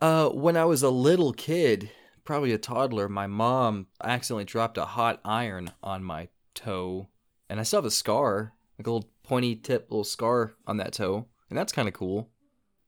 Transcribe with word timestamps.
Uh, 0.00 0.28
when 0.28 0.56
I 0.56 0.64
was 0.64 0.82
a 0.82 0.90
little 0.90 1.32
kid, 1.32 1.90
probably 2.24 2.52
a 2.52 2.58
toddler, 2.58 3.08
my 3.08 3.26
mom 3.26 3.86
accidentally 4.02 4.44
dropped 4.44 4.78
a 4.78 4.84
hot 4.84 5.20
iron 5.24 5.70
on 5.82 6.04
my 6.04 6.28
toe, 6.54 7.08
and 7.48 7.58
I 7.58 7.62
still 7.64 7.78
have 7.78 7.84
a 7.84 7.90
scar, 7.90 8.52
like 8.78 8.86
a 8.86 8.90
little 8.90 9.10
pointy 9.22 9.56
tip, 9.56 9.90
little 9.90 10.04
scar 10.04 10.54
on 10.66 10.76
that 10.76 10.92
toe, 10.92 11.26
and 11.48 11.58
that's 11.58 11.72
kind 11.72 11.88
of 11.88 11.94
cool. 11.94 12.30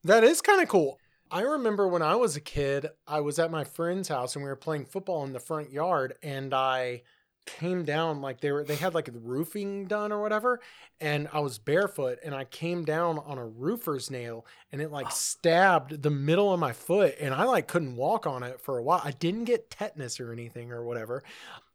That 0.04 0.24
is 0.24 0.40
kind 0.40 0.62
of 0.62 0.68
cool. 0.68 0.98
I 1.30 1.40
remember 1.40 1.88
when 1.88 2.02
I 2.02 2.14
was 2.14 2.36
a 2.36 2.40
kid, 2.40 2.90
I 3.08 3.20
was 3.20 3.38
at 3.38 3.50
my 3.50 3.64
friend's 3.64 4.08
house 4.08 4.36
and 4.36 4.44
we 4.44 4.48
were 4.48 4.56
playing 4.56 4.84
football 4.84 5.24
in 5.24 5.32
the 5.32 5.40
front 5.40 5.72
yard, 5.72 6.14
and 6.22 6.54
I 6.54 7.02
came 7.46 7.84
down 7.84 8.20
like 8.20 8.40
they 8.40 8.50
were 8.52 8.64
they 8.64 8.76
had 8.76 8.94
like 8.94 9.04
the 9.06 9.18
roofing 9.18 9.86
done 9.86 10.10
or 10.12 10.20
whatever 10.22 10.60
and 11.00 11.28
I 11.32 11.40
was 11.40 11.58
barefoot 11.58 12.18
and 12.24 12.34
I 12.34 12.44
came 12.44 12.84
down 12.84 13.18
on 13.18 13.36
a 13.38 13.46
roofer's 13.46 14.10
nail 14.10 14.46
and 14.72 14.80
it 14.80 14.90
like 14.90 15.10
stabbed 15.12 16.02
the 16.02 16.10
middle 16.10 16.52
of 16.52 16.58
my 16.60 16.72
foot 16.72 17.14
and 17.20 17.34
I 17.34 17.44
like 17.44 17.68
couldn't 17.68 17.96
walk 17.96 18.26
on 18.26 18.42
it 18.42 18.60
for 18.60 18.78
a 18.78 18.82
while. 18.82 19.00
I 19.04 19.10
didn't 19.10 19.44
get 19.44 19.70
tetanus 19.70 20.20
or 20.20 20.32
anything 20.32 20.72
or 20.72 20.84
whatever. 20.84 21.22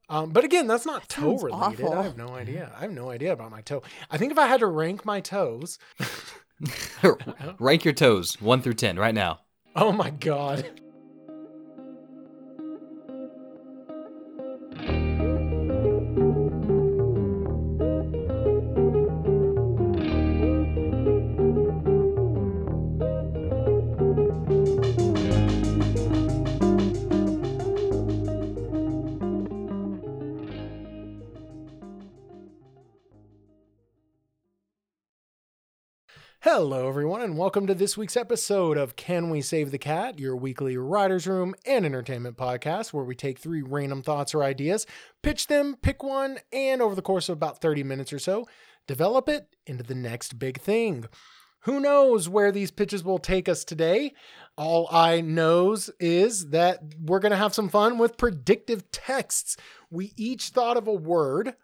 Um, 0.10 0.32
but 0.32 0.44
again, 0.44 0.66
that's 0.66 0.88
not 0.88 1.02
That 1.04 1.10
toe 1.10 1.38
related. 1.38 1.86
awful. 1.86 1.94
I 1.94 2.02
have 2.02 2.18
no 2.18 2.30
idea. 2.30 2.72
I 2.76 2.82
have 2.82 2.92
no 2.92 3.12
idea 3.12 3.32
about 3.32 3.52
my 3.52 3.62
toe. 3.62 3.84
I 4.10 4.18
think 4.18 4.32
if 4.32 4.40
I 4.40 4.48
had 4.48 4.62
to 4.62 4.68
rank 4.68 5.06
my 5.06 5.22
toes, 5.22 5.78
Rank 7.60 7.86
your 7.86 7.94
toes, 7.94 8.40
one 8.42 8.62
through 8.62 8.74
ten, 8.74 8.98
right 8.98 9.14
now. 9.14 9.40
oh 9.76 9.92
my 9.92 10.10
god. 10.10 10.82
Hello, 36.62 36.90
everyone, 36.90 37.22
and 37.22 37.38
welcome 37.38 37.68
to 37.68 37.74
this 37.74 37.96
week's 37.98 38.18
episode 38.18 38.78
of 38.78 38.98
Can 38.98 39.30
We 39.30 39.40
Save 39.40 39.72
the 39.72 39.78
Cat, 39.78 40.20
your 40.20 40.36
weekly 40.36 40.76
writer's 40.76 41.26
room 41.26 41.56
and 41.66 41.86
entertainment 41.86 42.36
podcast 42.36 42.92
where 42.92 43.06
we 43.06 43.16
take 43.16 43.40
three 43.40 43.62
random 43.62 44.04
thoughts 44.04 44.36
or 44.36 44.44
ideas, 44.44 44.86
pitch 45.24 45.48
them, 45.48 45.78
pick 45.82 46.04
one, 46.04 46.40
and 46.52 46.82
over 46.82 46.96
the 46.96 47.02
course 47.02 47.30
of 47.30 47.38
about 47.38 47.62
30 47.62 47.84
minutes 47.84 48.12
or 48.12 48.20
so, 48.20 48.46
develop 48.88 49.30
it 49.30 49.56
into 49.68 49.86
the 49.86 49.96
next 49.96 50.38
big 50.38 50.60
thing. 50.60 51.06
Who 51.62 51.80
knows 51.80 52.28
where 52.28 52.52
these 52.52 52.72
pitches 52.72 53.06
will 53.06 53.20
take 53.20 53.48
us 53.48 53.64
today? 53.64 54.12
All 54.58 54.90
I 54.92 55.22
knows 55.22 55.90
is 55.98 56.50
that 56.50 56.80
we're 57.00 57.20
going 57.20 57.32
to 57.32 57.38
have 57.38 57.56
some 57.56 57.70
fun 57.70 57.98
with 57.98 58.18
predictive 58.18 58.92
texts. 58.92 59.56
We 59.90 60.12
each 60.18 60.50
thought 60.50 60.76
of 60.76 60.90
a 60.90 60.94
word 60.94 61.56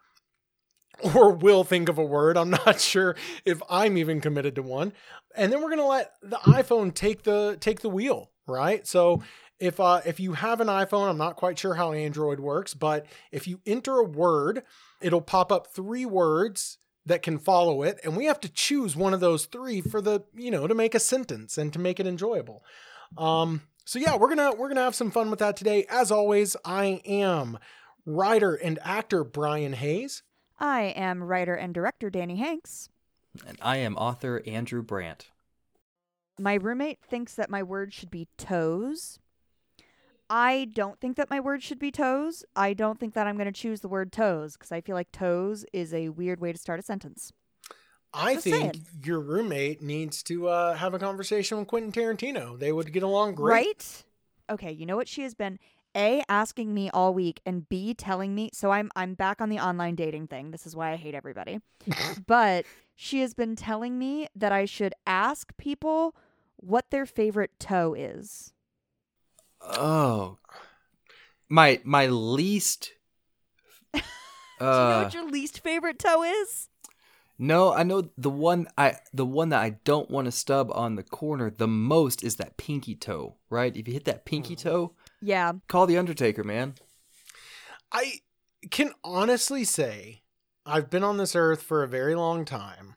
or 1.15 1.31
will 1.31 1.63
think 1.63 1.89
of 1.89 1.97
a 1.97 2.03
word. 2.03 2.37
I'm 2.37 2.49
not 2.49 2.79
sure 2.79 3.15
if 3.43 3.61
I'm 3.69 3.97
even 3.97 4.21
committed 4.21 4.55
to 4.55 4.61
one. 4.61 4.93
And 5.35 5.51
then 5.51 5.61
we're 5.61 5.69
gonna 5.69 5.87
let 5.87 6.13
the 6.21 6.37
iPhone 6.37 6.93
take 6.93 7.23
the 7.23 7.57
take 7.59 7.81
the 7.81 7.89
wheel, 7.89 8.31
right? 8.47 8.85
So 8.87 9.21
if 9.59 9.79
uh, 9.79 10.01
if 10.05 10.19
you 10.19 10.33
have 10.33 10.61
an 10.61 10.67
iPhone, 10.67 11.09
I'm 11.09 11.17
not 11.17 11.35
quite 11.35 11.57
sure 11.59 11.75
how 11.75 11.91
Android 11.93 12.39
works, 12.39 12.73
but 12.73 13.05
if 13.31 13.47
you 13.47 13.59
enter 13.65 13.99
a 13.99 14.03
word, 14.03 14.63
it'll 15.01 15.21
pop 15.21 15.51
up 15.51 15.67
three 15.67 16.05
words 16.05 16.77
that 17.05 17.21
can 17.21 17.37
follow 17.37 17.83
it, 17.83 17.99
and 18.03 18.17
we 18.17 18.25
have 18.25 18.39
to 18.41 18.49
choose 18.49 18.95
one 18.95 19.13
of 19.13 19.19
those 19.19 19.45
three 19.45 19.81
for 19.81 20.01
the 20.01 20.23
you 20.33 20.51
know 20.51 20.67
to 20.67 20.75
make 20.75 20.95
a 20.95 20.99
sentence 20.99 21.57
and 21.57 21.71
to 21.73 21.79
make 21.79 21.99
it 21.99 22.07
enjoyable. 22.07 22.63
Um, 23.17 23.61
so 23.85 23.99
yeah, 23.99 24.15
we're 24.15 24.29
gonna 24.29 24.53
we're 24.53 24.67
gonna 24.67 24.81
have 24.83 24.95
some 24.95 25.11
fun 25.11 25.29
with 25.29 25.39
that 25.39 25.55
today. 25.55 25.85
As 25.89 26.11
always, 26.11 26.55
I 26.65 27.01
am 27.05 27.59
writer 28.05 28.55
and 28.55 28.79
actor 28.83 29.23
Brian 29.23 29.73
Hayes. 29.73 30.23
I 30.57 30.83
am 30.95 31.23
writer 31.23 31.55
and 31.55 31.73
director 31.73 32.09
Danny 32.09 32.37
Hanks. 32.37 32.89
And 33.45 33.57
I 33.61 33.77
am 33.77 33.95
author 33.97 34.41
Andrew 34.45 34.81
Brandt. 34.81 35.29
My 36.39 36.55
roommate 36.55 36.99
thinks 37.01 37.33
that 37.35 37.49
my 37.49 37.63
word 37.63 37.93
should 37.93 38.11
be 38.11 38.27
toes. 38.37 39.19
I 40.29 40.67
don't 40.73 40.99
think 40.99 41.17
that 41.17 41.29
my 41.29 41.39
word 41.39 41.61
should 41.61 41.79
be 41.79 41.91
toes. 41.91 42.43
I 42.55 42.73
don't 42.73 42.99
think 42.99 43.13
that 43.13 43.27
I'm 43.27 43.35
going 43.35 43.45
to 43.45 43.51
choose 43.51 43.81
the 43.81 43.87
word 43.87 44.11
toes 44.11 44.53
because 44.53 44.71
I 44.71 44.81
feel 44.81 44.95
like 44.95 45.11
toes 45.11 45.65
is 45.71 45.93
a 45.93 46.09
weird 46.09 46.39
way 46.39 46.51
to 46.51 46.57
start 46.57 46.79
a 46.79 46.83
sentence. 46.83 47.31
I 48.13 48.35
Just 48.35 48.45
think 48.45 48.55
saying. 48.55 48.85
your 49.03 49.19
roommate 49.19 49.81
needs 49.81 50.23
to 50.23 50.47
uh, 50.47 50.73
have 50.75 50.93
a 50.93 50.99
conversation 50.99 51.57
with 51.57 51.67
Quentin 51.67 51.91
Tarantino. 51.91 52.57
They 52.57 52.71
would 52.71 52.91
get 52.91 53.03
along 53.03 53.35
great. 53.35 53.65
Right? 53.67 54.03
Okay, 54.49 54.71
you 54.71 54.85
know 54.85 54.95
what 54.95 55.07
she 55.07 55.23
has 55.23 55.33
been 55.33 55.59
A 55.95 56.23
asking 56.27 56.73
me 56.73 56.89
all 56.91 57.13
week 57.13 57.41
and 57.45 57.67
B 57.69 57.93
telling 57.93 58.35
me 58.35 58.49
so 58.53 58.71
I'm 58.71 58.91
I'm 58.95 59.13
back 59.13 59.39
on 59.41 59.49
the 59.49 59.59
online 59.59 59.95
dating 59.95 60.27
thing. 60.27 60.51
This 60.51 60.65
is 60.67 60.75
why 60.75 60.91
I 60.91 60.97
hate 60.97 61.15
everybody. 61.15 61.61
but 62.27 62.65
she 62.95 63.21
has 63.21 63.33
been 63.33 63.55
telling 63.55 63.97
me 63.97 64.27
that 64.35 64.51
I 64.51 64.65
should 64.65 64.93
ask 65.07 65.55
people 65.57 66.15
what 66.57 66.91
their 66.91 67.05
favorite 67.05 67.51
toe 67.59 67.93
is. 67.93 68.53
Oh, 69.61 70.37
my 71.49 71.81
my 71.83 72.07
least. 72.07 72.93
Do 73.93 74.01
you 74.79 74.87
know 74.87 74.97
Uh, 74.97 74.97
what 74.97 75.13
your 75.13 75.29
least 75.29 75.59
favorite 75.61 75.99
toe 75.99 76.23
is? 76.23 76.69
no, 77.37 77.73
I 77.73 77.83
know 77.83 78.09
the 78.17 78.29
one 78.29 78.67
I 78.77 78.95
the 79.13 79.25
one 79.25 79.49
that 79.49 79.61
I 79.61 79.71
don't 79.83 80.09
want 80.09 80.25
to 80.25 80.31
stub 80.31 80.71
on 80.73 80.95
the 80.95 81.03
corner 81.03 81.49
the 81.49 81.67
most 81.67 82.23
is 82.23 82.37
that 82.37 82.57
pinky 82.57 82.95
toe. 82.95 83.35
Right? 83.49 83.75
If 83.75 83.87
you 83.87 83.93
hit 83.93 84.05
that 84.05 84.25
pinky 84.25 84.55
toe, 84.55 84.93
Yeah. 85.25 85.53
call 85.67 85.87
the 85.87 85.97
Undertaker, 85.97 86.43
man. 86.43 86.75
I 87.91 88.19
can 88.71 88.91
honestly 89.03 89.63
say 89.63 90.21
I've 90.65 90.89
been 90.89 91.03
on 91.03 91.17
this 91.17 91.35
earth 91.35 91.61
for 91.61 91.83
a 91.83 91.87
very 91.87 92.15
long 92.15 92.45
time. 92.45 92.95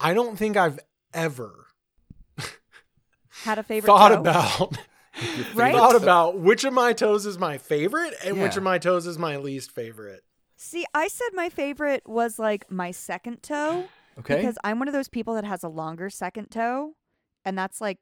I 0.00 0.14
don't 0.14 0.36
think 0.36 0.56
I've 0.56 0.78
ever 1.12 1.66
Had 3.44 3.58
a 3.58 3.62
favorite 3.62 3.86
thought 3.86 4.08
toe. 4.10 4.20
about 4.20 4.76
Right? 5.54 5.74
thought 5.74 5.96
about 5.96 6.38
which 6.38 6.62
of 6.64 6.72
my 6.72 6.92
toes 6.92 7.26
is 7.26 7.38
my 7.38 7.58
favorite 7.58 8.14
and 8.24 8.40
which 8.40 8.56
of 8.56 8.62
my 8.62 8.78
toes 8.78 9.04
is 9.06 9.18
my 9.18 9.36
least 9.36 9.72
favorite. 9.72 10.22
See, 10.56 10.84
I 10.94 11.08
said 11.08 11.28
my 11.34 11.48
favorite 11.48 12.02
was 12.06 12.38
like 12.38 12.70
my 12.70 12.92
second 12.92 13.42
toe 13.42 13.86
Okay. 14.20 14.36
because 14.36 14.56
I'm 14.62 14.78
one 14.78 14.86
of 14.88 14.94
those 14.94 15.08
people 15.08 15.34
that 15.34 15.44
has 15.44 15.64
a 15.64 15.68
longer 15.68 16.10
second 16.10 16.50
toe 16.52 16.94
and 17.44 17.58
that's 17.58 17.80
like 17.80 17.98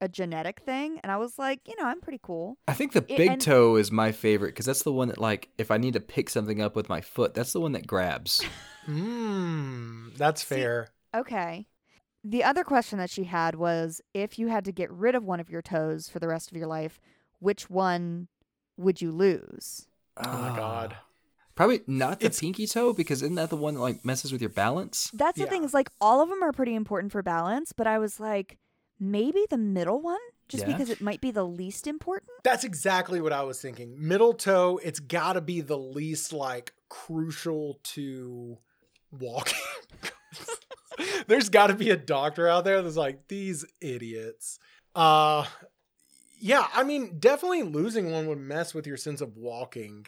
a 0.00 0.08
genetic 0.08 0.60
thing 0.60 0.98
and 1.02 1.10
I 1.10 1.16
was 1.16 1.38
like, 1.38 1.60
you 1.66 1.74
know, 1.78 1.86
I'm 1.86 2.00
pretty 2.00 2.20
cool. 2.22 2.58
I 2.68 2.74
think 2.74 2.92
the 2.92 3.04
It- 3.08 3.16
big 3.16 3.30
and- 3.30 3.40
toe 3.40 3.76
is 3.76 3.90
my 3.92 4.12
favorite 4.12 4.48
because 4.48 4.66
that's 4.66 4.82
the 4.82 4.92
one 4.92 5.08
that, 5.08 5.18
like, 5.18 5.48
if 5.56 5.70
I 5.70 5.78
need 5.78 5.94
to 5.94 6.00
pick 6.00 6.28
something 6.28 6.60
up 6.60 6.76
with 6.76 6.88
my 6.88 7.00
foot, 7.00 7.32
that's 7.34 7.52
the 7.52 7.60
one 7.60 7.72
that 7.72 7.86
grabs. 7.86 8.42
Mmm, 8.86 10.14
that's 10.16 10.42
See- 10.44 10.54
fair. 10.56 10.88
Okay. 11.14 11.66
The 12.26 12.42
other 12.42 12.64
question 12.64 12.98
that 12.98 13.10
she 13.10 13.24
had 13.24 13.54
was 13.54 14.00
if 14.14 14.38
you 14.38 14.48
had 14.48 14.64
to 14.64 14.72
get 14.72 14.90
rid 14.90 15.14
of 15.14 15.24
one 15.24 15.40
of 15.40 15.50
your 15.50 15.60
toes 15.62 16.08
for 16.08 16.18
the 16.18 16.28
rest 16.28 16.50
of 16.50 16.56
your 16.56 16.66
life, 16.66 16.98
which 17.38 17.68
one 17.68 18.28
would 18.78 19.00
you 19.02 19.12
lose? 19.12 19.86
Oh 20.16 20.38
my 20.38 20.56
god. 20.56 20.96
Ah. 20.98 21.02
Probably 21.54 21.82
not 21.86 22.18
the 22.20 22.26
It's- 22.26 22.40
pinky 22.40 22.66
toe 22.66 22.92
because 22.92 23.22
isn't 23.22 23.36
that 23.36 23.50
the 23.50 23.56
one 23.56 23.74
that 23.74 23.80
like 23.80 24.04
messes 24.04 24.32
with 24.32 24.40
your 24.40 24.50
balance? 24.50 25.10
That's 25.14 25.38
the 25.38 25.46
thing 25.46 25.62
is 25.64 25.72
like 25.74 25.88
all 26.00 26.20
of 26.20 26.28
them 26.28 26.42
are 26.42 26.50
pretty 26.52 26.74
important 26.74 27.12
for 27.12 27.22
balance, 27.22 27.72
but 27.72 27.86
I 27.86 27.98
was 27.98 28.18
like 28.18 28.58
maybe 28.98 29.44
the 29.50 29.56
middle 29.58 30.00
one 30.00 30.18
just 30.48 30.66
Yeah. 30.66 30.72
because 30.72 30.90
it 30.90 31.00
might 31.00 31.20
be 31.20 31.30
the 31.30 31.44
least 31.44 31.86
important. 31.86 32.30
That's 32.42 32.64
exactly 32.64 33.20
what 33.20 33.32
I 33.32 33.42
was 33.42 33.60
thinking. 33.60 33.94
Middle 33.98 34.34
toe, 34.34 34.78
it's 34.82 35.00
got 35.00 35.34
to 35.34 35.40
be 35.40 35.60
the 35.62 35.78
least 35.78 36.32
like 36.32 36.72
crucial 36.88 37.80
to 37.84 38.58
walking. 39.10 39.58
There's 41.26 41.48
got 41.48 41.68
to 41.68 41.74
be 41.74 41.90
a 41.90 41.96
doctor 41.96 42.46
out 42.48 42.64
there 42.64 42.82
that's 42.82 42.96
like 42.96 43.28
these 43.28 43.64
idiots. 43.80 44.58
Uh 44.94 45.44
yeah, 46.40 46.66
I 46.74 46.84
mean, 46.84 47.18
definitely 47.18 47.62
losing 47.62 48.12
one 48.12 48.26
would 48.26 48.38
mess 48.38 48.74
with 48.74 48.86
your 48.86 48.98
sense 48.98 49.22
of 49.22 49.36
walking. 49.36 50.06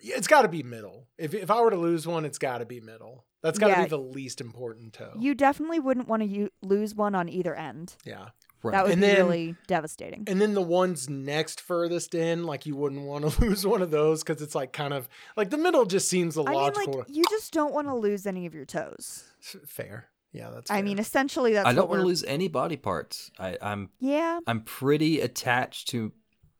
It's 0.00 0.26
got 0.26 0.42
to 0.42 0.48
be 0.48 0.62
middle. 0.62 1.06
If 1.16 1.34
if 1.34 1.50
I 1.50 1.60
were 1.60 1.70
to 1.70 1.76
lose 1.76 2.06
one, 2.06 2.24
it's 2.24 2.38
got 2.38 2.58
to 2.58 2.66
be 2.66 2.80
middle. 2.80 3.24
That's 3.42 3.58
got 3.58 3.68
to 3.68 3.72
Yeah. 3.74 3.82
be 3.84 3.88
the 3.90 3.98
least 3.98 4.40
important 4.40 4.94
toe. 4.94 5.12
You 5.18 5.34
definitely 5.34 5.78
wouldn't 5.78 6.08
want 6.08 6.22
to 6.22 6.28
u- 6.28 6.50
lose 6.62 6.94
one 6.94 7.14
on 7.14 7.28
either 7.28 7.54
end. 7.54 7.96
yeah. 8.04 8.30
Right. 8.60 8.72
That 8.72 8.82
would 8.84 8.92
And 8.94 9.00
be 9.00 9.06
then- 9.06 9.16
really 9.18 9.54
devastating. 9.68 10.24
And 10.26 10.40
then 10.40 10.54
the 10.54 10.60
ones 10.62 11.08
next 11.08 11.60
furthest 11.60 12.12
in, 12.12 12.42
like 12.42 12.66
you 12.66 12.74
wouldn't 12.74 13.02
want 13.02 13.30
to 13.30 13.40
lose 13.44 13.64
one 13.64 13.82
of 13.82 13.92
those 13.92 14.24
because 14.24 14.42
it's 14.42 14.56
like 14.56 14.72
kind 14.72 14.92
of 14.92 15.08
like 15.36 15.50
the 15.50 15.56
middle 15.58 15.84
just 15.84 16.08
seems 16.08 16.34
the 16.34 16.42
I 16.42 16.50
mean, 16.50 16.72
like 16.74 17.08
you 17.08 17.22
just 17.30 17.52
don't 17.52 17.72
want 17.72 17.86
to 17.86 17.94
lose 17.94 18.26
any 18.26 18.46
of 18.46 18.54
your 18.56 18.64
toes. 18.64 19.22
fair. 19.64 20.08
Yeah, 20.32 20.50
that's. 20.50 20.70
I 20.72 20.82
mean, 20.82 20.98
essentially, 20.98 21.52
that's 21.52 21.68
I 21.68 21.72
don't 21.72 21.88
want 21.88 22.00
to 22.00 22.06
lose 22.06 22.24
any 22.24 22.48
body 22.48 22.76
parts. 22.76 23.30
I, 23.38 23.56
I'm 23.62 23.90
Yeah, 24.00 24.40
I'm 24.48 24.62
pretty 24.62 25.20
attached 25.20 25.88
to 25.90 26.12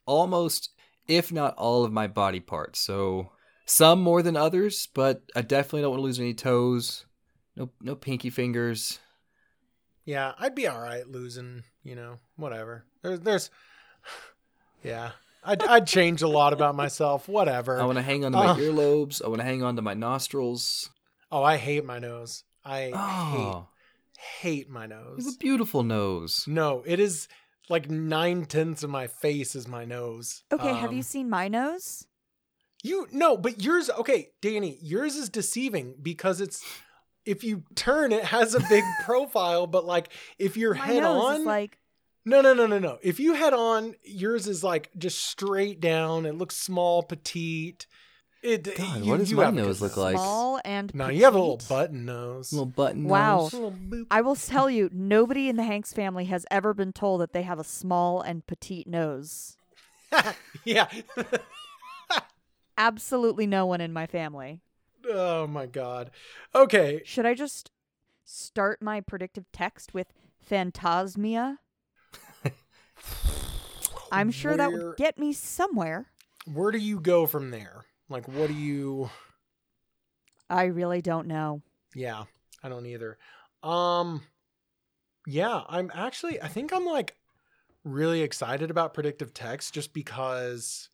almost, 0.05 0.71
if 1.07 1.31
not 1.31 1.53
all, 1.57 1.83
of 1.83 1.91
my 1.91 2.07
body 2.07 2.39
parts. 2.39 2.79
So 2.79 3.31
some 3.69 4.01
more 4.01 4.21
than 4.21 4.35
others, 4.35 4.87
but 4.93 5.21
I 5.35 5.41
definitely 5.41 5.81
don't 5.81 5.91
want 5.91 5.99
to 5.99 6.03
lose 6.05 6.19
any 6.19 6.33
toes. 6.33 7.05
No, 7.55 7.69
no 7.81 7.95
pinky 7.95 8.29
fingers. 8.29 8.99
Yeah, 10.05 10.33
I'd 10.39 10.55
be 10.55 10.67
all 10.67 10.79
right 10.79 11.07
losing. 11.07 11.63
You 11.83 11.95
know, 11.95 12.19
whatever. 12.35 12.85
There's, 13.03 13.19
there's, 13.21 13.49
yeah. 14.83 15.11
I'd, 15.43 15.63
I'd 15.63 15.87
change 15.87 16.21
a 16.21 16.27
lot 16.27 16.51
about 16.53 16.75
myself. 16.75 17.27
Whatever. 17.29 17.79
I 17.79 17.85
want 17.85 17.97
to 17.97 18.01
hang 18.03 18.25
on 18.25 18.31
to 18.33 18.37
my 18.37 18.47
Uh. 18.47 18.55
earlobes. 18.57 19.23
I 19.23 19.27
want 19.29 19.39
to 19.39 19.45
hang 19.45 19.63
on 19.63 19.75
to 19.77 19.81
my 19.81 19.93
nostrils. 19.93 20.89
Oh, 21.31 21.43
I 21.43 21.57
hate 21.57 21.85
my 21.85 21.99
nose. 21.99 22.43
I 22.65 22.91
Oh, 22.93 23.67
hate 24.41 24.65
hate 24.65 24.69
my 24.69 24.85
you 24.85 24.91
have 24.91 25.05
nose. 25.17 25.35
a 25.35 25.37
beautiful 25.37 25.83
nose. 25.83 26.43
No, 26.47 26.83
it 26.85 26.99
is 26.99 27.27
like 27.69 27.89
nine 27.89 28.45
tenths 28.45 28.83
of 28.83 28.89
my 28.89 29.07
face 29.07 29.55
is 29.55 29.67
my 29.67 29.85
nose. 29.85 30.43
Okay, 30.51 30.73
have 30.73 30.91
you 30.91 30.97
Um, 30.99 31.03
seen 31.03 31.29
my 31.29 31.47
nose? 31.47 32.05
You 32.83 33.07
no, 33.11 33.35
but 33.37 33.61
yours. 33.61 33.89
Okay, 33.89 34.29
Danny, 34.41 34.77
yours 34.81 35.15
is 35.15 35.29
deceiving 35.29 35.95
because 36.01 36.39
it's 36.39 36.63
if 37.25 37.43
you 37.43 37.63
turn, 37.75 38.11
it 38.13 38.23
has 38.23 38.55
a 38.55 38.61
big 38.69 38.83
profile, 39.03 39.67
but 39.67 39.85
like 39.85 40.09
if 40.37 40.55
you're 40.55 40.75
My 40.75 40.85
head 40.85 41.03
nose 41.03 41.23
on, 41.23 41.39
is 41.41 41.45
like 41.45 41.77
no, 42.25 42.41
no, 42.41 42.53
no, 42.53 42.67
no, 42.67 42.79
no. 42.79 42.97
If 43.01 43.19
you 43.19 43.33
head 43.33 43.53
on, 43.53 43.95
yours 44.03 44.47
is 44.47 44.63
like 44.63 44.89
just 44.97 45.23
straight 45.23 45.79
down. 45.81 46.25
It 46.25 46.35
looks 46.35 46.55
small, 46.55 47.03
petite. 47.03 47.85
It. 48.41 48.73
God, 48.77 49.03
you- 49.03 49.11
what 49.11 49.17
does 49.19 49.31
you 49.31 49.37
my 49.37 49.45
have 49.45 49.53
nose 49.53 49.81
look 49.81 49.97
like? 49.97 50.15
small 50.15 50.61
and 50.63 50.93
No, 50.95 51.09
you 51.09 51.25
have 51.25 51.35
a 51.35 51.39
little 51.39 51.59
button 51.67 52.05
nose. 52.05 52.53
Little 52.53 52.65
button 52.65 53.03
Wow. 53.03 53.39
nose. 53.41 53.53
Little 53.53 53.71
boop. 53.71 54.05
I 54.09 54.21
will 54.21 54.35
tell 54.37 54.69
you, 54.69 54.89
nobody 54.93 55.49
in 55.49 55.57
the 55.57 55.63
Hanks 55.63 55.91
family 55.91 56.25
has 56.25 56.45
ever 56.49 56.73
been 56.73 56.93
told 56.93 57.19
that 57.19 57.33
they 57.33 57.41
have 57.41 57.59
a 57.59 57.63
small 57.65 58.21
and 58.21 58.47
petite 58.47 58.87
nose. 58.87 59.57
yeah. 60.63 60.87
Absolutely 62.79 63.45
no 63.45 63.65
one 63.65 63.81
in 63.81 63.91
my 63.91 64.07
family. 64.07 64.61
oh 65.07 65.45
my 65.45 65.65
god. 65.65 66.11
Okay. 66.55 67.01
Should 67.03 67.25
I 67.25 67.33
just 67.33 67.71
start 68.23 68.81
my 68.81 69.01
predictive 69.01 69.45
text 69.51 69.93
with 69.93 70.07
phantasmia? 70.49 71.57
I'm 74.11 74.31
sure 74.31 74.55
that 74.55 74.71
would 74.71 74.95
get 74.97 75.19
me 75.19 75.33
somewhere. 75.33 76.07
Where 76.45 76.71
do 76.71 76.77
you 76.77 77.01
go 77.01 77.27
from 77.27 77.51
there? 77.51 77.83
Like, 78.07 78.27
what 78.27 78.47
do 78.47 78.53
you? 78.53 79.09
I 80.49 80.65
really 80.65 81.01
don't 81.01 81.27
know. 81.27 81.61
Yeah, 81.93 82.23
I 82.63 82.69
don't 82.69 82.85
either. 82.85 83.17
Um, 83.61 84.21
yeah, 85.27 85.63
I'm 85.67 85.91
actually. 85.93 86.41
I 86.41 86.47
think 86.47 86.73
I'm 86.73 86.85
like 86.85 87.15
really 87.83 88.21
excited 88.21 88.71
about 88.71 88.93
predictive 88.93 89.33
text 89.33 89.73
just 89.73 89.93
because. 89.93 90.89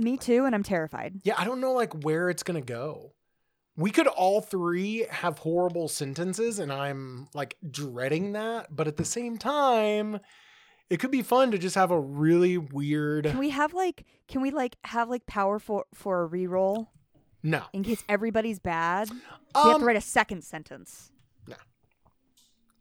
Me 0.00 0.16
too, 0.16 0.46
and 0.46 0.54
I'm 0.54 0.62
terrified. 0.62 1.20
Yeah, 1.24 1.34
I 1.36 1.44
don't 1.44 1.60
know 1.60 1.72
like 1.72 1.92
where 2.04 2.30
it's 2.30 2.42
gonna 2.42 2.62
go. 2.62 3.12
We 3.76 3.90
could 3.90 4.06
all 4.06 4.40
three 4.40 5.06
have 5.10 5.38
horrible 5.38 5.88
sentences, 5.88 6.58
and 6.58 6.72
I'm 6.72 7.28
like 7.34 7.56
dreading 7.70 8.32
that. 8.32 8.74
But 8.74 8.88
at 8.88 8.96
the 8.96 9.04
same 9.04 9.36
time, 9.36 10.20
it 10.88 11.00
could 11.00 11.10
be 11.10 11.20
fun 11.20 11.50
to 11.50 11.58
just 11.58 11.74
have 11.74 11.90
a 11.90 12.00
really 12.00 12.56
weird. 12.56 13.26
Can 13.26 13.38
we 13.38 13.50
have 13.50 13.74
like 13.74 14.06
can 14.26 14.40
we 14.40 14.50
like 14.50 14.76
have 14.84 15.10
like 15.10 15.26
power 15.26 15.58
for 15.58 15.84
for 15.92 16.24
a 16.24 16.28
reroll 16.28 16.86
No, 17.42 17.64
in 17.74 17.82
case 17.84 18.02
everybody's 18.08 18.58
bad? 18.58 19.10
we 19.10 19.18
have 19.54 19.66
um, 19.66 19.80
to 19.80 19.86
write 19.86 19.96
a 19.96 20.00
second 20.00 20.44
sentence. 20.44 21.12
No. 21.46 21.56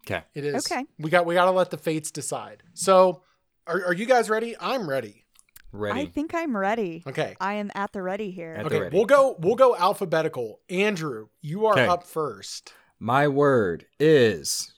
Okay. 0.08 0.24
it 0.34 0.46
is 0.46 0.66
Okay. 0.66 0.86
We 0.98 1.10
got 1.10 1.26
we 1.26 1.34
got 1.34 1.46
to 1.46 1.52
let 1.52 1.70
the 1.70 1.78
fates 1.78 2.12
decide. 2.12 2.64
So, 2.76 3.24
are 3.68 3.88
are 3.88 3.94
you 3.94 4.06
guys 4.06 4.30
ready? 4.30 4.56
I'm 4.58 4.90
ready. 4.90 5.26
Ready. 5.72 6.00
I 6.02 6.06
think 6.08 6.34
I'm 6.34 6.58
ready. 6.58 7.04
Okay. 7.06 7.36
I 7.40 7.56
am 7.56 7.70
at 7.76 7.94
the 7.94 8.02
ready 8.02 8.32
here. 8.32 8.54
At 8.54 8.66
Okay, 8.66 8.80
ready. 8.82 8.96
we'll 8.98 9.06
go 9.06 9.36
we'll 9.40 9.56
go 9.56 9.76
alphabetical. 9.76 10.60
Andrew, 10.70 11.28
you 11.42 11.66
are 11.68 11.74
Okay. 11.74 11.86
up 11.86 12.04
first. 12.06 12.74
My 13.00 13.28
word 13.28 13.86
is 14.00 14.74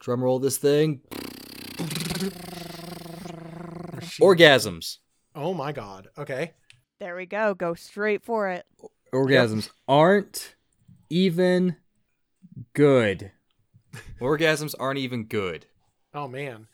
drum 0.00 0.24
roll 0.24 0.38
this 0.38 0.56
thing. 0.56 1.00
Orgasms. 4.20 4.98
Oh 5.34 5.54
my 5.54 5.72
god. 5.72 6.08
Okay. 6.18 6.52
There 6.98 7.16
we 7.16 7.26
go. 7.26 7.54
Go 7.54 7.74
straight 7.74 8.22
for 8.24 8.48
it. 8.48 8.66
Orgasms 9.12 9.70
aren't 9.88 10.56
even 11.08 11.76
good. 12.72 13.32
Orgasms 14.20 14.74
aren't 14.78 14.98
even 14.98 15.24
good. 15.24 15.66
Oh 16.14 16.28
man. 16.28 16.66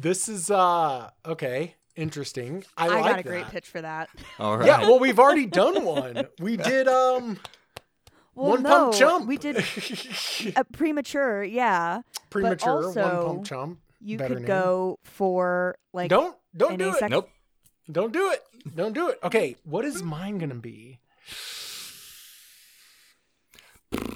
This 0.00 0.28
is 0.28 0.50
uh 0.50 1.10
okay, 1.24 1.76
interesting. 1.96 2.64
I, 2.76 2.86
I, 2.86 3.00
like 3.00 3.04
got 3.04 3.18
a 3.20 3.22
great 3.22 3.46
pitch 3.48 3.66
for 3.68 3.80
that. 3.80 4.08
All 4.38 4.56
right. 4.58 4.66
Yeah, 4.66 4.80
well 4.82 4.98
we've 4.98 5.18
already 5.18 5.46
done 5.46 5.84
one. 5.84 6.26
We 6.38 6.56
did 6.70 6.88
um 6.88 7.38
Well, 8.34 8.50
one 8.50 8.62
no, 8.62 8.68
pump 8.68 8.94
chump. 8.94 9.26
we 9.26 9.36
did 9.38 9.56
a 10.56 10.64
premature. 10.64 11.42
Yeah, 11.44 12.02
premature 12.30 12.86
also, 12.86 13.02
one 13.02 13.26
pump 13.36 13.46
chump. 13.46 13.78
you 14.00 14.18
could 14.18 14.38
name. 14.38 14.44
go 14.46 14.98
for 15.04 15.76
like 15.92 16.10
don't 16.10 16.36
don't 16.56 16.72
an 16.72 16.78
do 16.78 16.84
it. 16.88 16.96
asexual. 16.96 17.10
Nope. 17.10 17.30
Don't 17.90 18.12
do 18.12 18.30
it. 18.30 18.42
Don't 18.74 18.92
do 18.94 19.08
it. 19.10 19.18
Okay, 19.22 19.56
what 19.64 19.84
is 19.84 20.02
mine 20.02 20.38
gonna 20.38 20.54
be? 20.54 20.98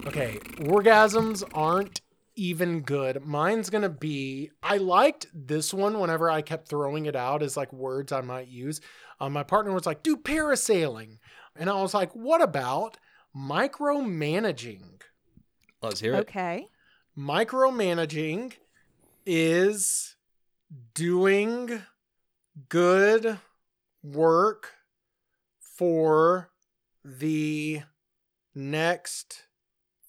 Okay, 0.06 0.38
orgasms 0.58 1.44
aren't 1.54 2.00
even 2.38 2.82
good. 2.82 3.26
Mine's 3.26 3.68
gonna 3.68 3.88
be. 3.88 4.50
I 4.62 4.76
liked 4.76 5.26
this 5.34 5.74
one 5.74 5.98
whenever 5.98 6.30
I 6.30 6.40
kept 6.40 6.68
throwing 6.68 7.06
it 7.06 7.16
out 7.16 7.42
as 7.42 7.56
like 7.56 7.72
words 7.72 8.12
I 8.12 8.20
might 8.20 8.48
use. 8.48 8.80
Um, 9.20 9.32
my 9.32 9.42
partner 9.42 9.72
was 9.72 9.86
like, 9.86 10.02
"Do 10.04 10.16
parasailing," 10.16 11.18
and 11.56 11.68
I 11.68 11.82
was 11.82 11.92
like, 11.92 12.14
"What 12.14 12.40
about 12.40 12.96
micromanaging?" 13.36 15.02
Let's 15.82 16.00
hear 16.00 16.14
it. 16.14 16.20
Okay. 16.20 16.68
Micromanaging 17.16 18.54
is 19.26 20.16
doing 20.94 21.82
good 22.68 23.38
work 24.02 24.74
for 25.58 26.50
the 27.04 27.82
next 28.54 29.44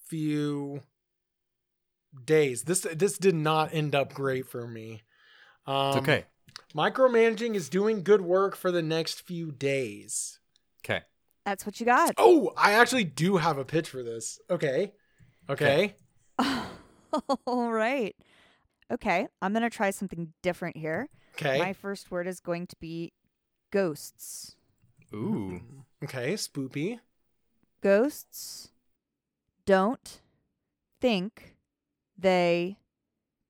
few 0.06 0.82
days. 2.24 2.62
This 2.62 2.80
this 2.80 3.18
did 3.18 3.34
not 3.34 3.74
end 3.74 3.94
up 3.94 4.12
great 4.14 4.46
for 4.48 4.66
me. 4.66 5.02
Um, 5.66 5.88
It's 5.88 5.96
okay. 5.98 6.24
Micromanaging 6.74 7.54
is 7.54 7.68
doing 7.68 8.02
good 8.02 8.20
work 8.20 8.56
for 8.56 8.70
the 8.70 8.82
next 8.82 9.22
few 9.22 9.50
days. 9.50 10.38
Okay. 10.84 11.02
That's 11.44 11.66
what 11.66 11.80
you 11.80 11.86
got. 11.86 12.14
Oh, 12.16 12.52
I 12.56 12.72
actually 12.72 13.04
do 13.04 13.36
have 13.36 13.58
a 13.58 13.64
pitch 13.64 13.88
for 13.88 14.02
this. 14.02 14.38
Okay. 14.48 14.92
Okay. 15.48 15.94
All 17.46 17.72
right. 17.72 18.14
Okay. 18.90 19.26
I'm 19.42 19.52
going 19.52 19.62
to 19.62 19.70
try 19.70 19.90
something 19.90 20.32
different 20.42 20.76
here. 20.76 21.08
Okay. 21.34 21.58
My 21.58 21.72
first 21.72 22.10
word 22.10 22.26
is 22.26 22.40
going 22.40 22.66
to 22.68 22.76
be 22.76 23.12
ghosts. 23.72 24.56
Ooh. 25.12 25.60
Okay, 26.04 26.34
spoopy. 26.34 27.00
Ghosts 27.82 28.70
don't 29.66 30.20
think 31.00 31.49
they 32.20 32.76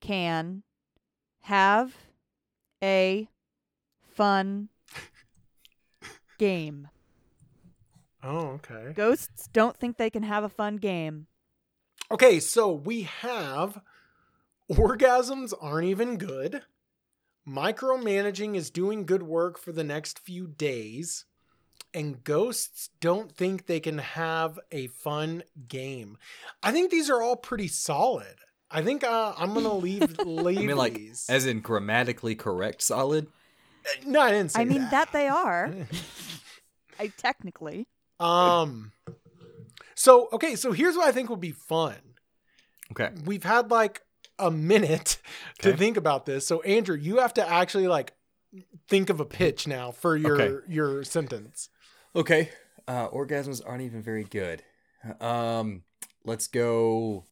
can 0.00 0.62
have 1.42 1.94
a 2.82 3.28
fun 4.14 4.68
game. 6.38 6.88
Oh, 8.22 8.58
okay. 8.58 8.92
Ghosts 8.94 9.48
don't 9.52 9.76
think 9.76 9.96
they 9.96 10.10
can 10.10 10.22
have 10.22 10.44
a 10.44 10.48
fun 10.48 10.76
game. 10.76 11.26
Okay, 12.10 12.40
so 12.40 12.70
we 12.72 13.02
have 13.02 13.80
orgasms 14.70 15.54
aren't 15.60 15.88
even 15.88 16.16
good. 16.16 16.62
Micromanaging 17.48 18.56
is 18.56 18.70
doing 18.70 19.06
good 19.06 19.22
work 19.22 19.58
for 19.58 19.72
the 19.72 19.84
next 19.84 20.18
few 20.18 20.46
days. 20.46 21.24
And 21.92 22.22
ghosts 22.22 22.90
don't 23.00 23.32
think 23.32 23.66
they 23.66 23.80
can 23.80 23.98
have 23.98 24.58
a 24.70 24.86
fun 24.88 25.42
game. 25.66 26.18
I 26.62 26.70
think 26.70 26.90
these 26.90 27.10
are 27.10 27.22
all 27.22 27.36
pretty 27.36 27.68
solid. 27.68 28.36
I 28.70 28.82
think 28.82 29.02
uh, 29.04 29.34
I'm 29.36 29.52
gonna 29.54 29.74
leave 29.74 30.18
leave 30.18 30.58
I 30.58 30.62
mean, 30.62 30.76
like, 30.76 30.94
these. 30.94 31.26
as 31.28 31.46
in 31.46 31.60
grammatically 31.60 32.34
correct, 32.34 32.82
solid. 32.82 33.26
no, 34.06 34.20
I 34.20 34.30
didn't 34.30 34.52
say 34.52 34.60
I 34.60 34.64
mean 34.64 34.82
that. 34.82 34.90
that 34.90 35.12
they 35.12 35.28
are. 35.28 35.74
I 37.00 37.08
technically. 37.16 37.86
Um. 38.18 38.92
So 39.94 40.28
okay, 40.32 40.54
so 40.56 40.72
here's 40.72 40.96
what 40.96 41.08
I 41.08 41.12
think 41.12 41.30
would 41.30 41.40
be 41.40 41.52
fun. 41.52 41.96
Okay. 42.92 43.10
We've 43.24 43.44
had 43.44 43.70
like 43.70 44.02
a 44.38 44.50
minute 44.50 45.18
to 45.60 45.76
think 45.76 45.96
about 45.96 46.26
this. 46.26 46.46
So 46.46 46.60
Andrew, 46.62 46.96
you 46.96 47.18
have 47.18 47.34
to 47.34 47.48
actually 47.48 47.86
like 47.88 48.12
think 48.88 49.10
of 49.10 49.20
a 49.20 49.24
pitch 49.24 49.66
now 49.66 49.90
for 49.90 50.16
your 50.16 50.40
Okay. 50.40 50.66
your 50.68 51.04
sentence. 51.04 51.68
Okay. 52.16 52.50
Uh, 52.88 53.08
orgasms 53.08 53.60
aren't 53.64 53.82
even 53.82 54.02
very 54.02 54.24
good. 54.24 54.62
Um, 55.20 55.82
let's 56.24 56.46
go. 56.48 57.24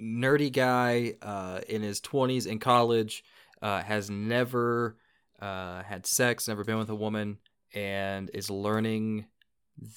Nerdy 0.00 0.52
guy 0.52 1.14
uh, 1.22 1.60
in 1.68 1.82
his 1.82 2.00
20s 2.00 2.46
in 2.46 2.58
college 2.58 3.24
uh, 3.62 3.82
has 3.82 4.10
never 4.10 4.96
uh, 5.40 5.82
had 5.82 6.06
sex, 6.06 6.48
never 6.48 6.64
been 6.64 6.78
with 6.78 6.90
a 6.90 6.94
woman, 6.94 7.38
and 7.74 8.30
is 8.34 8.50
learning 8.50 9.26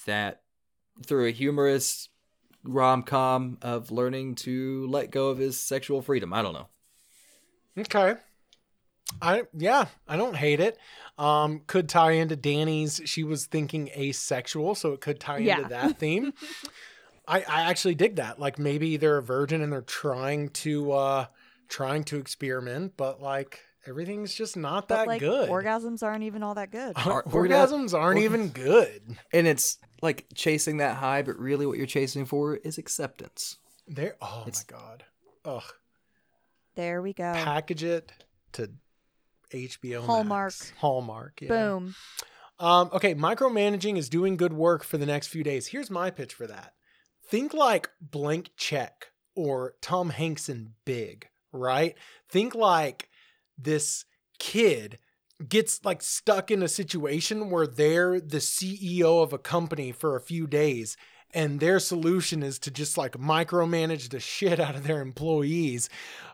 that 0.06 0.42
through 1.06 1.26
a 1.28 1.30
humorous 1.32 2.08
rom 2.64 3.02
com 3.02 3.58
of 3.62 3.90
learning 3.90 4.34
to 4.34 4.86
let 4.88 5.10
go 5.10 5.28
of 5.28 5.38
his 5.38 5.60
sexual 5.60 6.02
freedom. 6.02 6.32
I 6.32 6.42
don't 6.42 6.52
know. 6.54 6.68
Okay. 7.78 8.14
I 9.22 9.44
yeah, 9.54 9.86
I 10.06 10.16
don't 10.16 10.36
hate 10.36 10.60
it. 10.60 10.76
Um, 11.16 11.62
could 11.66 11.88
tie 11.88 12.12
into 12.12 12.36
Danny's. 12.36 13.00
She 13.06 13.24
was 13.24 13.46
thinking 13.46 13.88
asexual, 13.96 14.74
so 14.74 14.92
it 14.92 15.00
could 15.00 15.18
tie 15.18 15.38
Yeah. 15.38 15.58
into 15.58 15.68
that 15.70 15.98
theme. 15.98 16.32
I, 17.28 17.40
I 17.40 17.60
actually 17.70 17.94
dig 17.94 18.16
that. 18.16 18.40
Like 18.40 18.58
maybe 18.58 18.96
they're 18.96 19.18
a 19.18 19.22
virgin 19.22 19.60
and 19.62 19.72
they're 19.72 19.82
trying 19.82 20.48
to 20.50 20.92
uh 20.92 21.26
trying 21.68 22.04
to 22.04 22.16
experiment, 22.18 22.94
but 22.96 23.20
like 23.20 23.60
everything's 23.86 24.34
just 24.34 24.56
not 24.56 24.88
But 24.88 24.96
that 24.96 25.06
like 25.06 25.20
good. 25.20 25.48
orgasms 25.50 26.02
aren't 26.02 26.24
even 26.24 26.42
all 26.42 26.54
that 26.54 26.70
good. 26.70 26.96
Or- 27.06 27.22
orga- 27.24 27.30
Orgasms 27.50 27.92
aren't 27.98 28.18
orga- 28.20 28.24
even 28.24 28.48
good. 28.48 29.02
And 29.32 29.46
it's 29.46 29.78
like 30.02 30.26
chasing 30.34 30.78
that 30.78 30.96
high, 30.96 31.22
but 31.22 31.38
really 31.38 31.66
what 31.66 31.76
you're 31.78 31.86
chasing 31.86 32.24
for 32.24 32.56
is 32.56 32.78
acceptance. 32.78 33.58
They're 33.86 34.16
oh 34.22 34.44
It's- 34.46 34.64
my 34.70 34.76
god. 34.78 35.04
Ugh. 35.44 35.62
There 36.74 37.02
we 37.02 37.12
go. 37.12 37.32
Package 37.34 37.82
it 37.84 38.12
to 38.52 38.70
HBO 39.52 40.04
Hallmark. 40.04 40.52
Max. 40.52 40.72
Hallmark. 40.78 41.40
Yeah. 41.42 41.48
Boom. 41.48 41.94
Um, 42.60 42.90
okay, 42.92 43.14
micromanaging 43.14 43.96
is 43.96 44.08
doing 44.08 44.36
good 44.36 44.52
work 44.52 44.84
for 44.84 44.98
the 44.98 45.06
next 45.06 45.28
few 45.28 45.42
days. 45.44 45.68
Here's 45.68 45.90
my 45.90 46.10
pitch 46.10 46.34
for 46.34 46.46
that. 46.46 46.74
Think 47.28 47.52
like 47.52 47.90
blank 48.00 48.50
check 48.56 49.08
or 49.36 49.74
Tom 49.82 50.10
Hanks 50.10 50.48
in 50.48 50.70
Big, 50.84 51.28
right? 51.52 51.94
Think 52.28 52.54
like 52.54 53.10
this 53.58 54.04
kid 54.38 54.98
gets 55.46 55.84
like 55.84 56.02
stuck 56.02 56.50
in 56.50 56.62
a 56.62 56.68
situation 56.68 57.50
where 57.50 57.66
they're 57.66 58.20
the 58.20 58.38
CEO 58.38 59.22
of 59.22 59.32
a 59.32 59.38
company 59.38 59.92
for 59.92 60.16
a 60.16 60.20
few 60.20 60.46
days 60.46 60.96
and 61.34 61.60
their 61.60 61.78
solution 61.78 62.42
is 62.42 62.58
to 62.58 62.70
just 62.70 62.96
like 62.96 63.12
micromanage 63.12 64.08
the 64.08 64.20
shit 64.20 64.58
out 64.58 64.74
of 64.74 64.84
their 64.84 65.00
employees 65.00 65.88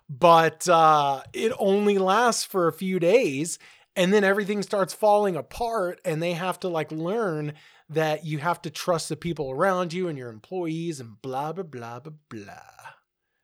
but 0.09 0.67
uh 0.69 1.21
it 1.33 1.53
only 1.59 1.99
lasts 1.99 2.45
for 2.45 2.67
a 2.67 2.73
few 2.73 2.99
days 2.99 3.59
and 3.97 4.13
then 4.13 4.25
everything 4.25 4.63
starts 4.63 4.95
falling 4.95 5.37
apart 5.37 6.01
and 6.05 6.23
they 6.23 6.33
have 6.33 6.59
to 6.59 6.69
like 6.69 6.91
learn 6.91 7.53
that 7.91 8.25
you 8.25 8.39
have 8.39 8.63
to 8.63 8.71
trust 8.71 9.09
the 9.09 9.17
people 9.17 9.51
around 9.51 9.93
you 9.93 10.09
and 10.09 10.17
your 10.19 10.31
employees 10.31 11.01
and 11.01 11.21
blah 11.23 11.53
blah 11.53 11.65
blah 11.65 12.01
blah 12.01 12.13
blah 12.29 12.55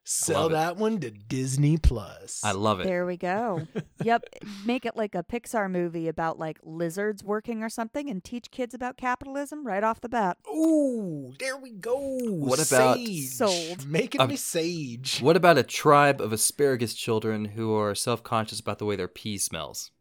sell 0.03 0.43
love 0.43 0.51
it. 0.51 0.55
that 0.55 0.77
one 0.77 0.99
to 0.99 1.09
disney 1.11 1.77
plus 1.77 2.41
I 2.43 2.51
love 2.53 2.81
it. 2.81 2.85
There 2.85 3.07
we 3.07 3.17
go. 3.17 3.69
yep. 4.03 4.25
Make 4.65 4.85
it 4.85 4.97
like 4.97 5.15
a 5.15 5.23
Pixar 5.23 5.71
movie 5.71 6.09
about 6.09 6.37
like 6.39 6.59
lizards 6.65 7.23
working 7.23 7.63
or 7.63 7.69
something 7.69 8.11
and 8.11 8.25
teach 8.25 8.51
kids 8.51 8.75
about 8.75 8.97
capitalism 8.97 9.65
right 9.65 9.85
off 9.85 10.01
the 10.01 10.09
bat. 10.09 10.39
Ooh, 10.49 11.33
there 11.39 11.57
we 11.57 11.71
go. 11.73 11.97
What 12.19 12.55
about- 12.67 12.97
sage? 12.97 13.29
Sold. 13.29 13.87
Making 13.87 14.23
Um, 14.23 14.31
me 14.31 14.37
sage. 14.37 15.21
What 15.21 15.37
about 15.37 15.59
a 15.59 15.63
tribe 15.63 16.21
of 16.21 16.33
asparagus 16.33 16.95
children 16.95 17.45
who 17.45 17.73
are 17.75 17.95
self 17.95 18.25
conscious 18.25 18.59
about 18.59 18.79
the 18.79 18.87
way 18.87 18.97
their 18.97 19.07
pee 19.07 19.39
smells? 19.39 19.93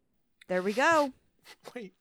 There 0.48 0.64
we 0.64 0.74
go. 0.74 1.12
Wait, 1.76 1.94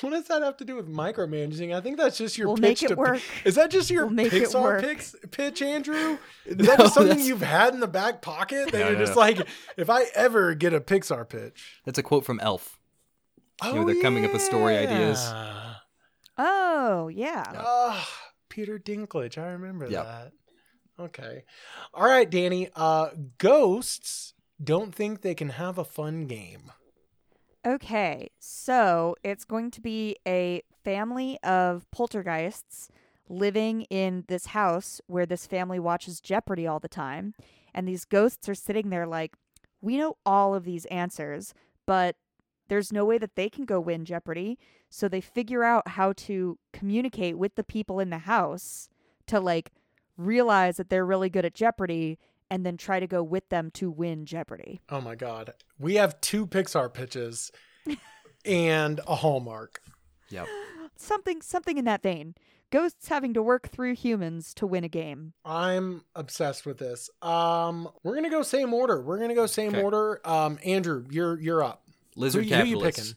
what 0.00 0.10
does 0.10 0.24
that 0.28 0.42
have 0.42 0.56
to 0.58 0.64
do 0.64 0.76
with 0.76 0.88
micromanaging? 0.88 1.74
I 1.74 1.80
think 1.80 1.96
that's 1.96 2.18
just 2.18 2.36
your 2.38 2.48
We'll 2.48 2.56
pitch 2.56 2.62
make 2.62 2.82
it 2.82 2.88
to 2.88 2.94
work. 2.96 3.20
Is 3.44 3.54
that 3.56 3.70
just 3.70 3.90
your 3.90 4.06
We'll 4.06 4.14
make 4.14 4.32
Pixar 4.32 4.62
work. 4.62 4.82
pix- 4.82 5.14
pitch, 5.30 5.62
Andrew? 5.62 6.18
Is 6.46 6.56
No, 6.56 6.64
that 6.64 6.78
just 6.78 6.94
something 6.94 7.08
that's- 7.10 7.26
you've 7.26 7.42
had 7.42 7.74
in 7.74 7.80
the 7.80 7.86
back 7.88 8.22
pocket 8.22 8.70
that 8.72 8.78
No, 8.78 8.88
you're 8.88 8.92
no, 8.98 9.04
just 9.04 9.14
no. 9.14 9.20
like, 9.20 9.46
if 9.76 9.88
I 9.90 10.04
ever 10.14 10.54
get 10.54 10.72
a 10.74 10.80
Pixar 10.80 11.28
pitch? 11.28 11.80
That's 11.84 11.98
a 11.98 12.02
quote 12.02 12.24
from 12.24 12.40
Elf. 12.40 12.78
Oh, 13.62 13.72
know, 13.74 13.84
they're 13.86 14.02
coming 14.02 14.24
up 14.24 14.32
with 14.32 14.42
story 14.42 14.76
ideas. 14.76 15.18
Oh, 16.38 17.08
yeah. 17.08 17.44
Oh, 17.56 18.08
Peter 18.48 18.78
Dinklage. 18.78 19.38
I 19.38 19.48
remember 19.48 19.86
Yep. 19.88 20.04
that. 20.04 20.32
Okay. 20.98 21.44
All 21.94 22.04
right, 22.06 22.28
Danny. 22.28 22.70
Uh, 22.74 23.10
ghosts 23.38 24.34
don't 24.62 24.94
think 24.94 25.20
they 25.22 25.34
can 25.34 25.50
have 25.50 25.78
a 25.78 25.84
fun 25.84 26.26
game. 26.26 26.72
Okay, 27.64 28.30
so 28.40 29.14
it's 29.22 29.44
going 29.44 29.70
to 29.70 29.80
be 29.80 30.16
a 30.26 30.62
family 30.82 31.38
of 31.44 31.88
poltergeists 31.92 32.88
living 33.28 33.82
in 33.82 34.24
this 34.26 34.46
house 34.46 35.00
where 35.06 35.26
this 35.26 35.46
family 35.46 35.78
watches 35.78 36.20
Jeopardy 36.20 36.66
all 36.66 36.80
the 36.80 36.88
time. 36.88 37.34
And 37.72 37.86
these 37.86 38.04
ghosts 38.04 38.48
are 38.48 38.54
sitting 38.56 38.90
there 38.90 39.06
like, 39.06 39.36
we 39.80 39.96
know 39.96 40.16
all 40.26 40.56
of 40.56 40.64
these 40.64 40.86
answers, 40.86 41.54
but 41.86 42.16
there's 42.68 42.92
no 42.92 43.04
way 43.04 43.16
that 43.18 43.36
they 43.36 43.48
can 43.48 43.64
go 43.64 43.78
win 43.78 44.04
Jeopardy. 44.04 44.58
So 44.90 45.08
they 45.08 45.20
figure 45.20 45.62
out 45.62 45.88
how 45.88 46.12
to 46.14 46.58
communicate 46.72 47.38
with 47.38 47.54
the 47.54 47.64
people 47.64 48.00
in 48.00 48.10
the 48.10 48.18
house 48.18 48.88
to 49.28 49.38
like 49.38 49.70
realize 50.16 50.78
that 50.78 50.90
they're 50.90 51.06
really 51.06 51.30
good 51.30 51.44
at 51.44 51.54
Jeopardy 51.54 52.18
and 52.52 52.66
then 52.66 52.76
try 52.76 53.00
to 53.00 53.06
go 53.06 53.22
with 53.22 53.48
them 53.48 53.70
to 53.72 53.90
win 53.90 54.26
Jeopardy. 54.26 54.82
Oh 54.90 55.00
my 55.00 55.14
God. 55.14 55.54
We 55.78 55.94
have 55.94 56.20
two 56.20 56.46
Pixar 56.46 56.92
pitches 56.92 57.50
and 58.44 59.00
a 59.06 59.14
Hallmark. 59.16 59.80
Yep. 60.28 60.46
something 60.96 61.40
something 61.40 61.78
in 61.78 61.86
that 61.86 62.02
vein. 62.02 62.34
Ghosts 62.70 63.08
having 63.08 63.32
to 63.34 63.42
work 63.42 63.68
through 63.70 63.94
humans 63.94 64.52
to 64.54 64.66
win 64.66 64.84
a 64.84 64.88
game. 64.88 65.32
I'm 65.44 66.04
obsessed 66.14 66.64
with 66.66 66.76
this. 66.78 67.08
Um, 67.22 67.88
we're 68.02 68.14
gonna 68.14 68.30
go 68.30 68.42
same 68.42 68.72
order. 68.74 69.00
We're 69.00 69.18
gonna 69.18 69.34
go 69.34 69.46
same 69.46 69.70
Okay. 69.74 69.82
order. 69.82 70.20
Um, 70.26 70.58
Andrew, 70.64 71.04
you're 71.10 71.40
you're 71.40 71.62
up. 71.62 71.82
Lizard 72.16 72.44
who, 72.44 72.54
who 72.54 72.64
you 72.64 72.76
capitalists. 72.76 73.00
picking? 73.12 73.16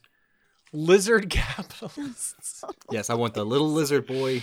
Lizard 0.71 1.29
capitalists. 1.29 2.63
Yes, 2.91 3.09
I 3.09 3.15
want 3.15 3.33
the 3.33 3.43
little 3.45 3.69
lizard 3.71 4.07
boy 4.07 4.41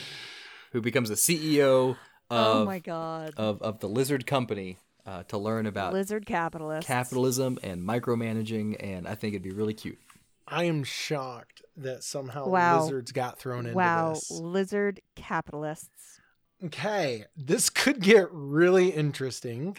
who 0.72 0.80
becomes 0.82 1.08
the 1.08 1.14
CEO 1.14 1.96
of 2.30 2.56
oh 2.56 2.64
my 2.64 2.78
god. 2.78 3.34
of, 3.36 3.60
of 3.62 3.80
the 3.80 3.88
lizard 3.88 4.26
company 4.26 4.78
uh, 5.06 5.22
to 5.24 5.38
learn 5.38 5.66
about 5.66 5.92
Lizard 5.92 6.26
capitalists. 6.26 6.86
capitalism 6.86 7.58
and 7.62 7.82
micromanaging, 7.82 8.76
and 8.80 9.06
I 9.08 9.14
think 9.14 9.34
it'd 9.34 9.42
be 9.42 9.50
really 9.50 9.74
cute. 9.74 9.98
I 10.46 10.64
am 10.64 10.84
shocked 10.84 11.62
that 11.76 12.02
somehow 12.04 12.46
Wow. 12.48 12.82
lizards 12.82 13.12
got 13.12 13.38
thrown 13.38 13.66
into 13.66 13.76
Wow, 13.76 14.14
this. 14.14 14.30
lizard 14.30 15.00
capitalists. 15.16 16.20
Okay, 16.64 17.24
this 17.36 17.70
could 17.70 18.00
get 18.00 18.28
really 18.30 18.90
interesting 18.90 19.76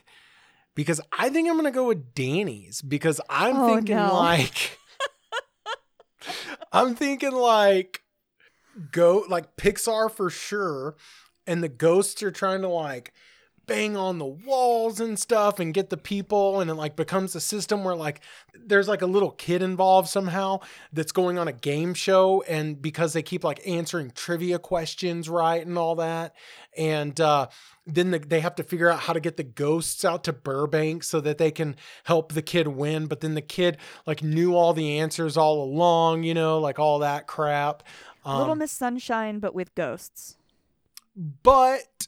because 0.75 0.99
I 1.17 1.29
think 1.29 1.49
I'm 1.49 1.55
gonna 1.55 1.71
go 1.71 1.87
with 1.87 2.13
Danny's 2.13 2.81
because 2.81 3.21
I'm 3.29 3.57
Oh, 3.57 3.67
thinking 3.67 3.95
no. 3.97 4.13
like 4.13 4.77
I'm 6.71 6.95
thinking 6.95 7.31
like 7.31 8.01
go 8.91 9.23
like 9.29 9.55
Pixar 9.55 10.09
for 10.11 10.29
sure, 10.29 10.95
and 11.45 11.63
the 11.63 11.69
ghosts 11.69 12.23
are 12.23 12.31
trying 12.31 12.61
to 12.61 12.67
like 12.67 13.13
bang 13.65 13.95
on 13.95 14.19
the 14.19 14.25
walls 14.25 14.99
and 14.99 15.17
stuff 15.17 15.59
and 15.59 15.73
get 15.73 15.89
the 15.89 15.97
people 15.97 16.59
and 16.59 16.69
it 16.69 16.73
like 16.73 16.95
becomes 16.95 17.33
a 17.35 17.39
system 17.39 17.83
where 17.83 17.95
like 17.95 18.19
there's 18.53 18.87
like 18.87 19.01
a 19.01 19.05
little 19.07 19.31
kid 19.31 19.61
involved 19.61 20.09
somehow 20.09 20.59
that's 20.91 21.11
going 21.13 21.37
on 21.37 21.47
a 21.47 21.53
game 21.53 21.93
show 21.93 22.43
and 22.47 22.81
because 22.81 23.13
they 23.13 23.21
keep 23.21 23.43
like 23.43 23.65
answering 23.65 24.11
trivia 24.11 24.59
questions 24.59 25.29
right 25.29 25.65
and 25.65 25.77
all 25.77 25.95
that 25.95 26.35
and 26.77 27.21
uh 27.21 27.47
then 27.85 28.11
the, 28.11 28.19
they 28.19 28.39
have 28.39 28.55
to 28.55 28.63
figure 28.63 28.89
out 28.89 28.99
how 28.99 29.13
to 29.13 29.19
get 29.19 29.35
the 29.35 29.43
ghosts 29.43 30.05
out 30.05 30.23
to 30.23 30.31
Burbank 30.31 31.03
so 31.03 31.19
that 31.19 31.37
they 31.37 31.51
can 31.51 31.75
help 32.05 32.33
the 32.33 32.41
kid 32.41 32.67
win 32.67 33.07
but 33.07 33.21
then 33.21 33.33
the 33.33 33.41
kid 33.41 33.77
like 34.05 34.21
knew 34.21 34.55
all 34.55 34.73
the 34.73 34.99
answers 34.99 35.37
all 35.37 35.63
along 35.63 36.23
you 36.23 36.33
know 36.33 36.59
like 36.59 36.79
all 36.79 36.99
that 36.99 37.27
crap 37.27 37.83
um, 38.25 38.39
Little 38.39 38.55
Miss 38.55 38.71
Sunshine, 38.71 39.39
but 39.39 39.53
with 39.53 39.75
ghosts. 39.75 40.37
but 41.15 42.07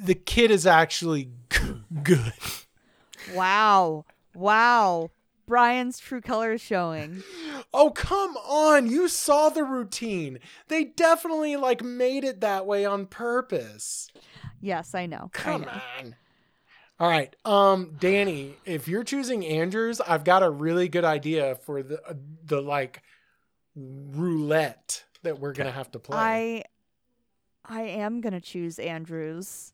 the 0.00 0.14
kid 0.14 0.50
is 0.50 0.66
actually 0.66 1.30
good 2.02 2.32
Wow. 3.34 4.04
Wow. 4.34 5.10
Brian's 5.46 5.98
true 5.98 6.20
colors 6.20 6.60
showing. 6.60 7.22
Oh, 7.74 7.90
come 7.90 8.36
on. 8.36 8.88
You 8.90 9.08
saw 9.08 9.48
the 9.48 9.64
routine. 9.64 10.38
They 10.68 10.84
definitely 10.84 11.56
like 11.56 11.82
made 11.82 12.24
it 12.24 12.40
that 12.40 12.66
way 12.66 12.84
on 12.84 13.06
purpose. 13.06 14.08
Yes, 14.60 14.94
I 14.94 15.06
know. 15.06 15.30
I 15.34 15.38
Come 15.38 15.62
know. 15.62 15.68
on. 15.68 16.16
All 16.98 17.08
right. 17.08 17.34
Um 17.44 17.96
Danny, 17.98 18.54
if 18.64 18.88
you're 18.88 19.04
choosing 19.04 19.44
Andrews, 19.44 20.00
I've 20.00 20.24
got 20.24 20.42
a 20.42 20.50
really 20.50 20.88
good 20.88 21.04
idea 21.04 21.56
for 21.56 21.82
the 21.82 22.00
uh, 22.08 22.14
the 22.44 22.60
like 22.60 23.02
roulette 23.74 25.04
that 25.22 25.38
we're 25.38 25.52
going 25.52 25.66
to 25.68 25.72
have 25.72 25.90
to 25.92 25.98
play. 25.98 26.16
I 26.16 26.64
I 27.64 27.82
am 27.82 28.20
gonna 28.20 28.40
choose 28.40 28.78
Andrews. 28.78 29.71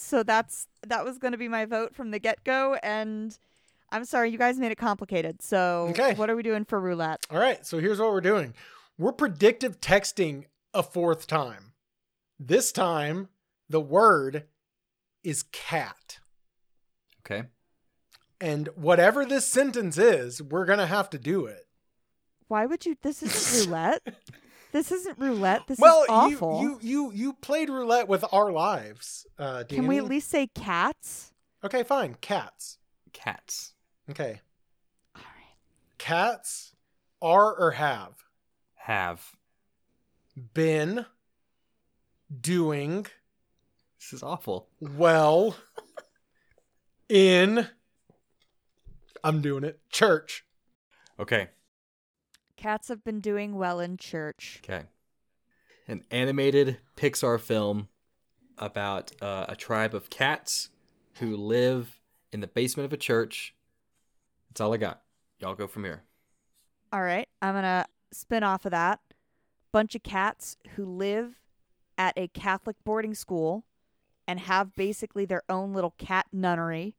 So 0.00 0.22
that's 0.22 0.68
that 0.86 1.04
was 1.04 1.18
gonna 1.18 1.36
be 1.36 1.48
my 1.48 1.64
vote 1.64 1.94
from 1.94 2.10
the 2.12 2.18
get 2.18 2.44
go, 2.44 2.74
and 2.82 3.36
I'm 3.90 4.04
sorry, 4.04 4.30
you 4.30 4.38
guys 4.38 4.58
made 4.58 4.70
it 4.70 4.78
complicated. 4.78 5.42
So 5.42 5.88
Okay. 5.90 6.14
what 6.14 6.30
are 6.30 6.36
we 6.36 6.42
doing 6.42 6.64
for 6.64 6.78
roulette? 6.80 7.26
All 7.30 7.38
right, 7.38 7.66
so 7.66 7.78
here's 7.78 7.98
what 7.98 8.10
we're 8.12 8.20
doing. 8.20 8.54
We're 8.96 9.12
predictive 9.12 9.80
texting 9.80 10.44
a 10.72 10.82
fourth 10.82 11.26
time. 11.26 11.72
This 12.38 12.70
time 12.72 13.28
the 13.68 13.80
word 13.80 14.44
is 15.24 15.42
cat. 15.42 16.20
Okay. 17.20 17.48
And 18.40 18.68
whatever 18.76 19.24
this 19.26 19.46
sentence 19.46 19.98
is, 19.98 20.40
we're 20.40 20.64
going 20.64 20.78
to 20.78 20.86
have 20.86 21.10
to 21.10 21.18
do 21.18 21.44
it. 21.46 21.66
Why 22.46 22.66
would 22.66 22.86
you 22.86 22.96
this 23.02 23.22
isn't 23.22 23.66
roulette? 23.66 24.02
This 24.72 24.92
isn't 24.92 25.18
roulette. 25.18 25.66
This 25.66 25.78
well, 25.78 26.02
is 26.02 26.08
awful. 26.10 26.60
you 26.60 26.78
you 26.82 27.10
you 27.10 27.12
you 27.12 27.32
played 27.34 27.70
roulette 27.70 28.06
with 28.08 28.24
our 28.32 28.52
lives. 28.52 29.26
Uh, 29.38 29.64
Can 29.68 29.86
we 29.86 29.96
at 29.98 30.04
least 30.04 30.28
say 30.30 30.46
cats? 30.48 31.32
Okay, 31.64 31.82
fine. 31.82 32.16
Cats. 32.20 32.78
cats. 33.12 33.74
Okay. 34.10 34.40
All 35.16 35.22
right. 35.22 35.56
Cats 35.98 36.74
are 37.20 37.54
or 37.54 37.72
have 37.72 38.12
Have. 38.76 39.32
been 40.54 41.04
doing 42.40 43.06
This 43.98 44.12
is 44.12 44.22
awful. 44.22 44.68
well 44.80 45.56
in 47.08 47.66
I'm 49.24 49.40
doing 49.40 49.64
it. 49.64 49.80
Church. 49.90 50.44
Okay. 51.18 51.48
Cats 52.58 52.88
have 52.88 53.04
been 53.04 53.20
doing 53.20 53.54
well 53.54 53.78
in 53.78 53.96
church. 53.96 54.60
Okay. 54.64 54.86
An 55.86 56.02
animated 56.10 56.78
Pixar 56.96 57.38
film 57.38 57.86
about 58.58 59.12
uh, 59.22 59.46
a 59.48 59.54
tribe 59.54 59.94
of 59.94 60.10
cats 60.10 60.70
who 61.20 61.36
live 61.36 62.00
in 62.32 62.40
the 62.40 62.48
basement 62.48 62.84
of 62.84 62.92
a 62.92 62.96
church. 62.96 63.54
That's 64.48 64.60
all 64.60 64.74
I 64.74 64.76
got. 64.76 65.02
Y'all 65.38 65.54
go 65.54 65.68
from 65.68 65.84
here. 65.84 66.02
All 66.92 67.00
right. 67.00 67.28
I'm 67.40 67.54
going 67.54 67.62
to 67.62 67.84
spin 68.12 68.42
off 68.42 68.64
of 68.64 68.72
that. 68.72 68.98
Bunch 69.70 69.94
of 69.94 70.02
cats 70.02 70.56
who 70.74 70.84
live 70.84 71.38
at 71.96 72.18
a 72.18 72.26
Catholic 72.26 72.74
boarding 72.82 73.14
school 73.14 73.64
and 74.26 74.40
have 74.40 74.74
basically 74.74 75.24
their 75.24 75.42
own 75.48 75.74
little 75.74 75.94
cat 75.96 76.26
nunnery. 76.32 76.96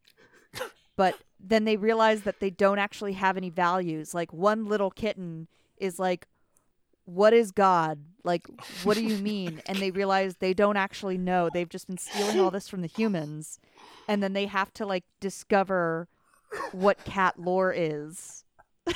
but 0.96 1.20
then 1.40 1.66
they 1.66 1.78
realize 1.78 2.24
that 2.24 2.40
they 2.40 2.50
don't 2.50 2.80
actually 2.80 3.14
have 3.14 3.38
any 3.38 3.50
values. 3.50 4.14
Like 4.14 4.34
one 4.34 4.66
little 4.66 4.92
kitten 4.92 5.48
is 5.78 6.00
like, 6.00 6.28
What 7.06 7.34
is 7.34 7.52
God? 7.52 8.00
Like, 8.24 8.48
what 8.84 8.98
do 8.98 9.04
you 9.04 9.18
mean? 9.24 9.62
And 9.66 9.78
they 9.78 9.92
realize 9.92 10.36
they 10.36 10.54
don't 10.54 10.78
actually 10.78 11.18
know. 11.18 11.50
They've 11.52 11.70
just 11.70 11.88
been 11.88 11.98
stealing 11.98 12.40
all 12.40 12.52
this 12.52 12.68
from 12.68 12.82
the 12.82 12.88
humans. 12.88 13.60
And 14.08 14.22
then 14.22 14.34
they 14.34 14.48
have 14.48 14.74
to 14.76 14.86
like 14.86 15.06
discover 15.20 16.08
what 16.72 17.04
cat 17.06 17.40
lore 17.40 17.74
is. 17.76 18.44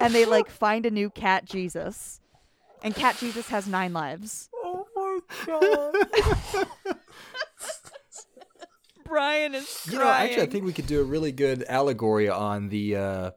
and 0.00 0.14
they 0.14 0.24
like 0.24 0.50
find 0.50 0.84
a 0.86 0.90
new 0.90 1.10
cat 1.10 1.44
Jesus. 1.44 2.20
And 2.82 2.94
cat 2.94 3.16
Jesus 3.18 3.48
has 3.48 3.66
nine 3.66 3.92
lives. 3.94 4.50
Oh 4.62 4.86
my 4.94 5.18
god. 5.46 5.94
Brian 9.04 9.54
is 9.54 9.86
You 9.90 9.98
know, 9.98 10.08
actually, 10.08 10.42
I 10.42 10.46
think 10.46 10.64
we 10.64 10.72
could 10.72 10.86
do 10.86 11.00
a 11.00 11.04
really 11.04 11.32
good 11.32 11.64
allegory 11.64 12.28
on 12.28 12.68
the 12.68 12.96
uh, 12.96 13.30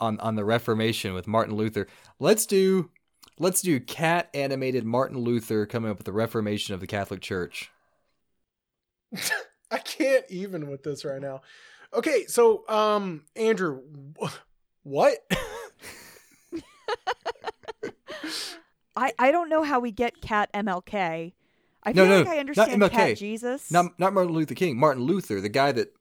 on 0.00 0.18
on 0.20 0.34
the 0.36 0.44
Reformation 0.44 1.14
with 1.14 1.26
Martin 1.26 1.54
Luther. 1.54 1.86
Let's 2.18 2.46
do 2.46 2.90
let's 3.38 3.60
do 3.60 3.80
cat 3.80 4.28
animated 4.34 4.84
Martin 4.84 5.18
Luther 5.18 5.66
coming 5.66 5.90
up 5.90 5.98
with 5.98 6.06
the 6.06 6.12
Reformation 6.12 6.74
of 6.74 6.80
the 6.80 6.86
Catholic 6.86 7.20
Church. 7.20 7.70
I 9.70 9.78
can't 9.78 10.24
even 10.28 10.68
with 10.68 10.82
this 10.82 11.04
right 11.04 11.20
now. 11.20 11.42
Okay, 11.94 12.26
so 12.26 12.68
um 12.68 13.24
Andrew 13.36 13.82
wh- 14.20 14.34
what? 14.82 15.18
I, 18.96 19.12
I 19.18 19.30
don't 19.30 19.48
know 19.48 19.62
how 19.62 19.80
we 19.80 19.92
get 19.92 20.20
cat 20.20 20.50
MLK. 20.52 21.32
I 21.82 21.92
No, 21.92 22.04
feel 22.04 22.10
no, 22.10 22.18
like 22.18 22.26
I 22.28 22.30
not 22.34 22.38
understand 22.40 22.82
MLK. 22.82 22.90
cat 22.90 23.16
Jesus. 23.16 23.70
Not 23.70 23.98
not 23.98 24.12
Martin 24.12 24.32
Luther 24.34 24.54
King, 24.54 24.78
Martin 24.78 25.04
Luther, 25.04 25.40
the 25.40 25.48
guy 25.48 25.72
that 25.72 25.94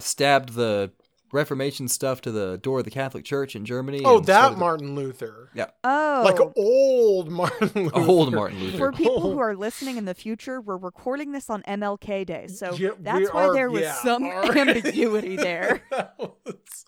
stabbed 0.00 0.54
the 0.54 0.92
Reformation 1.32 1.88
stuff 1.88 2.20
to 2.20 2.30
the 2.30 2.58
door 2.58 2.80
of 2.80 2.84
the 2.84 2.90
Catholic 2.90 3.24
Church 3.24 3.56
in 3.56 3.64
Germany. 3.64 4.02
oh, 4.04 4.20
that 4.20 4.26
started 4.34 4.54
the- 4.56 4.60
Martin 4.60 4.94
Luther. 4.94 5.48
Yeah. 5.54 5.68
Oh. 5.82 6.20
Like 6.26 6.38
old 6.56 7.30
Martin 7.30 7.70
Luther. 7.74 7.96
old 8.00 8.34
Martin 8.34 8.58
Luther. 8.60 8.76
for 8.76 8.92
people 8.92 9.20
who 9.22 9.38
are 9.40 9.56
listening 9.56 9.96
in 9.96 10.04
the 10.04 10.12
future, 10.12 10.60
we're 10.60 10.76
recording 10.76 11.32
this 11.32 11.48
on 11.48 11.62
MLK 11.62 12.26
Day, 12.26 12.48
so 12.48 12.74
Yeah, 12.74 12.90
that's 13.00 13.32
why 13.32 13.46
are- 13.46 13.54
there 13.54 13.70
was 13.70 13.80
yeah, 13.80 13.94
some 13.94 14.24
our- 14.24 14.54
ambiguity 14.58 15.36
there. 15.36 15.82
Was- 16.18 16.84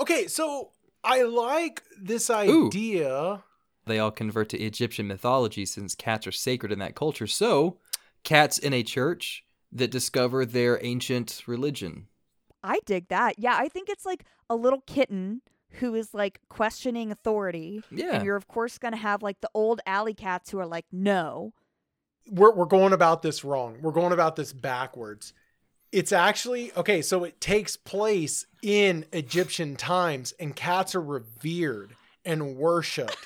okay, 0.00 0.26
so 0.26 0.70
I 1.04 1.22
like 1.22 1.84
this 2.02 2.28
Ooh. 2.30 2.70
Idea. 3.88 3.96
they 3.96 3.98
all 4.00 4.10
convert 4.10 4.48
to 4.50 4.58
Egyptian 4.58 5.06
mythology 5.06 5.64
since 5.64 5.94
cats 5.94 6.26
are 6.26 6.32
sacred 6.32 6.72
in 6.72 6.78
that 6.80 6.94
culture. 6.94 7.26
So, 7.26 7.78
cats 8.22 8.58
in 8.58 8.72
a 8.72 8.82
church 8.82 9.44
that 9.72 9.90
discover 9.90 10.44
their 10.46 10.78
ancient 10.82 11.42
religion. 11.46 12.06
I 12.62 12.80
dig 12.86 13.08
that. 13.08 13.38
Yeah, 13.38 13.56
I 13.56 13.68
think 13.68 13.88
it's 13.88 14.06
like 14.06 14.24
a 14.50 14.56
little 14.56 14.82
kitten 14.86 15.42
who 15.72 15.94
is 15.94 16.14
like 16.14 16.40
questioning 16.48 17.12
authority. 17.12 17.82
Yeah. 17.90 18.14
And 18.14 18.24
you're 18.24 18.36
of 18.36 18.48
course 18.48 18.78
gonna 18.78 18.96
have 18.96 19.22
like 19.22 19.40
the 19.40 19.50
old 19.54 19.80
alley 19.86 20.14
cats 20.14 20.50
who 20.50 20.58
are 20.58 20.66
like, 20.66 20.86
no. 20.90 21.52
We're 22.30 22.54
we're 22.54 22.66
going 22.66 22.92
about 22.92 23.22
this 23.22 23.44
wrong. 23.44 23.78
We're 23.80 23.92
going 23.92 24.12
about 24.12 24.36
this 24.36 24.52
backwards. 24.52 25.32
It's 25.92 26.12
actually 26.12 26.72
okay, 26.74 27.00
so 27.00 27.24
it 27.24 27.40
takes 27.40 27.76
place 27.76 28.46
in 28.62 29.06
Egyptian 29.12 29.76
times 29.76 30.32
and 30.38 30.54
cats 30.54 30.94
are 30.94 31.02
revered 31.02 31.96
and 32.24 32.56
worshipped. 32.56 33.16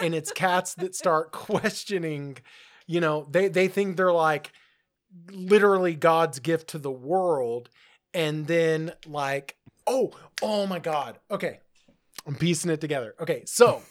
And 0.00 0.14
it's 0.14 0.32
cats 0.32 0.74
that 0.74 0.94
start 0.94 1.32
questioning, 1.32 2.38
you 2.86 3.00
know, 3.00 3.26
they 3.30 3.48
they 3.48 3.68
think 3.68 3.96
they're 3.96 4.12
like 4.12 4.52
literally 5.30 5.94
God's 5.94 6.38
gift 6.38 6.68
to 6.68 6.78
the 6.78 6.90
world 6.90 7.68
and 8.14 8.46
then 8.46 8.92
like 9.06 9.56
oh, 9.86 10.12
oh 10.40 10.66
my 10.66 10.78
god. 10.78 11.18
Okay. 11.30 11.60
I'm 12.26 12.36
piecing 12.36 12.70
it 12.70 12.80
together. 12.80 13.14
Okay, 13.20 13.42
so 13.46 13.82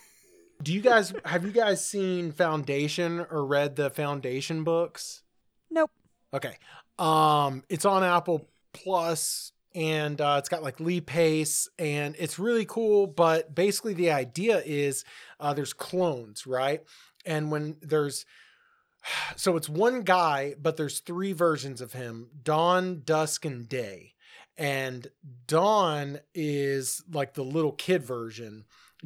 do 0.63 0.73
you 0.73 0.81
guys 0.81 1.13
have 1.25 1.45
you 1.45 1.51
guys 1.51 1.85
seen 1.85 2.31
Foundation 2.31 3.25
or 3.29 3.45
read 3.45 3.75
the 3.75 3.89
Foundation 3.89 4.63
books? 4.63 5.23
Nope. 5.69 5.91
Okay. 6.33 6.57
Um 6.97 7.63
it's 7.69 7.85
on 7.85 8.03
Apple 8.03 8.47
Plus 8.73 9.51
and 9.73 10.19
uh, 10.19 10.35
it's 10.37 10.49
got 10.49 10.63
like 10.63 10.79
Lee 10.79 11.01
Pace 11.01 11.69
and 11.79 12.15
it's 12.19 12.39
really 12.39 12.65
cool 12.65 13.07
but 13.07 13.53
basically 13.53 13.93
the 13.93 14.11
idea 14.11 14.61
is 14.65 15.03
uh, 15.39 15.53
there's 15.53 15.73
clones, 15.73 16.45
right? 16.45 16.81
And 17.25 17.51
when 17.51 17.77
there's 17.81 18.25
so 19.35 19.57
it's 19.57 19.69
one 19.69 20.01
guy 20.01 20.55
but 20.61 20.77
there's 20.77 20.99
three 20.99 21.33
versions 21.33 21.81
of 21.81 21.93
him, 21.93 22.29
Dawn, 22.43 23.01
Dusk 23.05 23.45
and 23.45 23.67
Day. 23.67 24.13
And 24.57 25.07
Dawn 25.47 26.19
is 26.35 27.03
like 27.11 27.33
the 27.33 27.43
little 27.43 27.71
kid 27.71 28.03
version. 28.03 28.65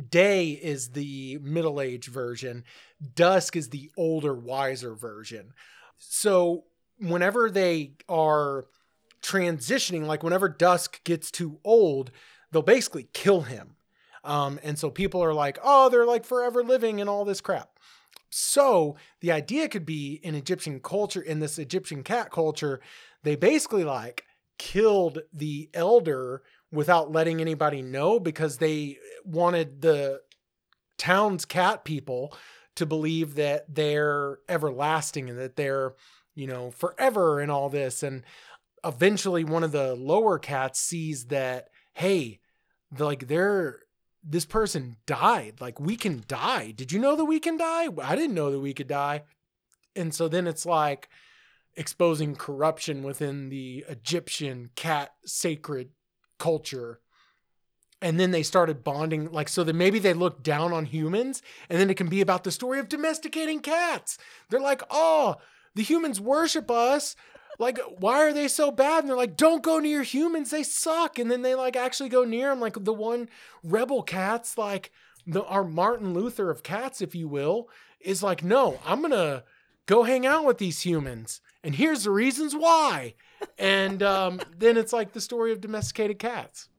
Day 0.10 0.49
is 0.49 0.89
the 0.89 1.38
middle 1.41 1.80
age 1.80 2.08
version. 2.08 2.65
Dusk 3.13 3.56
is 3.56 3.69
the 3.69 3.89
older, 3.95 4.34
wiser 4.34 4.93
version. 4.95 5.54
So 5.97 6.65
whenever 6.99 7.49
they 7.49 7.91
are 8.10 8.65
transitioning, 9.25 10.05
like 10.05 10.23
whenever 10.23 10.47
Dusk 10.47 11.03
gets 11.03 11.31
too 11.31 11.59
old, 11.63 12.11
they'll 12.51 12.61
basically 12.61 13.07
kill 13.13 13.41
him. 13.41 13.75
Um, 14.23 14.59
and 14.63 14.77
so 14.77 14.89
people 14.89 15.23
are 15.23 15.33
like, 15.33 15.57
oh, 15.63 15.89
they're 15.89 16.05
like 16.05 16.25
forever 16.25 16.63
living 16.63 17.01
and 17.01 17.09
all 17.09 17.25
this 17.25 17.41
crap. 17.41 17.79
So 18.29 18.97
the 19.21 19.31
idea 19.31 19.69
could 19.69 19.85
be 19.85 20.19
in 20.23 20.35
Egyptian 20.35 20.79
culture, 20.79 21.21
in 21.21 21.39
this 21.39 21.57
Egyptian 21.57 22.03
cat 22.03 22.31
culture, 22.31 22.81
they 23.23 23.35
basically 23.35 23.83
like 23.83 24.25
killed 24.57 25.19
the 25.33 25.69
elder 25.73 26.43
without 26.71 27.11
letting 27.11 27.39
anybody 27.39 27.81
know 27.81 28.19
because 28.19 28.57
they 28.57 28.97
wanted 29.23 29.81
the 29.81 30.21
town's 30.97 31.45
cat 31.45 31.85
people 31.85 32.35
to 32.75 32.85
believe 32.85 33.35
that 33.35 33.73
they're 33.73 34.39
everlasting 34.49 35.29
and 35.29 35.39
that 35.39 35.55
they're, 35.55 35.93
you 36.35 36.47
know, 36.47 36.71
forever 36.71 37.39
and 37.39 37.51
all 37.51 37.69
this. 37.69 38.03
And 38.03 38.23
eventually 38.86 39.43
one 39.43 39.63
of 39.63 39.71
the 39.71 39.95
lower 39.95 40.38
cats 40.39 40.80
sees 40.80 41.26
that, 41.26 41.69
hey, 41.93 42.39
like 42.98 43.28
they're 43.28 43.80
this 44.28 44.45
person 44.45 44.98
died. 45.06 45.56
Like 45.60 45.80
we 45.80 45.95
can 45.95 46.24
die. 46.28 46.71
Did 46.71 46.91
you 46.91 47.00
know 47.00 47.15
that 47.15 47.26
we 47.26 47.39
can 47.39 47.58
die? 47.58 47.88
I 48.02 48.15
didn't 48.15 48.36
know 48.36 48.52
that 48.52 48.60
we 48.60 48.74
could 48.74 48.88
die. 48.88 49.24
And 49.95 50.13
so 50.13 50.28
then 50.28 50.48
it's 50.48 50.65
like 50.65 51.10
exposing 51.76 52.36
corruption 52.36 53.04
within 53.04 53.50
the 53.50 53.86
Egyptian 53.88 54.71
cat 54.76 55.13
sacred 55.26 55.89
culture. 56.39 57.00
And 58.02 58.19
then 58.19 58.32
they 58.32 58.43
started 58.43 58.84
bonding, 58.84 59.32
like, 59.32 59.48
so 59.48 59.63
that 59.63 59.74
maybe 59.74 60.00
they 60.00 60.13
look 60.13 60.43
down 60.43 60.74
on 60.74 60.86
humans, 60.86 61.41
and 61.69 61.80
then 61.80 61.89
it 61.89 61.95
can 61.95 62.10
be 62.10 62.19
about 62.19 62.43
the 62.43 62.52
story 62.52 62.78
of 62.78 62.89
domesticating 62.89 63.62
cats. 63.62 64.17
They're 64.50 64.60
like, 64.60 64.84
oh, 64.91 65.38
the 65.76 65.82
humans 65.82 66.19
worship 66.19 66.69
us. 66.69 67.15
Like, 67.57 67.79
why 67.99 68.21
are 68.23 68.33
they 68.33 68.47
so 68.47 68.71
bad? 68.71 68.99
And 69.03 69.09
they're 69.09 69.17
like, 69.17 69.37
don't 69.37 69.63
go 69.63 69.79
near 69.79 70.03
humans. 70.03 70.51
They 70.51 70.63
suck. 70.63 71.17
And 71.19 71.29
then 71.31 71.41
they 71.41 71.55
like 71.55 71.75
actually 71.75 72.09
go 72.09 72.23
near 72.23 72.49
them. 72.49 72.59
Like 72.59 72.83
the 72.83 72.93
one 72.93 73.29
rebel 73.63 74.03
cats, 74.03 74.57
like 74.57 74.91
the 75.25 75.43
our 75.45 75.63
Martin 75.63 76.13
Luther 76.13 76.49
of 76.49 76.63
cats, 76.63 77.01
if 77.01 77.15
you 77.15 77.27
will, 77.27 77.69
is 77.99 78.21
like, 78.21 78.43
no, 78.43 78.79
I'm 78.85 79.01
gonna 79.01 79.43
go 79.85 80.03
hang 80.03 80.25
out 80.25 80.45
with 80.45 80.57
these 80.57 80.81
humans. 80.81 81.41
And 81.63 81.75
here's 81.75 82.03
the 82.03 82.11
reasons 82.11 82.55
why. 82.55 83.15
And 83.57 84.03
um, 84.03 84.41
then 84.57 84.77
it's 84.77 84.93
like 84.93 85.13
the 85.13 85.21
story 85.21 85.51
of 85.51 85.61
domesticated 85.61 86.19
cats. 86.19 86.69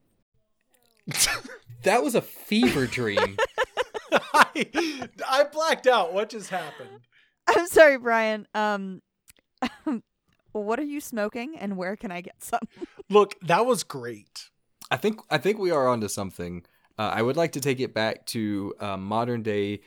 That 1.83 2.03
was 2.03 2.15
a 2.15 2.21
fever 2.23 2.87
dream. 2.87 3.37
I, 4.13 5.01
I 5.29 5.45
blacked 5.45 5.87
out. 5.87 6.13
What 6.13 6.31
just 6.31 6.51
happened? 6.51 7.01
I'm 7.47 7.67
sorry, 7.67 7.99
Brian. 7.99 8.47
Um 8.55 9.03
Well, 9.85 10.03
what 10.65 10.79
are 10.79 10.85
you 10.85 11.01
smoking 11.01 11.57
and 11.59 11.77
where 11.77 11.97
can 11.97 12.11
I 12.11 12.21
get 12.21 12.43
some? 12.43 12.61
Look, 13.11 13.35
that 13.43 13.67
was 13.67 13.83
great. 13.85 14.51
I 14.91 14.97
think 14.97 15.21
I 15.31 15.39
think 15.39 15.59
we 15.59 15.71
are 15.71 15.89
onto 15.89 16.09
something. 16.09 16.65
Uh, 16.99 17.11
I 17.15 17.23
would 17.23 17.37
like 17.37 17.53
to 17.53 17.61
take 17.61 17.81
it 17.81 17.93
back 17.93 18.25
to 18.27 18.75
uh, 18.81 18.97
modern 18.97 19.43
day 19.43 19.81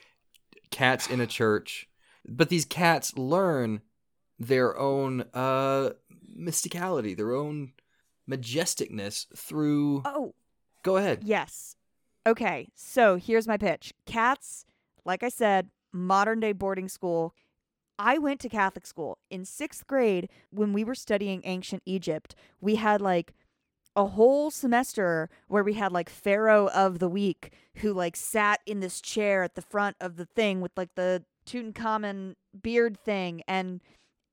cats 0.71 1.07
in 1.07 1.19
a 1.19 1.27
church, 1.27 1.87
but 2.27 2.49
these 2.49 2.65
cats 2.65 3.17
learn 3.17 3.81
their 4.37 4.77
own 4.77 5.25
uh, 5.33 5.91
mysticality, 6.37 7.15
their 7.17 7.33
own 7.33 7.71
majesticness 8.29 9.25
through. 9.35 10.03
Oh, 10.05 10.33
Go 10.83 10.97
ahead. 10.97 11.23
yes. 11.23 11.75
Okay, 12.27 12.67
so 12.75 13.15
here's 13.15 13.47
my 13.47 13.57
pitch. 13.57 13.93
Cats, 14.05 14.65
like 15.03 15.23
I 15.23 15.29
said, 15.29 15.69
modern 15.91 16.39
day 16.39 16.51
boarding 16.51 16.87
school. 16.87 17.33
I 17.99 18.17
went 18.17 18.39
to 18.39 18.49
Catholic 18.49 18.87
school. 18.87 19.17
In 19.29 19.43
sixth 19.43 19.85
grade, 19.85 20.29
when 20.51 20.71
we 20.71 20.85
were 20.85 20.95
studying 20.95 21.41
ancient 21.43 21.83
Egypt, 21.85 22.33
we 22.61 22.75
had 22.75 23.01
like 23.01 23.33
a 23.93 24.05
whole 24.05 24.49
semester 24.49 25.29
where 25.49 25.63
we 25.63 25.73
had 25.73 25.91
like 25.91 26.09
Pharaoh 26.09 26.69
of 26.69 26.99
the 26.99 27.09
Week 27.09 27.51
who 27.75 27.91
like 27.91 28.15
sat 28.15 28.61
in 28.65 28.79
this 28.79 29.01
chair 29.01 29.43
at 29.43 29.55
the 29.55 29.61
front 29.61 29.97
of 29.99 30.15
the 30.15 30.25
thing 30.25 30.61
with 30.61 30.71
like 30.77 30.95
the 30.95 31.25
Tutankhamun 31.45 32.35
beard 32.61 32.97
thing 32.97 33.43
and 33.47 33.81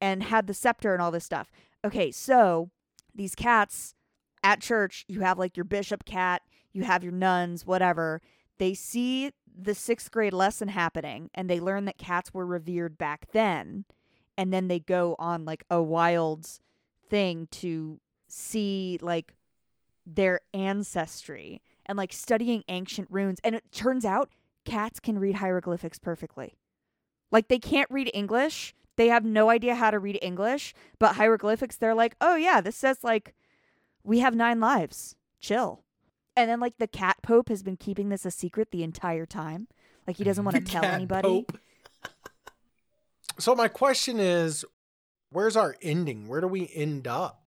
and 0.01 0.23
had 0.23 0.47
the 0.47 0.55
scepter 0.55 0.93
and 0.93 1.03
all 1.03 1.11
this 1.11 1.25
stuff. 1.25 1.51
Okay, 1.85 2.13
so 2.13 2.71
these 3.15 3.35
cats 3.35 3.95
at 4.45 4.61
church, 4.61 5.05
you 5.09 5.21
have 5.23 5.39
like 5.39 5.57
your 5.57 5.65
bishop 5.65 6.05
cat, 6.05 6.43
you 6.73 6.85
have 6.85 7.03
your 7.03 7.13
nuns, 7.13 7.67
whatever. 7.67 8.21
They 8.59 8.75
see 8.75 9.33
the 9.57 9.75
sixth 9.75 10.11
grade 10.11 10.33
lesson 10.33 10.69
happening 10.69 11.31
and 11.35 11.49
they 11.49 11.61
learn 11.61 11.87
that 11.87 11.99
cats 11.99 12.35
were 12.35 12.47
revered 12.47 12.99
back 12.99 13.31
then. 13.33 13.85
And 14.37 14.53
then 14.53 14.69
they 14.69 14.79
go 14.79 15.17
on 15.19 15.45
like 15.45 15.65
a 15.71 15.83
wild 15.83 16.47
thing 17.09 17.49
to 17.53 18.01
see 18.29 18.99
like 19.01 19.35
their 20.05 20.41
ancestry 20.53 21.63
and 21.87 21.97
like 21.97 22.13
studying 22.13 22.65
ancient 22.69 23.09
runes. 23.11 23.39
And 23.43 23.55
it 23.55 23.73
turns 23.73 24.05
out 24.05 24.31
cats 24.65 25.01
can 25.01 25.19
read 25.19 25.37
hieroglyphics 25.37 25.99
perfectly. 25.99 26.59
Like 27.31 27.49
they 27.49 27.59
can't 27.59 27.91
read 27.91 28.11
English. 28.13 28.75
They 28.97 29.09
have 29.09 29.25
no 29.25 29.51
idea 29.51 29.75
how 29.75 29.91
to 29.91 29.99
read 29.99 30.19
English, 30.23 30.75
but 30.99 31.17
hieroglyphics, 31.17 31.77
they're 31.77 31.95
like, 31.95 32.17
oh 32.21 32.37
yeah, 32.37 32.61
this 32.61 32.77
says 32.77 32.99
like 33.03 33.35
we 34.05 34.21
have 34.21 34.35
nine 34.35 34.61
lives. 34.61 35.17
Chill. 35.41 35.83
And 36.37 36.51
then 36.51 36.61
like 36.61 36.79
the 36.79 36.87
cat 36.87 37.17
pope 37.23 37.49
has 37.49 37.63
been 37.63 37.77
keeping 37.77 38.11
this 38.11 38.27
a 38.27 38.31
secret 38.31 38.71
the 38.71 38.83
entire 38.83 39.25
time. 39.27 39.69
Like 40.07 40.17
he 40.19 40.25
doesn't 40.25 40.45
want 40.45 40.57
to 40.57 40.63
tell 40.63 40.83
Cat 40.83 40.95
anybody. 40.95 41.47
So 43.39 43.55
my 43.55 43.69
question 43.69 44.21
is, 44.21 44.65
where's 45.31 45.57
our 45.57 45.77
ending? 45.83 46.29
Where 46.29 46.41
do 46.41 46.47
we 46.47 46.71
end 46.75 47.07
up? 47.09 47.43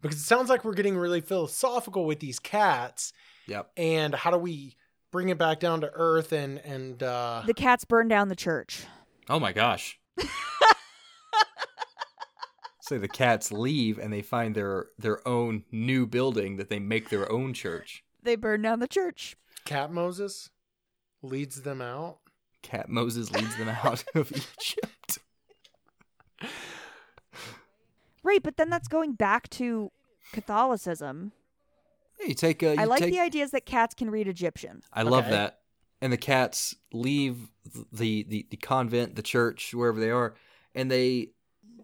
Because 0.00 0.18
it 0.18 0.24
sounds 0.24 0.48
like 0.48 0.64
we're 0.64 0.74
getting 0.74 0.96
really 0.96 1.20
philosophical 1.20 2.04
with 2.06 2.20
these 2.20 2.38
cats, 2.38 3.12
Yep. 3.48 3.70
and 3.76 4.14
how 4.14 4.30
do 4.30 4.38
we 4.38 4.76
bring 5.10 5.28
it 5.30 5.38
back 5.38 5.58
down 5.58 5.80
to 5.80 5.90
earth 5.92 6.32
and 6.32 6.58
and 6.60 7.02
uh 7.02 7.42
The 7.46 7.54
cats 7.54 7.84
burn 7.84 8.06
down 8.08 8.28
the 8.28 8.36
church. 8.36 8.84
Oh 9.28 9.40
my 9.40 9.52
gosh. 9.52 9.98
so 12.80 12.98
the 12.98 13.08
cats 13.08 13.50
leave 13.50 13.98
and 13.98 14.12
they 14.12 14.22
find 14.22 14.54
their 14.54 14.86
their 14.98 15.26
own 15.26 15.64
new 15.72 16.06
building 16.06 16.56
that 16.56 16.70
they 16.70 16.78
make 16.78 17.08
their 17.10 17.30
own 17.30 17.52
church. 17.52 18.04
They 18.22 18.36
burn 18.36 18.62
down 18.62 18.80
the 18.80 18.88
church. 18.88 19.36
Cat 19.64 19.92
Moses 19.92 20.50
leads 21.22 21.62
them 21.62 21.80
out? 21.80 22.18
Cat 22.62 22.88
Moses 22.88 23.30
leads 23.30 23.56
them 23.56 23.68
out 23.68 24.04
of 24.14 24.32
Egypt. 24.36 25.18
Right, 28.22 28.42
but 28.42 28.56
then 28.56 28.68
that's 28.70 28.88
going 28.88 29.12
back 29.12 29.48
to 29.50 29.90
Catholicism. 30.32 31.32
Yeah, 32.20 32.26
you 32.28 32.34
take 32.34 32.62
uh, 32.62 32.68
a. 32.68 32.74
You 32.74 32.80
I 32.80 32.84
like 32.84 33.00
take, 33.00 33.12
the 33.12 33.20
ideas 33.20 33.52
that 33.52 33.64
cats 33.64 33.94
can 33.94 34.10
read 34.10 34.28
Egyptian. 34.28 34.82
I 34.92 35.02
love 35.02 35.24
Okay. 35.24 35.30
that. 35.32 35.60
And 36.00 36.12
the 36.12 36.16
cats 36.16 36.76
leave 36.92 37.48
the, 37.92 38.24
the 38.28 38.46
the 38.50 38.56
convent, 38.56 39.16
the 39.16 39.22
church, 39.22 39.74
wherever 39.74 39.98
they 39.98 40.10
are, 40.10 40.34
and 40.74 40.90
they 40.90 41.30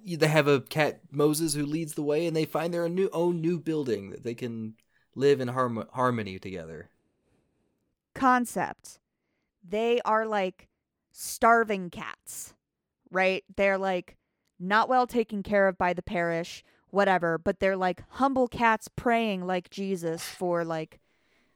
they 0.07 0.29
have 0.29 0.47
a 0.47 0.61
cat 0.61 1.01
Moses 1.11 1.55
who 1.55 1.67
leads 1.67 1.95
the 1.95 2.03
way, 2.03 2.27
and 2.27 2.37
they 2.37 2.45
find 2.45 2.73
their 2.73 2.89
new 2.89 3.09
own 3.13 3.41
new 3.41 3.59
building 3.59 4.11
that 4.11 4.23
they 4.23 4.35
can 4.35 4.75
live 5.15 5.41
in 5.41 5.49
harm- 5.49 5.89
harmony 5.93 6.39
together. 6.39 6.91
Concept. 8.15 8.99
They 9.67 10.01
are 10.05 10.27
like 10.27 10.69
starving 11.13 11.91
cats, 11.91 12.55
right? 13.11 13.45
They're 13.57 13.79
like 13.79 14.17
not 14.59 14.89
well 14.89 15.07
taken 15.07 15.43
care 15.43 15.69
of 15.69 15.79
by 15.79 15.93
the 15.93 16.03
parish, 16.03 16.65
whatever, 16.91 17.39
but 17.39 17.61
they're 17.61 17.77
like 17.77 18.03
humble 18.11 18.49
cats 18.49 18.89
praying 18.95 19.47
like 19.47 19.71
Jesus 19.71 20.23
for 20.23 20.65
like 20.65 21.01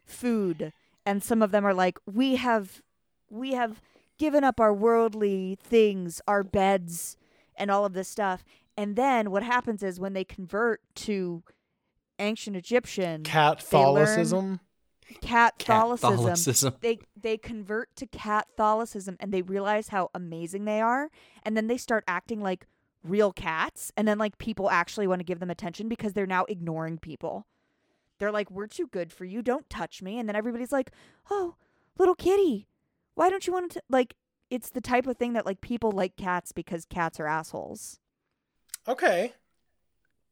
food. 0.05 0.73
And 1.05 1.23
some 1.23 1.43
of 1.43 1.51
them 1.51 1.65
are 1.65 1.75
like, 1.75 1.99
we 2.07 2.37
have, 2.37 2.83
we 3.31 3.53
have 3.53 3.81
given 4.19 4.45
up 4.45 4.61
our 4.61 4.75
worldly 4.75 5.59
things, 5.63 6.21
our 6.27 6.43
beds, 6.43 7.17
and 7.57 7.71
all 7.71 7.85
of 7.85 7.93
this 7.93 8.09
stuff. 8.09 8.45
And 8.77 8.95
then 8.95 9.31
what 9.31 9.43
happens 9.43 9.83
is 9.83 9.99
when 9.99 10.13
they 10.13 10.25
convert 10.25 10.81
to 10.97 11.43
ancient 12.19 12.57
Egyptian, 12.57 13.23
Catholicism? 13.23 14.61
Catholicism, 15.23 16.17
Catholicism. 16.17 16.75
they 16.81 16.99
they 17.21 17.39
convert 17.39 17.95
to 17.97 18.07
Catholicism 18.07 19.17
and 19.21 19.33
they 19.33 19.43
realize 19.43 19.89
how 19.89 20.11
amazing 20.15 20.65
they 20.65 20.81
are, 20.81 21.11
and 21.43 21.57
then 21.57 21.67
they 21.67 21.79
start 21.79 22.05
acting 22.07 22.41
like 22.41 22.67
real 23.03 23.33
cats, 23.33 23.93
and 23.97 24.07
then 24.07 24.19
like 24.19 24.39
people 24.39 24.71
actually 24.71 25.07
want 25.07 25.21
to 25.21 25.25
give 25.25 25.41
them 25.41 25.51
attention 25.51 25.89
because 25.89 26.13
they're 26.13 26.27
now 26.27 26.45
ignoring 26.45 26.99
people. 26.99 27.47
They're 28.19 28.33
like, 28.33 28.51
"We're 28.51 28.67
too 28.67 28.87
good 28.87 29.13
for 29.13 29.25
you. 29.25 29.43
Don't 29.43 29.71
touch 29.71 30.03
me." 30.03 30.19
And 30.19 30.29
then 30.29 30.37
everybody's 30.37 30.73
like, 30.73 30.91
"Oh, 31.31 31.55
little 31.99 32.15
kitty, 32.15 32.69
why 33.15 33.31
don't 33.31 33.47
you 33.47 33.53
want 33.53 33.73
to?" 33.73 33.83
Like, 33.89 34.15
it's 34.51 34.71
the 34.71 34.81
type 34.81 35.07
of 35.07 35.17
thing 35.17 35.33
that 35.35 35.47
like 35.47 35.61
people 35.61 35.91
like 35.93 36.17
cats 36.17 36.53
because 36.53 36.85
cats 36.85 37.19
are 37.19 37.27
assholes. 37.27 37.99
Okay. 38.87 39.35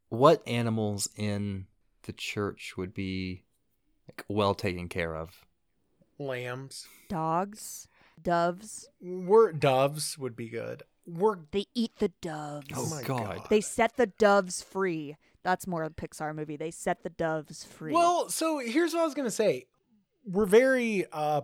What 0.09 0.47
animals 0.47 1.09
in 1.17 1.67
the 2.07 2.13
church 2.13 2.75
would 2.77 2.95
be 2.95 3.43
like 4.09 4.25
well 4.29 4.55
taken 4.55 4.89
care 4.89 5.15
of? 5.15 5.45
Lambs. 6.19 6.87
Dogs, 7.09 7.89
doves, 8.23 8.89
We're 9.01 9.53
doves 9.53 10.17
would 10.19 10.35
be 10.35 10.49
good. 10.49 10.83
We're 11.07 11.37
they 11.53 11.67
eat 11.75 11.93
the 11.99 12.11
doves. 12.21 12.67
Oh, 12.75 12.89
my 12.89 13.03
God. 13.03 13.43
They 13.51 13.61
set 13.61 13.97
the 13.97 14.07
doves 14.07 14.63
free. 14.63 15.17
That's 15.43 15.67
more 15.67 15.85
of 15.85 15.93
a 15.93 15.95
Pixar 15.95 16.35
movie. 16.35 16.57
They 16.57 16.73
set 16.73 17.05
the 17.05 17.11
doves 17.11 17.63
free. 17.63 17.93
Well, 17.93 18.29
so 18.29 18.59
here's 18.59 18.93
what 18.95 19.03
I 19.03 19.05
was 19.05 19.15
gonna 19.15 19.31
say. 19.31 19.67
We're 20.25 20.47
very 20.47 21.07
uh. 21.13 21.43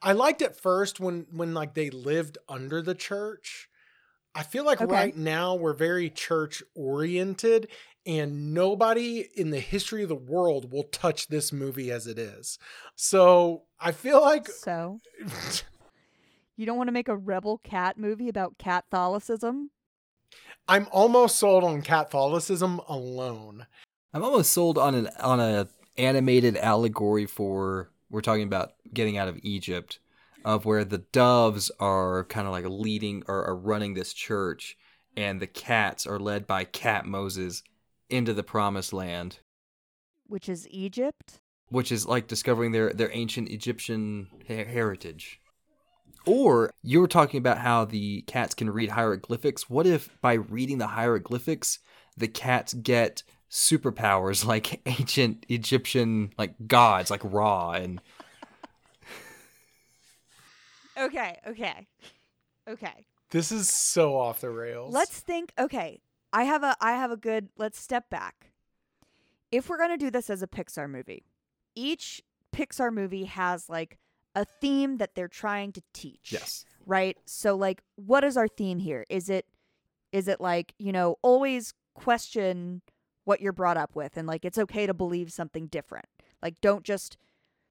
I 0.00 0.12
liked 0.12 0.42
it 0.42 0.54
first 0.54 1.00
when 1.00 1.26
when 1.32 1.54
like 1.54 1.74
they 1.74 1.90
lived 1.90 2.38
under 2.48 2.80
the 2.80 2.94
church. 2.94 3.68
I 4.34 4.42
feel 4.42 4.64
like 4.64 4.80
Okay. 4.80 4.92
right 4.92 5.16
now 5.16 5.54
we're 5.56 5.74
very 5.74 6.08
church 6.08 6.62
oriented 6.74 7.68
and 8.06 8.52
nobody 8.54 9.28
in 9.36 9.50
the 9.50 9.60
history 9.60 10.02
of 10.02 10.08
the 10.08 10.14
world 10.14 10.72
will 10.72 10.84
touch 10.84 11.28
this 11.28 11.52
movie 11.52 11.90
as 11.90 12.06
it 12.06 12.18
is. 12.18 12.58
So 12.96 13.62
I 13.80 13.92
feel 13.92 14.20
like 14.20 14.48
so 14.48 15.00
you 16.56 16.66
don't 16.66 16.76
want 16.76 16.88
to 16.88 16.92
make 16.92 17.08
a 17.08 17.16
rebel 17.16 17.58
cat 17.64 17.98
movie 17.98 18.28
about 18.28 18.58
Catholicism? 18.58 19.70
I'm 20.68 20.88
almost 20.90 21.36
sold 21.36 21.64
on 21.64 21.82
Catholicism 21.82 22.80
alone. 22.88 23.66
I'm 24.14 24.22
almost 24.22 24.52
sold 24.52 24.78
on 24.78 24.94
an 24.94 25.08
on 25.20 25.40
a 25.40 25.68
animated 25.96 26.56
allegory 26.56 27.26
for 27.26 27.90
we're 28.10 28.20
talking 28.20 28.44
about 28.44 28.72
getting 28.92 29.16
out 29.16 29.28
of 29.28 29.38
Egypt, 29.42 29.98
of 30.44 30.64
where 30.64 30.84
the 30.84 30.98
doves 30.98 31.70
are 31.80 32.24
kind 32.24 32.46
of 32.46 32.52
like 32.52 32.66
leading 32.66 33.22
or 33.26 33.44
are 33.44 33.56
running 33.56 33.94
this 33.94 34.12
church, 34.12 34.76
and 35.16 35.40
the 35.40 35.46
cats 35.46 36.06
are 36.06 36.18
led 36.18 36.46
by 36.46 36.64
Cat 36.64 37.06
Moses 37.06 37.62
into 38.12 38.32
the 38.34 38.42
promised 38.42 38.92
land, 38.92 39.38
Which 40.26 40.48
is 40.48 40.68
Egypt? 40.70 41.40
which 41.68 41.90
is 41.90 42.06
like 42.06 42.26
discovering 42.28 42.72
their 42.72 42.92
their 42.92 43.10
ancient 43.12 43.48
Egyptian 43.48 44.28
her- 44.48 44.64
heritage. 44.64 45.40
Or 46.26 46.70
you 46.82 47.00
were 47.00 47.08
talking 47.08 47.38
about 47.38 47.58
how 47.58 47.84
the 47.84 48.22
cats 48.22 48.54
can 48.54 48.70
read 48.70 48.90
hieroglyphics. 48.90 49.68
What 49.68 49.86
if 49.86 50.20
by 50.20 50.34
reading 50.34 50.78
the 50.78 50.88
hieroglyphics, 50.88 51.78
the 52.16 52.28
cats 52.28 52.74
get 52.74 53.22
superpowers 53.50 54.44
like 54.52 54.80
ancient 54.86 55.46
Egyptian 55.48 56.32
like 56.38 56.54
gods 56.66 57.10
like 57.10 57.22
Ra 57.24 57.72
and 57.72 58.00
Okay, 60.98 61.38
okay. 61.48 61.86
Okay. 62.68 63.06
This 63.30 63.50
is 63.50 63.68
so 63.70 64.14
off 64.18 64.42
the 64.42 64.50
rails. 64.50 64.92
Let's 64.92 65.18
think 65.20 65.52
okay. 65.58 66.00
I 66.32 66.44
have 66.44 66.62
a 66.62 66.76
I 66.80 66.92
have 66.92 67.10
a 67.10 67.16
good 67.16 67.48
let's 67.56 67.80
step 67.80 68.08
back. 68.10 68.52
If 69.50 69.68
we're 69.68 69.78
going 69.78 69.90
to 69.90 69.98
do 69.98 70.10
this 70.10 70.30
as 70.30 70.42
a 70.42 70.46
Pixar 70.46 70.88
movie, 70.88 71.24
each 71.74 72.22
Pixar 72.54 72.92
movie 72.92 73.24
has 73.24 73.68
like 73.68 73.98
a 74.34 74.44
theme 74.44 74.96
that 74.96 75.14
they're 75.14 75.28
trying 75.28 75.72
to 75.72 75.82
teach. 75.92 76.32
yes. 76.32 76.64
right? 76.86 77.18
So 77.26 77.54
like 77.54 77.82
what 77.96 78.24
is 78.24 78.36
our 78.36 78.48
theme 78.48 78.78
here? 78.78 79.04
Is 79.10 79.28
it 79.28 79.46
is 80.10 80.28
it 80.28 80.40
like, 80.40 80.74
you 80.78 80.92
know, 80.92 81.16
always 81.22 81.74
question 81.94 82.82
what 83.24 83.40
you're 83.40 83.52
brought 83.52 83.76
up 83.76 83.94
with 83.94 84.16
and 84.16 84.26
like 84.26 84.44
it's 84.44 84.58
okay 84.58 84.86
to 84.86 84.94
believe 84.94 85.32
something 85.32 85.66
different. 85.66 86.06
Like 86.42 86.60
don't 86.60 86.84
just 86.84 87.16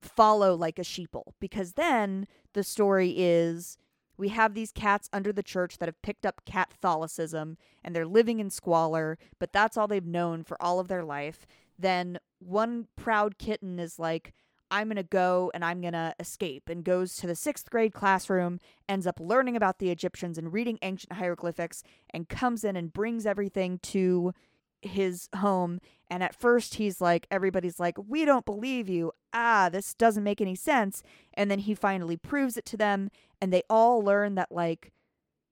follow 0.02 0.56
like 0.56 0.80
a 0.80 0.84
sheeple 0.84 1.34
because 1.40 1.74
then 1.74 2.28
the 2.54 2.64
story 2.64 3.14
is 3.18 3.78
we 4.22 4.30
have 4.30 4.54
these 4.54 4.72
cats 4.72 5.10
under 5.12 5.34
the 5.34 5.42
church 5.42 5.80
that 5.80 5.88
have 5.88 6.00
picked 6.04 6.28
up 6.28 6.44
Catholicism 6.46 7.58
and 7.84 7.96
they're 7.96 8.06
living 8.06 8.40
in 8.40 8.52
squalor, 8.52 9.18
but 9.40 9.52
that's 9.52 9.76
all 9.76 9.88
they've 9.88 10.06
known 10.06 10.44
for 10.44 10.62
all 10.62 10.80
of 10.80 10.88
their 10.88 11.04
life. 11.04 11.48
Then 11.80 12.20
one 12.38 12.86
proud 12.96 13.40
kitten 13.40 13.80
is 13.80 13.98
like, 13.98 14.34
I'm 14.70 14.90
going 14.90 14.98
to 14.98 15.04
go 15.04 15.50
and 15.56 15.66
I'm 15.66 15.82
going 15.82 15.94
to 15.94 16.14
escape, 16.20 16.70
and 16.70 16.86
goes 16.86 17.16
to 17.18 17.28
the 17.28 17.36
sixth 17.36 17.72
grade 17.72 17.94
classroom, 17.94 18.60
ends 18.88 19.08
up 19.08 19.20
learning 19.20 19.56
about 19.58 19.80
the 19.80 19.90
Egyptians 19.90 20.38
and 20.38 20.54
reading 20.54 20.78
ancient 20.84 21.14
hieroglyphics, 21.14 21.82
and 22.12 22.30
comes 22.30 22.64
in 22.64 22.76
and 22.76 22.94
brings 22.94 23.26
everything 23.26 23.80
to 23.80 24.34
his 24.82 25.30
home. 25.38 25.80
And 26.10 26.24
at 26.24 26.36
first, 26.36 26.76
he's 26.76 27.00
like, 27.00 27.28
everybody's 27.32 27.80
like, 27.80 27.96
we 28.08 28.26
don't 28.26 28.46
believe 28.46 28.90
you. 28.90 29.12
Ah, 29.34 29.70
this 29.72 29.94
doesn't 29.94 30.24
make 30.24 30.42
any 30.42 30.56
sense. 30.56 31.04
And 31.34 31.50
then 31.50 31.60
he 31.60 31.74
finally 31.74 32.18
proves 32.18 32.58
it 32.58 32.66
to 32.66 32.78
them, 32.78 33.10
and 33.42 33.54
they 33.54 33.64
all 33.70 34.02
learn 34.02 34.36
that, 34.36 34.52
like, 34.52 34.92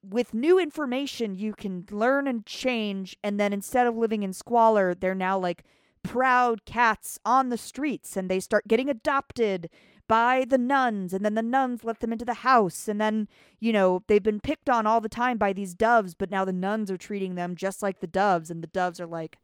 with 0.04 0.34
new 0.34 0.60
information, 0.60 1.36
you 1.36 1.54
can 1.54 1.86
learn 1.92 2.28
and 2.28 2.46
change. 2.46 3.18
And 3.24 3.40
then 3.40 3.54
instead 3.54 3.88
of 3.88 3.98
living 3.98 4.24
in 4.24 4.34
squalor, 4.34 4.94
they're 4.94 5.16
now 5.16 5.38
like 5.38 5.64
proud 6.04 6.66
cats 6.66 7.20
on 7.26 7.50
the 7.50 7.58
streets 7.58 8.16
and 8.16 8.30
they 8.30 8.40
start 8.40 8.68
getting 8.68 8.90
adopted 8.90 9.70
by 10.10 10.44
the 10.50 10.58
nuns 10.58 11.14
and 11.14 11.24
then 11.24 11.36
the 11.36 11.42
nuns 11.42 11.86
let 11.86 12.02
them 12.02 12.12
into 12.12 12.26
the 12.26 12.34
house 12.34 12.90
and 12.90 13.00
then 13.00 13.30
you 13.62 13.72
know 13.72 14.04
they've 14.08 14.24
been 14.24 14.42
picked 14.42 14.70
on 14.70 14.86
all 14.86 15.00
the 15.00 15.08
time 15.08 15.38
by 15.38 15.54
these 15.54 15.74
doves 15.74 16.14
but 16.16 16.30
now 16.30 16.44
the 16.44 16.52
nuns 16.52 16.92
are 16.92 16.98
treating 16.98 17.36
them 17.36 17.56
just 17.56 17.82
like 17.82 18.02
the 18.02 18.08
doves 18.08 18.50
and 18.52 18.62
the 18.62 18.68
doves 18.68 19.00
are 19.00 19.06
like 19.08 19.38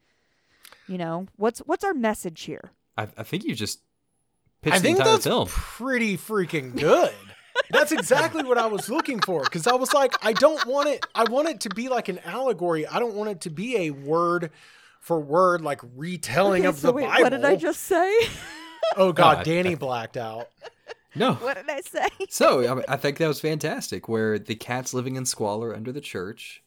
you 0.88 0.97
know 0.97 1.28
what's 1.38 1.60
what's 1.60 1.84
our 1.86 1.93
message 1.93 2.41
here 2.41 2.71
I, 2.97 3.04
I 3.17 3.23
think 3.23 3.43
you 3.45 3.54
just 3.56 3.80
pitched 4.62 4.75
I 4.75 4.80
the 4.80 4.84
think 4.84 4.97
entire 4.97 5.13
that's 5.13 5.25
film. 5.25 5.47
pretty 5.47 6.17
freaking 6.17 6.75
good. 6.80 7.13
That's 7.69 7.91
exactly 7.91 8.43
what 8.43 8.58
I 8.58 8.65
was 8.67 8.89
looking 8.89 9.19
for 9.21 9.43
because 9.43 9.65
I 9.67 9.73
was 9.75 9.93
like, 9.93 10.13
I 10.25 10.34
don't 10.34 10.65
want 10.65 10.89
it. 10.89 11.06
I 11.15 11.23
want 11.23 11.47
it 11.47 11.62
to 11.62 11.69
be 11.69 11.88
like 11.89 12.10
an 12.10 12.19
allegory. 12.19 12.86
I 12.86 12.99
don't 12.99 13.13
want 13.13 13.30
it 13.30 13.41
to 13.41 13.49
be 13.49 13.78
a 13.78 13.89
word 13.91 14.51
for 14.99 15.19
word 15.19 15.62
like 15.62 15.82
retelling 15.95 16.63
Okay, 16.63 16.69
of 16.69 16.78
so 16.78 16.88
the 16.88 16.93
wait, 16.93 17.06
Bible. 17.06 17.23
what 17.23 17.30
did 17.30 17.45
i 17.45 17.56
just 17.56 17.82
say 17.82 18.12
Oh 18.98 19.08
No, 19.08 19.13
God, 19.13 19.43
Danny 19.45 19.71
I- 19.71 19.76
blacked 19.76 20.17
out. 20.17 20.50
No. 21.17 21.34
what 21.36 21.56
did 21.56 21.69
i 21.69 21.80
say 21.80 22.08
So 22.30 22.82
I, 22.88 22.93
I 22.93 22.98
think 22.98 23.17
that 23.19 23.28
was 23.28 23.39
fantastic, 23.39 24.10
where 24.10 24.38
the 24.38 24.56
cat's 24.56 24.93
living 24.93 25.15
in 25.15 25.26
squalor 25.26 25.74
under 25.74 25.91
the 25.93 26.02
church, 26.02 26.62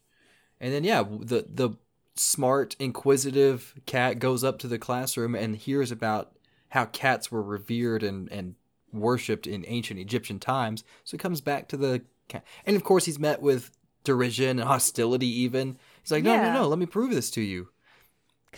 and 0.61 0.73
then 0.73 0.85
yeah, 0.85 1.03
the 1.03 1.45
the 1.53 1.71
smart, 2.17 2.75
inquisitive 2.79 3.75
cat 3.87 4.19
goes 4.19 4.43
up 4.43 4.59
to 4.61 4.67
the 4.67 4.79
classroom 4.79 5.35
and 5.35 5.55
hears 5.57 5.91
about 5.93 6.33
how 6.71 6.87
cats 6.87 7.31
were 7.31 7.43
revered 7.43 8.03
and 8.03 8.31
and 8.33 8.55
worshipped 8.91 9.47
in 9.47 9.65
ancient 9.69 10.01
Egyptian 10.01 10.39
times. 10.39 10.83
So 11.05 11.13
he 11.17 11.19
comes 11.19 11.43
back 11.43 11.69
to 11.69 11.77
the 11.77 12.03
cat, 12.29 12.43
and 12.65 12.75
of 12.75 12.85
course 12.85 13.05
he's 13.05 13.19
met 13.19 13.43
with 13.43 13.71
derision 14.05 14.59
and 14.59 14.67
hostility. 14.69 15.27
Even 15.29 15.77
he's 16.03 16.11
like, 16.11 16.25
no, 16.25 16.33
Yeah. 16.35 16.55
no, 16.55 16.63
no, 16.63 16.69
let 16.69 16.79
me 16.79 16.87
prove 16.87 17.11
this 17.11 17.31
to 17.33 17.43
you. 17.43 17.69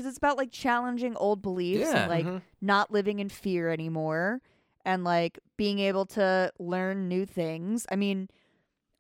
Because 0.00 0.08
it's 0.08 0.18
about 0.18 0.38
like 0.38 0.50
challenging 0.50 1.14
old 1.16 1.42
beliefs 1.42 1.90
Yeah. 1.90 2.02
and 2.02 2.10
like 2.10 2.24
Mhm. 2.26 2.42
not 2.60 2.90
living 2.90 3.18
in 3.18 3.28
fear 3.28 3.68
anymore 3.70 4.40
and 4.84 5.04
like 5.04 5.38
being 5.58 5.78
able 5.78 6.06
to 6.06 6.50
learn 6.58 7.06
new 7.08 7.26
things. 7.26 7.86
I 7.90 7.96
mean, 7.96 8.28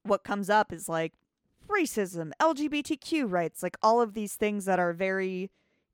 what 0.02 0.24
comes 0.24 0.50
up 0.50 0.72
is 0.72 0.88
like 0.88 1.14
racism, 1.68 2.32
LGBTQ 2.40 3.26
rights, 3.30 3.62
like 3.62 3.76
all 3.82 4.00
of 4.02 4.12
these 4.14 4.36
things 4.36 4.66
that 4.66 4.78
are 4.78 4.92
very 4.92 5.50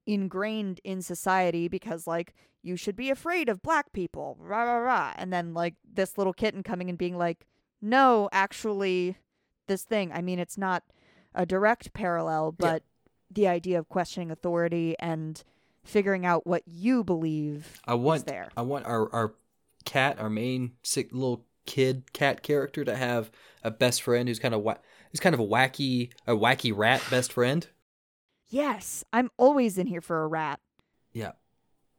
ingrained 0.07 0.81
in 0.85 1.03
society 1.03 1.69
because 1.69 2.07
like 2.07 2.35
you 2.63 2.77
should 2.77 2.97
be 2.97 3.11
afraid 3.11 3.49
of 3.49 3.63
black 3.63 3.93
people, 3.93 4.37
rah 4.41 4.65
rah 4.65 4.79
rah. 4.79 5.13
And 5.17 5.33
then 5.33 5.55
like 5.55 5.75
this 5.85 6.19
little 6.19 6.33
kitten 6.33 6.63
coming 6.65 6.89
and 6.89 6.99
being 6.99 7.17
like, 7.17 7.47
no, 7.81 8.29
actually, 8.33 9.19
this 9.69 9.85
thing. 9.85 10.11
I 10.13 10.21
mean, 10.23 10.39
it's 10.41 10.59
not 10.59 10.83
a 11.35 11.47
direct 11.47 11.93
parallel, 11.93 12.57
Yeah. 12.59 12.71
but 12.71 12.83
the 13.31 13.49
idea 13.49 13.79
of 13.79 13.89
questioning 13.89 14.31
authority 14.31 14.95
and 14.99 15.43
figuring 15.85 16.27
out 16.27 16.47
what 16.47 16.63
you 16.67 17.05
believe 17.05 17.81
I 17.85 17.95
want 17.95 18.27
there. 18.27 18.51
I 18.57 18.63
want 18.63 18.87
our 18.87 19.13
our 19.13 19.35
cat, 19.85 20.19
our 20.19 20.31
main 20.31 20.73
sick 20.83 21.11
little 21.13 21.45
kid 21.65 22.13
cat 22.13 22.43
character, 22.43 22.85
to 22.85 22.97
have 22.97 23.31
a 23.63 23.71
best 23.71 24.03
friend 24.03 24.29
who's 24.29 24.39
kind 24.39 24.55
of 24.55 24.63
wa- 24.63 24.79
who's 25.11 25.21
kind 25.21 25.35
of 25.35 25.41
a 25.41 25.47
wacky 25.47 26.11
a 26.27 26.33
wacky 26.33 26.73
rat 26.77 27.03
best 27.11 27.33
friend. 27.33 27.67
Yes, 28.49 29.05
I'm 29.13 29.31
always 29.37 29.77
in 29.77 29.89
here 29.89 30.01
for 30.01 30.23
a 30.23 30.29
rat. 30.29 30.61
Yeah, 31.13 31.33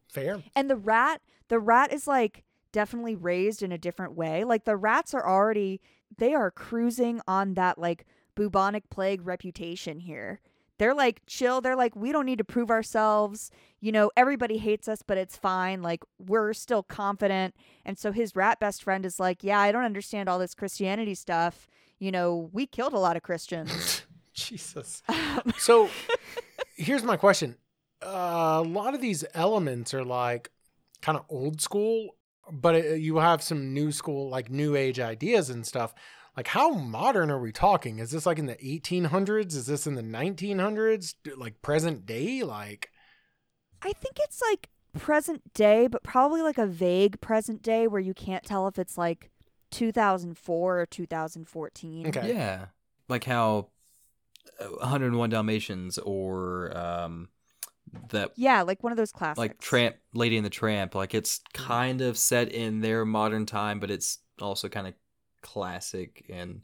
Fair. 0.08 0.42
And 0.56 0.70
the 0.70 0.76
rat, 0.76 1.20
the 1.48 1.58
rat 1.58 1.92
is 1.92 2.06
like 2.06 2.44
definitely 2.72 3.14
raised 3.14 3.62
in 3.62 3.72
a 3.72 3.78
different 3.78 4.14
way. 4.14 4.44
Like 4.44 4.64
the 4.64 4.76
rats 4.76 5.14
are 5.14 5.26
already 5.26 5.80
they 6.16 6.34
are 6.34 6.50
cruising 6.50 7.20
on 7.28 7.54
that 7.54 7.78
like 7.78 8.06
bubonic 8.34 8.88
plague 8.90 9.26
reputation 9.26 10.00
here. 10.00 10.40
They're 10.78 10.94
like 10.94 11.22
chill. 11.26 11.60
They're 11.60 11.76
like 11.76 11.94
we 11.96 12.12
don't 12.12 12.26
need 12.26 12.38
to 12.38 12.44
prove 12.44 12.70
ourselves. 12.70 13.50
You 13.80 13.92
know, 13.92 14.10
everybody 14.16 14.58
hates 14.58 14.88
us, 14.88 15.02
but 15.02 15.18
it's 15.18 15.36
fine. 15.36 15.82
Like 15.82 16.02
we're 16.18 16.52
still 16.52 16.82
confident. 16.82 17.54
And 17.84 17.98
so 17.98 18.12
his 18.12 18.34
rat 18.34 18.60
best 18.60 18.82
friend 18.82 19.04
is 19.04 19.20
like, 19.20 19.44
"Yeah, 19.44 19.60
I 19.60 19.72
don't 19.72 19.84
understand 19.84 20.28
all 20.28 20.38
this 20.38 20.54
Christianity 20.54 21.14
stuff. 21.14 21.68
You 21.98 22.12
know, 22.12 22.48
we 22.52 22.66
killed 22.66 22.92
a 22.92 22.98
lot 22.98 23.16
of 23.16 23.22
Christians." 23.22 24.02
Jesus. 24.32 25.02
So 25.58 25.88
here's 26.76 27.02
my 27.02 27.16
question. 27.16 27.56
Uh, 28.00 28.62
a 28.64 28.68
lot 28.68 28.94
of 28.94 29.00
these 29.00 29.24
elements 29.34 29.92
are 29.92 30.04
like 30.04 30.50
kind 31.02 31.18
of 31.18 31.24
old 31.28 31.60
school, 31.60 32.16
but 32.50 32.76
it, 32.76 33.00
you 33.00 33.18
have 33.18 33.42
some 33.42 33.74
new 33.74 33.90
school, 33.90 34.28
like 34.28 34.50
new 34.50 34.76
age 34.76 35.00
ideas 35.00 35.50
and 35.50 35.66
stuff. 35.66 35.94
Like, 36.38 36.46
how 36.46 36.70
modern 36.70 37.32
are 37.32 37.40
we 37.40 37.50
talking? 37.50 37.98
Is 37.98 38.12
this 38.12 38.24
like 38.24 38.38
in 38.38 38.46
the 38.46 38.54
1800s? 38.54 39.56
Is 39.56 39.66
this 39.66 39.88
in 39.88 39.96
the 39.96 40.04
1900s? 40.04 41.14
Like 41.36 41.60
present 41.62 42.06
day? 42.06 42.44
Like, 42.44 42.92
I 43.82 43.92
think 43.92 44.20
it's 44.20 44.40
like 44.40 44.68
present 44.96 45.52
day, 45.52 45.88
but 45.88 46.04
probably 46.04 46.40
like 46.42 46.56
a 46.56 46.64
vague 46.64 47.20
present 47.20 47.60
day 47.60 47.88
where 47.88 48.00
you 48.00 48.14
can't 48.14 48.44
tell 48.44 48.68
if 48.68 48.78
it's 48.78 48.96
like 48.96 49.32
2004 49.72 50.80
or 50.80 50.86
2014. 50.86 52.06
Okay. 52.06 52.32
yeah, 52.32 52.66
like 53.08 53.24
how 53.24 53.70
uh, 54.60 54.66
101 54.78 55.30
Dalmatians 55.30 55.98
or 55.98 56.70
um 56.78 57.30
that 58.10 58.30
Yeah, 58.36 58.62
like 58.62 58.84
one 58.84 58.92
of 58.92 58.96
those 58.96 59.10
classics. 59.10 59.38
like 59.38 59.58
Tramp 59.58 59.96
Lady 60.14 60.36
and 60.36 60.46
the 60.46 60.50
Tramp. 60.50 60.94
Like 60.94 61.16
it's 61.16 61.40
kind 61.52 62.00
of 62.00 62.16
set 62.16 62.52
in 62.52 62.78
their 62.78 63.04
modern 63.04 63.44
time, 63.44 63.80
but 63.80 63.90
it's 63.90 64.20
also 64.40 64.68
kind 64.68 64.86
of 64.86 64.94
classic 65.42 66.24
and 66.32 66.60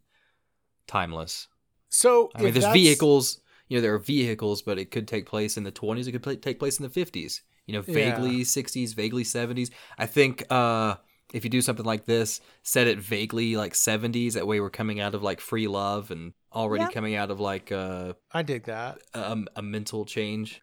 timeless. 0.87 1.49
so 1.89 2.31
I 2.35 2.43
mean, 2.43 2.53
there's 2.53 2.65
that's- 2.65 2.75
vehicles. 2.75 3.41
You 3.69 3.79
know, 3.79 3.83
there 3.83 3.95
are 3.95 3.99
vehicles, 3.99 4.61
but 4.61 4.79
it 4.79 4.91
could 4.91 5.09
take 5.09 5.25
place 5.27 5.57
in 5.57 5.65
the 5.65 5.73
20s. 5.73 6.07
It 6.07 6.13
could 6.13 6.43
take 6.43 6.59
place 6.59 6.79
in 6.79 6.83
the 6.83 6.91
50s. 6.91 7.41
You 7.67 7.73
know, 7.73 7.85
Yeah. 7.87 7.95
vaguely 7.95 8.45
60s, 8.45 8.93
vaguely 8.93 9.25
70s. 9.25 9.71
I 9.97 10.05
think 10.05 10.45
uh, 10.51 10.97
if 11.33 11.45
you 11.45 11.51
do 11.51 11.63
something 11.63 11.87
like 11.87 12.05
this, 12.05 12.43
set 12.63 12.87
it 12.87 12.99
vaguely 12.99 13.57
like 13.57 13.73
70s. 13.73 14.35
That 14.35 14.47
way, 14.47 14.61
we're 14.61 14.69
coming 14.69 15.01
out 15.01 15.15
of 15.15 15.23
like 15.23 15.41
free 15.41 15.67
love 15.67 16.11
and 16.11 16.35
already 16.53 16.85
Yeah. 16.85 16.91
coming 16.91 17.15
out 17.15 17.31
of 17.31 17.41
like 17.41 17.73
uh, 17.73 18.13
I 18.33 18.43
dig 18.43 18.65
that. 18.65 18.99
a, 19.15 19.39
a 19.57 19.63
mental 19.63 20.05
change. 20.05 20.61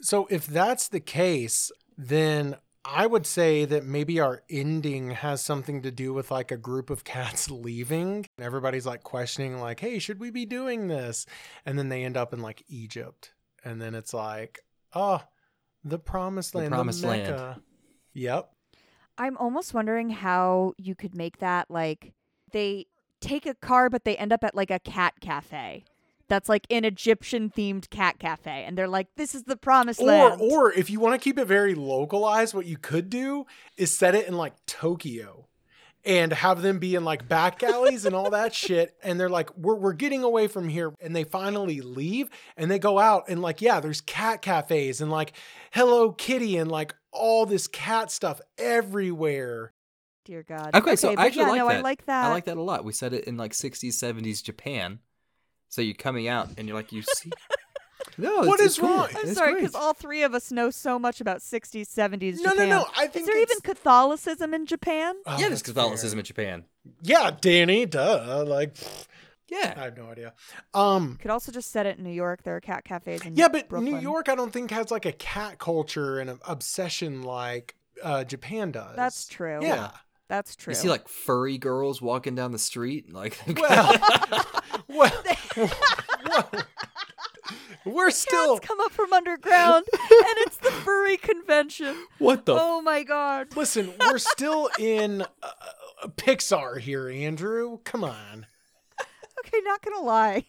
So 0.00 0.26
if 0.30 0.44
that's 0.46 0.88
the 0.88 1.00
case, 1.00 1.70
then 1.96 2.56
I 2.84 3.06
would 3.06 3.26
say 3.26 3.64
that 3.64 3.84
maybe 3.84 4.18
our 4.18 4.42
ending 4.50 5.10
has 5.10 5.42
something 5.42 5.82
to 5.82 5.90
do 5.90 6.12
with 6.12 6.30
like 6.30 6.50
a 6.50 6.56
group 6.56 6.90
of 6.90 7.04
cats 7.04 7.50
leaving. 7.50 8.26
Everybody's 8.40 8.86
like 8.86 9.02
questioning, 9.02 9.58
like, 9.58 9.80
hey, 9.80 9.98
should 9.98 10.18
we 10.18 10.30
be 10.30 10.46
doing 10.46 10.88
this? 10.88 11.26
And 11.64 11.78
then 11.78 11.88
they 11.88 12.04
end 12.04 12.16
up 12.16 12.32
in 12.32 12.42
like 12.42 12.64
Egypt. 12.68 13.32
And 13.64 13.80
then 13.80 13.94
it's 13.94 14.12
like, 14.12 14.60
oh, 14.94 15.22
the 15.84 15.98
promised 15.98 16.54
land. 16.54 16.66
The 16.66 16.70
land. 16.70 16.78
promised 16.78 17.04
land. 17.04 17.30
Mecca. 17.30 17.60
Yep. 18.14 18.50
I'm 19.18 19.36
almost 19.36 19.74
wondering 19.74 20.10
how 20.10 20.74
you 20.78 20.94
could 20.94 21.14
make 21.14 21.38
that 21.38 21.70
like 21.70 22.14
they 22.50 22.86
take 23.20 23.46
a 23.46 23.54
car, 23.54 23.90
but 23.90 24.04
they 24.04 24.16
end 24.16 24.32
up 24.32 24.42
at 24.42 24.54
like 24.54 24.70
a 24.70 24.80
cat 24.80 25.14
cafe. 25.20 25.84
That's 26.32 26.48
like 26.48 26.66
an 26.70 26.86
Egyptian 26.86 27.50
themed 27.50 27.90
cat 27.90 28.18
cafe, 28.18 28.64
and 28.66 28.78
they're 28.78 28.88
like, 28.88 29.08
"This 29.16 29.34
is 29.34 29.42
the 29.42 29.54
promised 29.54 30.00
Or, 30.00 30.06
land." 30.06 30.40
or 30.40 30.72
if 30.72 30.88
you 30.88 30.98
want 30.98 31.12
to 31.12 31.22
keep 31.22 31.38
it 31.38 31.44
very 31.44 31.74
localized, 31.74 32.54
what 32.54 32.64
you 32.64 32.78
could 32.78 33.10
do 33.10 33.44
is 33.76 33.94
set 33.94 34.14
it 34.14 34.26
in 34.26 34.38
like 34.38 34.54
Tokyo 34.64 35.46
and 36.06 36.32
have 36.32 36.62
them 36.62 36.78
be 36.78 36.94
in 36.94 37.04
like 37.04 37.28
back 37.28 37.62
alleys 37.62 38.06
and 38.06 38.14
all 38.14 38.30
that 38.30 38.54
shit. 38.64 38.96
And 39.02 39.20
they're 39.20 39.28
like, 39.28 39.54
we're, 39.58 39.74
we're 39.74 39.92
getting 39.92 40.24
away 40.24 40.48
from 40.48 40.70
here. 40.70 40.94
And 41.02 41.14
they 41.14 41.24
finally 41.24 41.82
leave 41.82 42.30
and 42.56 42.70
they 42.70 42.78
go 42.78 42.98
out 42.98 43.24
and 43.28 43.42
like, 43.42 43.60
yeah, 43.60 43.80
there's 43.80 44.00
cat 44.00 44.40
cafes 44.40 45.02
and 45.02 45.10
like 45.10 45.34
Hello 45.72 46.12
Kitty 46.12 46.56
and 46.56 46.70
like 46.72 46.94
all 47.10 47.44
this 47.44 47.68
cat 47.68 48.10
stuff 48.10 48.40
everywhere. 48.56 49.74
Dear 50.24 50.44
God. 50.44 50.70
Okay, 50.74 50.96
so 50.96 51.10
I 51.10 51.26
actually 51.26 51.42
yeah, 51.42 51.48
like 51.50 51.58
no, 51.58 51.68
that. 51.68 51.76
I 51.76 51.80
like 51.82 52.06
that. 52.06 52.24
I 52.24 52.32
like 52.32 52.44
that 52.46 52.56
a 52.56 52.62
lot. 52.62 52.86
We 52.86 52.94
said 52.94 53.12
it 53.12 53.24
in 53.24 53.36
like 53.36 53.52
60s, 53.52 53.90
70s 53.90 54.42
Japan. 54.42 55.00
So 55.72 55.80
you're 55.80 55.94
coming 55.94 56.28
out 56.28 56.50
and 56.58 56.68
you're 56.68 56.76
like, 56.76 56.92
you 56.92 57.00
see, 57.00 57.30
No, 58.18 58.40
What 58.42 58.60
it's, 58.60 58.62
is 58.62 58.66
it's 58.72 58.78
cool. 58.78 58.90
wrong? 58.90 59.08
I'm 59.16 59.28
It's 59.28 59.34
sorry, 59.38 59.54
because 59.54 59.74
all 59.74 59.94
three 59.94 60.22
of 60.22 60.34
us 60.34 60.52
know 60.52 60.68
so 60.68 60.98
much 60.98 61.22
about 61.22 61.38
60s, 61.38 61.86
70s 61.88 62.36
No, 62.36 62.50
no, 62.50 62.52
Japan. 62.52 62.68
no. 62.68 62.86
I 62.94 63.06
think 63.06 63.06
Is 63.06 63.12
think 63.12 63.26
there 63.26 63.38
even 63.40 63.60
Catholicism 63.62 64.52
in 64.52 64.66
Japan? 64.66 65.14
Oh, 65.24 65.38
yeah, 65.38 65.48
there's 65.48 65.62
Catholicism 65.62 66.16
fair. 66.16 66.20
in 66.20 66.24
Japan. 66.26 66.64
Yeah, 67.00 67.30
Danny, 67.40 67.86
duh. 67.86 68.44
Like, 68.46 68.76
yeah, 69.48 69.72
I 69.78 69.84
have 69.84 69.96
no 69.96 70.10
idea. 70.10 70.34
Um, 70.74 71.16
Could 71.22 71.30
also 71.30 71.50
just 71.52 71.70
set 71.70 71.86
it 71.86 71.96
in 71.96 72.04
New 72.04 72.10
York. 72.12 72.42
There 72.42 72.54
are 72.54 72.60
cat 72.60 72.84
cafes 72.84 73.22
in 73.24 73.34
yeah, 73.34 73.48
but 73.48 73.70
Brooklyn. 73.70 73.94
New 73.94 73.98
York, 73.98 74.28
I 74.28 74.34
don't 74.34 74.52
think 74.52 74.70
has 74.72 74.90
like 74.90 75.06
a 75.06 75.12
cat 75.12 75.58
culture 75.58 76.18
and 76.20 76.28
an 76.28 76.38
obsession 76.46 77.22
like 77.22 77.76
uh, 78.02 78.24
Japan 78.24 78.72
does. 78.72 78.94
That's 78.94 79.26
true. 79.26 79.60
Yeah. 79.62 79.92
That's 80.32 80.56
true. 80.56 80.70
You 80.70 80.76
see 80.76 80.88
like 80.88 81.08
furry 81.08 81.58
girls 81.58 82.00
walking 82.00 82.34
down 82.34 82.52
the 82.52 82.58
street, 82.58 83.12
like 83.12 83.38
Well, 83.48 83.98
well, 84.88 85.12
whoa. 85.54 86.44
we're 87.84 88.10
still. 88.10 88.56
Cats 88.56 88.66
come 88.66 88.80
up 88.80 88.92
from 88.92 89.12
underground, 89.12 89.84
and 89.92 90.34
it's 90.38 90.56
the 90.56 90.70
furry 90.70 91.18
convention. 91.18 91.94
what 92.18 92.46
the? 92.46 92.56
Oh 92.58 92.80
my 92.80 93.02
god! 93.02 93.54
Listen, 93.54 93.92
we're 94.00 94.16
still 94.16 94.70
in 94.78 95.20
uh, 95.20 95.26
uh, 95.42 96.08
Pixar 96.16 96.78
here, 96.80 97.10
Andrew. 97.10 97.80
Come 97.84 98.02
on, 98.02 98.46
Okay, 99.40 99.58
not 99.64 99.82
gonna 99.82 100.00
lie, 100.00 100.46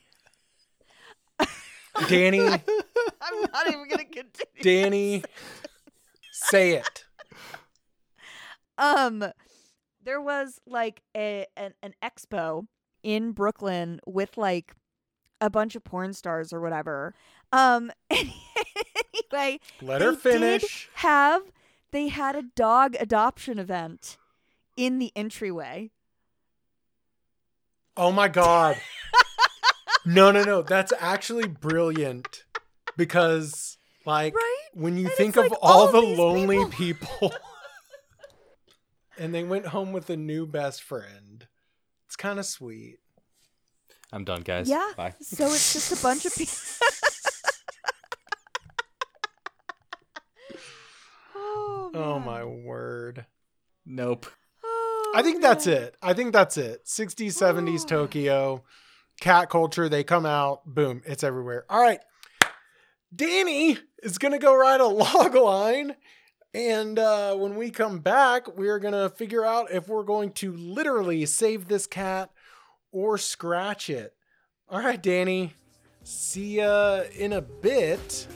Danny. 2.07 2.39
I'm 2.39 3.41
not 3.51 3.67
even 3.67 3.89
gonna 3.89 4.05
continue. 4.05 4.61
Danny, 4.61 5.23
say 6.31 6.75
it. 6.75 7.03
um 8.77 9.25
there 10.03 10.21
was 10.21 10.59
like 10.65 11.01
a 11.15 11.45
an, 11.57 11.73
an 11.81 11.93
expo 12.03 12.67
in 13.03 13.31
Brooklyn 13.31 13.99
with 14.05 14.37
like 14.37 14.75
a 15.41 15.49
bunch 15.49 15.75
of 15.75 15.83
porn 15.83 16.13
stars 16.13 16.53
or 16.53 16.61
whatever. 16.61 17.13
Um 17.51 17.91
anyway, 18.09 19.59
Let 19.81 20.01
her 20.01 20.13
finish. 20.13 20.89
have 20.95 21.43
they 21.91 22.07
had 22.07 22.35
a 22.35 22.43
dog 22.43 22.95
adoption 22.99 23.59
event 23.59 24.17
in 24.75 24.99
the 24.99 25.11
entryway. 25.15 25.91
Oh 27.95 28.11
my 28.11 28.27
god. 28.27 28.77
No, 30.05 30.31
no, 30.31 30.43
no. 30.43 30.61
That's 30.63 30.91
actually 30.99 31.47
brilliant 31.47 32.43
because, 32.97 33.77
like, 34.05 34.35
Right? 34.35 34.57
when 34.73 34.97
you 34.97 35.05
And 35.05 35.13
think 35.15 35.37
of 35.37 35.49
like 35.51 35.59
all 35.61 35.91
the 35.91 36.01
lonely 36.01 36.65
people, 36.71 37.31
and 39.23 39.33
they 39.33 39.45
went 39.45 39.67
home 39.67 39.93
with 39.93 40.09
a 40.09 40.17
new 40.17 40.45
best 40.45 40.83
friend, 40.83 41.47
it's 42.05 42.17
kind 42.17 42.39
of 42.39 42.45
sweet. 42.45 42.97
I'm 44.11 44.25
done, 44.25 44.41
guys. 44.41 44.67
Yeah. 44.67 44.91
Bye. 44.97 45.13
So 45.21 45.45
it's 45.45 45.71
just 45.71 45.97
a 45.97 46.03
bunch 46.03 46.25
of 46.25 46.35
people. 46.35 46.53
oh, 51.35 51.91
Oh 51.95 52.19
my 52.19 52.43
word. 52.43 53.25
Nope. 53.85 54.25
Oh, 54.61 55.13
I 55.15 55.21
think 55.21 55.41
that's 55.41 55.67
it. 55.67 55.95
I 56.01 56.13
think 56.13 56.33
that's 56.33 56.57
it. 56.57 56.85
60s, 56.85 57.27
70s 57.27 57.87
Tokyo, 57.87 58.65
cat 59.21 59.49
culture, 59.49 59.87
they 59.87 60.03
come 60.03 60.25
out, 60.25 60.65
boom, 60.65 61.01
it's 61.05 61.23
everywhere. 61.23 61.63
All 61.69 61.81
right. 61.81 62.01
Danny 63.15 63.77
is 64.01 64.17
going 64.17 64.33
to 64.33 64.39
go 64.39 64.53
ride 64.53 64.81
a 64.81 64.87
log 64.87 65.33
line. 65.33 65.95
And 66.53 66.99
uh, 66.99 67.35
when 67.35 67.55
we 67.55 67.71
come 67.71 67.99
back, 67.99 68.55
we're 68.55 68.77
going 68.77 68.93
to 68.93 69.09
figure 69.09 69.43
out 69.43 69.71
if 69.71 69.87
we're 69.87 70.03
going 70.03 70.31
to 70.33 70.55
literally 70.55 71.25
save 71.25 71.67
this 71.67 71.87
cat 71.87 72.29
or 72.91 73.17
scratch 73.17 73.89
it. 73.89 74.13
All 74.69 74.79
right, 74.79 75.01
Danny. 75.01 75.53
See 76.03 76.57
ya 76.57 77.03
in 77.17 77.33
a 77.33 77.41
bit. 77.41 78.27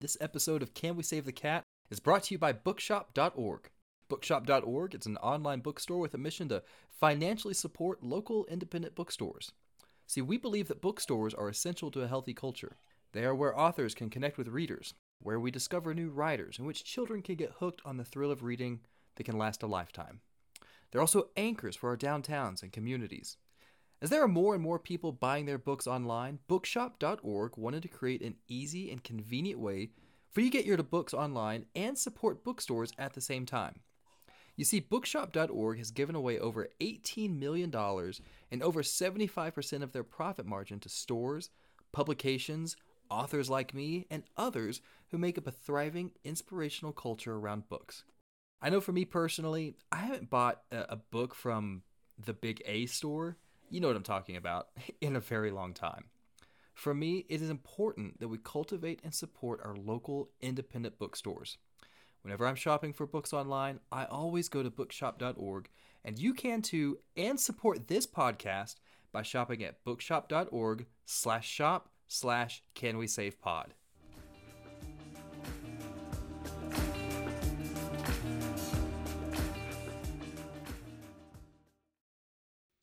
This 0.00 0.16
episode 0.20 0.62
of 0.62 0.74
Can 0.74 0.96
We 0.96 1.02
Save 1.02 1.24
the 1.24 1.32
Cat 1.32 1.64
is 1.90 1.98
brought 1.98 2.24
to 2.24 2.34
you 2.34 2.38
by 2.38 2.52
Bookshop.org. 2.52 3.70
Bookshop.org 4.08 4.94
is 4.94 5.06
an 5.06 5.16
online 5.16 5.60
bookstore 5.60 5.98
with 5.98 6.14
a 6.14 6.18
mission 6.18 6.48
to 6.50 6.62
financially 6.90 7.54
support 7.54 8.02
local 8.02 8.44
independent 8.46 8.94
bookstores. 8.94 9.52
See, 10.06 10.20
we 10.20 10.36
believe 10.36 10.68
that 10.68 10.82
bookstores 10.82 11.32
are 11.32 11.48
essential 11.48 11.90
to 11.90 12.02
a 12.02 12.08
healthy 12.08 12.34
culture. 12.34 12.76
They 13.12 13.24
are 13.24 13.34
where 13.34 13.58
authors 13.58 13.94
can 13.94 14.10
connect 14.10 14.36
with 14.36 14.48
readers, 14.48 14.92
where 15.22 15.40
we 15.40 15.50
discover 15.50 15.94
new 15.94 16.10
writers, 16.10 16.58
in 16.58 16.66
which 16.66 16.84
children 16.84 17.22
can 17.22 17.36
get 17.36 17.54
hooked 17.60 17.80
on 17.84 17.96
the 17.96 18.04
thrill 18.04 18.30
of 18.30 18.42
reading 18.42 18.80
that 19.16 19.24
can 19.24 19.38
last 19.38 19.62
a 19.62 19.66
lifetime. 19.66 20.20
They're 20.90 21.00
also 21.00 21.30
anchors 21.36 21.74
for 21.74 21.88
our 21.88 21.96
downtowns 21.96 22.62
and 22.62 22.72
communities. 22.72 23.38
As 24.02 24.10
there 24.10 24.22
are 24.22 24.28
more 24.28 24.54
and 24.54 24.62
more 24.62 24.78
people 24.78 25.12
buying 25.12 25.46
their 25.46 25.56
books 25.56 25.86
online, 25.86 26.40
Bookshop.org 26.46 27.56
wanted 27.56 27.82
to 27.82 27.88
create 27.88 28.20
an 28.20 28.36
easy 28.48 28.90
and 28.90 29.02
convenient 29.02 29.58
way 29.58 29.90
for 30.30 30.40
you 30.40 30.50
to 30.50 30.56
get 30.56 30.66
your 30.66 30.76
books 30.76 31.14
online 31.14 31.64
and 31.74 31.96
support 31.96 32.44
bookstores 32.44 32.92
at 32.98 33.14
the 33.14 33.20
same 33.22 33.46
time. 33.46 33.80
You 34.56 34.64
see, 34.64 34.78
Bookshop.org 34.80 35.78
has 35.78 35.90
given 35.90 36.14
away 36.14 36.38
over 36.38 36.68
$18 36.80 37.38
million 37.38 37.74
and 37.74 38.62
over 38.62 38.82
75% 38.82 39.82
of 39.82 39.92
their 39.92 40.04
profit 40.04 40.46
margin 40.46 40.78
to 40.80 40.88
stores, 40.88 41.50
publications, 41.92 42.76
authors 43.10 43.50
like 43.50 43.74
me, 43.74 44.06
and 44.10 44.22
others 44.36 44.80
who 45.10 45.18
make 45.18 45.38
up 45.38 45.46
a 45.46 45.50
thriving, 45.50 46.12
inspirational 46.24 46.92
culture 46.92 47.34
around 47.34 47.68
books. 47.68 48.04
I 48.62 48.70
know 48.70 48.80
for 48.80 48.92
me 48.92 49.04
personally, 49.04 49.74
I 49.90 49.96
haven't 49.96 50.30
bought 50.30 50.62
a, 50.70 50.96
book 50.96 51.34
from 51.34 51.82
the 52.24 52.32
big 52.32 52.62
A 52.64 52.86
store, 52.86 53.36
you 53.68 53.80
know 53.80 53.88
what 53.88 53.96
I'm 53.96 54.02
talking 54.02 54.36
about, 54.36 54.68
in 55.00 55.16
a 55.16 55.20
very 55.20 55.50
long 55.50 55.74
time. 55.74 56.04
For 56.74 56.94
me, 56.94 57.24
it 57.28 57.42
is 57.42 57.50
important 57.50 58.20
that 58.20 58.28
we 58.28 58.38
cultivate 58.38 59.00
and 59.04 59.14
support 59.14 59.60
our 59.64 59.76
local 59.76 60.30
independent 60.40 60.98
bookstores. 60.98 61.58
Whenever 62.24 62.46
I'm 62.46 62.54
shopping 62.54 62.94
for 62.94 63.06
books 63.06 63.34
online, 63.34 63.80
I 63.92 64.06
always 64.06 64.48
go 64.48 64.62
to 64.62 64.70
bookshop.org, 64.70 65.68
and 66.06 66.18
you 66.18 66.32
can 66.32 66.62
too, 66.62 66.98
and 67.18 67.38
support 67.38 67.86
this 67.86 68.06
podcast 68.06 68.76
by 69.12 69.20
shopping 69.20 69.62
at 69.62 69.84
bookshop.org 69.84 70.86
slash 71.04 71.46
shop 71.46 71.90
slash 72.06 72.62
can 72.74 72.96
we 72.96 73.06
save 73.06 73.38
pod. 73.42 73.74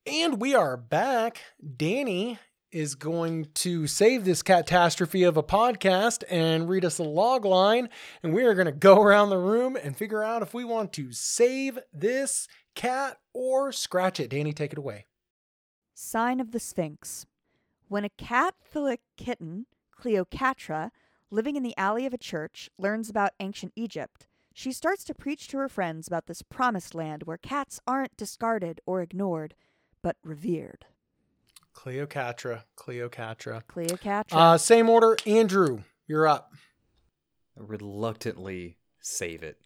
And 0.06 0.40
we 0.40 0.54
are 0.54 0.78
back. 0.78 1.42
Danny 1.78 2.38
is 2.72 2.96
going 2.96 3.48
to 3.54 3.88
save 3.88 4.24
this 4.24 4.42
catastrophe 4.42 5.24
of 5.24 5.38
a 5.38 5.44
podcast 5.44 6.24
and 6.30 6.70
read 6.70 6.86
us 6.86 7.00
a 7.00 7.04
log 7.04 7.46
line. 7.46 7.90
And 8.24 8.34
we 8.34 8.44
are 8.44 8.54
going 8.54 8.66
to 8.66 8.72
go 8.72 9.02
around 9.02 9.30
the 9.30 9.38
room 9.38 9.76
and 9.76 9.96
figure 9.96 10.24
out 10.24 10.42
if 10.42 10.54
we 10.54 10.64
want 10.64 10.94
to 10.94 11.12
save 11.12 11.80
this 11.94 12.48
cat 12.76 13.18
or 13.34 13.72
scratch 13.72 14.20
it. 14.20 14.30
Danny, 14.30 14.54
take 14.54 14.72
it 14.72 14.78
away. 14.78 15.06
Sign 15.94 16.40
of 16.40 16.52
the 16.52 16.60
Sphinx. 16.60 17.26
When 17.88 18.06
a 18.06 18.10
Catholic 18.10 19.02
kitten, 19.18 19.66
Cleocatra, 20.00 20.92
living 21.30 21.56
in 21.56 21.64
the 21.64 21.78
alley 21.78 22.06
of 22.06 22.14
a 22.14 22.18
church, 22.18 22.70
learns 22.78 23.10
about 23.10 23.34
ancient 23.40 23.74
Egypt, 23.76 24.28
she 24.54 24.72
starts 24.72 25.04
to 25.06 25.14
preach 25.14 25.48
to 25.50 25.58
her 25.58 25.70
friends 25.70 26.08
about 26.08 26.28
this 26.28 26.42
promised 26.42 26.96
land 26.96 27.24
where 27.24 27.38
cats 27.38 27.80
aren't 27.86 28.18
discarded 28.18 28.82
or 28.86 29.02
ignored, 29.02 29.56
but 30.02 30.18
revered. 30.24 30.86
Cleopatra. 31.74 32.66
Cleocatra. 32.78 33.64
Cleocatra. 33.68 34.26
Uh, 34.32 34.58
same 34.58 34.90
order. 34.90 35.18
Andrew, 35.26 35.80
you're 36.08 36.28
up. 36.28 36.52
Reluctantly 37.56 38.78
save 39.02 39.44
it. 39.44 39.58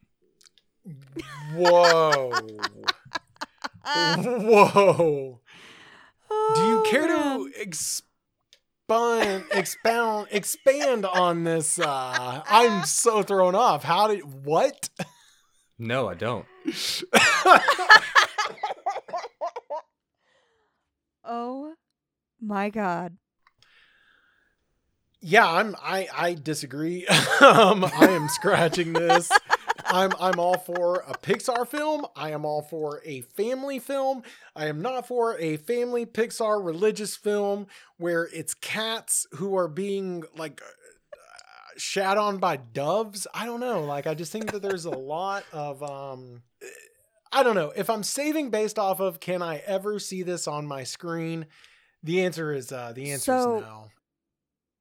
Whoa. 1.55 2.31
Whoa. 3.85 5.41
Do 6.55 6.61
you 6.61 6.77
Oh, 6.79 6.83
care 6.87 7.07
man. 7.07 7.39
to 7.51 7.61
expand, 7.61 9.45
expound, 9.51 10.27
expand 10.31 11.05
on 11.05 11.43
this? 11.43 11.79
Uh, 11.79 12.41
I'm 12.47 12.83
so 12.85 13.23
thrown 13.23 13.55
off. 13.55 13.83
How 13.83 14.07
did 14.07 14.45
what? 14.45 14.89
No, 15.77 16.07
I 16.09 16.13
don't. 16.15 16.45
Oh 21.27 21.73
my 22.41 22.69
god. 22.69 23.17
yeah, 25.21 25.49
I'm. 25.49 25.75
I 25.81 26.07
I 26.15 26.33
disagree. 26.35 27.07
um, 27.41 27.83
I 27.83 28.07
am 28.09 28.29
scratching 28.29 28.93
this. 28.93 29.31
I'm 29.85 30.11
I'm 30.19 30.39
all 30.39 30.57
for 30.57 31.03
a 31.07 31.13
Pixar 31.13 31.67
film. 31.67 32.05
I 32.15 32.31
am 32.31 32.45
all 32.45 32.61
for 32.61 33.01
a 33.05 33.21
family 33.21 33.79
film. 33.79 34.23
I 34.55 34.67
am 34.67 34.81
not 34.81 35.07
for 35.07 35.37
a 35.39 35.57
family 35.57 36.05
Pixar 36.05 36.63
religious 36.63 37.15
film 37.15 37.67
where 37.97 38.27
it's 38.33 38.53
cats 38.53 39.27
who 39.33 39.55
are 39.55 39.67
being 39.67 40.23
like 40.35 40.61
uh, 40.61 41.17
shat 41.77 42.17
on 42.17 42.37
by 42.37 42.57
doves. 42.57 43.27
I 43.33 43.45
don't 43.45 43.59
know. 43.59 43.83
Like 43.83 44.07
I 44.07 44.15
just 44.15 44.31
think 44.31 44.51
that 44.51 44.61
there's 44.61 44.85
a 44.85 44.91
lot 44.91 45.43
of 45.53 45.83
um 45.83 46.41
I 47.31 47.43
don't 47.43 47.55
know. 47.55 47.71
If 47.75 47.89
I'm 47.89 48.03
saving 48.03 48.49
based 48.49 48.79
off 48.79 48.99
of 48.99 49.19
can 49.19 49.41
I 49.41 49.57
ever 49.65 49.99
see 49.99 50.23
this 50.23 50.47
on 50.47 50.65
my 50.65 50.83
screen? 50.83 51.45
The 52.05 52.23
answer 52.23 52.53
is 52.53 52.71
uh 52.71 52.93
the 52.93 53.11
answer 53.11 53.25
So- 53.25 53.57
is 53.57 53.61
no. 53.63 53.87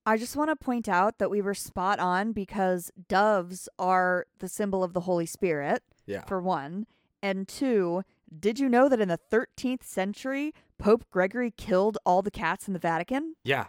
I 0.06 0.18
just 0.18 0.36
want 0.36 0.50
to 0.50 0.56
point 0.56 0.86
out 0.86 1.18
that 1.18 1.30
we 1.30 1.40
were 1.40 1.54
spot 1.54 1.98
on 1.98 2.32
because 2.32 2.90
doves 3.08 3.70
are 3.78 4.26
the 4.38 4.48
symbol 4.48 4.84
of 4.84 4.92
the 4.92 5.00
Holy 5.00 5.24
Spirit, 5.24 5.82
Yeah. 6.04 6.26
for 6.26 6.42
one. 6.42 6.86
And 7.22 7.48
two, 7.48 8.02
did 8.38 8.58
you 8.58 8.68
know 8.68 8.90
that 8.90 9.00
in 9.00 9.08
the 9.08 9.18
13th 9.30 9.82
century, 9.82 10.52
Pope 10.76 11.06
Gregory 11.10 11.50
killed 11.50 11.96
all 12.04 12.20
the 12.20 12.30
cats 12.30 12.66
in 12.68 12.74
the 12.74 12.78
Vatican? 12.78 13.36
Yeah. 13.44 13.68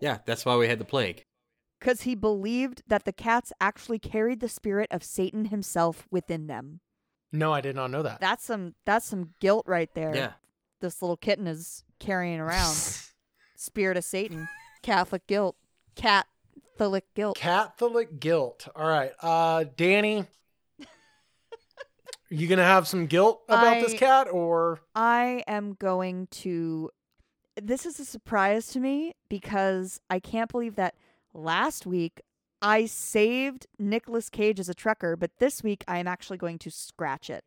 Yeah, 0.00 0.18
that's 0.24 0.44
why 0.44 0.54
we 0.56 0.68
had 0.68 0.78
the 0.78 0.84
plague. 0.84 1.24
Because 1.80 2.02
he 2.02 2.14
believed 2.14 2.84
that 2.86 3.04
the 3.04 3.12
cats 3.12 3.52
actually 3.60 3.98
carried 3.98 4.38
the 4.38 4.48
spirit 4.48 4.86
of 4.92 5.02
Satan 5.02 5.46
himself 5.46 6.06
within 6.12 6.46
them. 6.46 6.78
No, 7.32 7.52
I 7.52 7.60
did 7.60 7.74
not 7.74 7.90
know 7.90 8.04
that. 8.04 8.20
That's 8.20 8.44
some 8.44 8.76
that's 8.84 9.06
some 9.06 9.34
guilt 9.40 9.64
right 9.66 9.92
there. 9.94 10.14
Yeah. 10.14 10.32
This 10.80 11.02
little 11.02 11.16
kitten 11.16 11.48
is 11.48 11.82
carrying 11.98 12.40
around. 12.40 12.74
spirit 13.56 13.96
of 13.96 14.04
Satan. 14.04 14.48
Catholic 14.82 15.26
guilt. 15.26 15.56
Catholic 15.94 17.04
guilt. 17.14 17.36
Catholic 17.36 18.20
guilt. 18.20 18.68
All 18.76 18.86
right. 18.86 19.12
Uh 19.20 19.64
Danny. 19.76 20.26
Are 22.30 22.34
you 22.34 22.48
gonna 22.48 22.64
have 22.64 22.88
some 22.88 23.06
guilt 23.06 23.42
about 23.48 23.80
this 23.80 23.94
cat 23.94 24.28
or 24.30 24.80
I 24.94 25.44
am 25.46 25.74
going 25.74 26.26
to. 26.28 26.90
This 27.60 27.86
is 27.86 27.98
a 27.98 28.04
surprise 28.04 28.68
to 28.68 28.80
me 28.80 29.14
because 29.28 30.00
I 30.10 30.18
can't 30.18 30.50
believe 30.50 30.76
that 30.76 30.94
last 31.32 31.86
week 31.86 32.20
I 32.60 32.86
saved 32.86 33.66
Nicolas 33.78 34.28
Cage 34.28 34.60
as 34.60 34.68
a 34.68 34.74
trucker, 34.74 35.16
but 35.16 35.38
this 35.38 35.62
week 35.62 35.84
I 35.86 35.98
am 35.98 36.06
actually 36.08 36.36
going 36.36 36.58
to 36.58 36.70
scratch 36.70 37.30
it, 37.30 37.44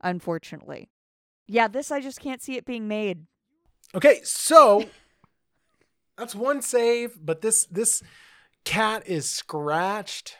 unfortunately. 0.00 0.88
Yeah, 1.46 1.68
this 1.68 1.90
I 1.90 2.00
just 2.00 2.20
can't 2.20 2.42
see 2.42 2.56
it 2.56 2.64
being 2.64 2.88
made. 2.88 3.26
Okay, 3.94 4.20
so 4.24 4.84
that's 6.16 6.34
one 6.34 6.62
save, 6.62 7.18
but 7.20 7.40
this 7.42 7.66
this 7.66 8.02
cat 8.64 9.02
is 9.06 9.28
scratched. 9.28 10.36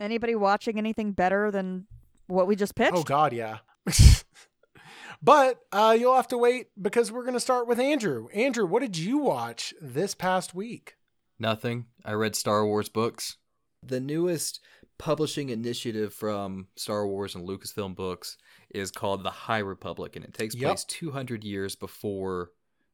Anybody 0.00 0.34
watching 0.34 0.78
anything 0.78 1.12
better 1.12 1.50
than 1.50 1.86
what 2.26 2.46
we 2.46 2.56
just 2.56 2.74
pitched? 2.74 2.94
Oh 2.96 3.02
god, 3.04 3.32
yeah. 3.32 3.58
but 5.22 5.60
uh 5.72 5.96
you'll 5.98 6.16
have 6.16 6.28
to 6.28 6.38
wait 6.38 6.68
because 6.80 7.12
we're 7.12 7.22
going 7.22 7.34
to 7.34 7.40
start 7.40 7.66
with 7.68 7.78
Andrew. 7.78 8.28
Andrew, 8.34 8.66
what 8.66 8.80
did 8.82 8.96
you 8.96 9.18
watch 9.18 9.74
this 9.80 10.14
past 10.14 10.54
week? 10.54 10.96
Nothing. 11.38 11.86
I 12.04 12.12
read 12.12 12.36
Star 12.36 12.64
Wars 12.66 12.88
books. 12.88 13.36
The 13.84 14.00
newest 14.00 14.60
publishing 14.98 15.48
initiative 15.48 16.14
from 16.14 16.68
Star 16.76 17.06
Wars 17.06 17.34
and 17.34 17.48
Lucasfilm 17.48 17.96
Books 17.96 18.36
is 18.70 18.92
called 18.92 19.24
The 19.24 19.30
High 19.30 19.58
Republic, 19.58 20.14
and 20.14 20.24
it 20.24 20.32
takes 20.34 20.54
Yep. 20.54 20.68
place 20.70 20.84
200 20.84 21.42
years 21.42 21.74
before 21.74 22.50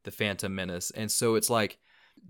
The 0.08 0.16
Phantom 0.16 0.54
Menace. 0.54 0.90
And 0.90 1.12
so 1.12 1.34
it's 1.34 1.50
like 1.50 1.76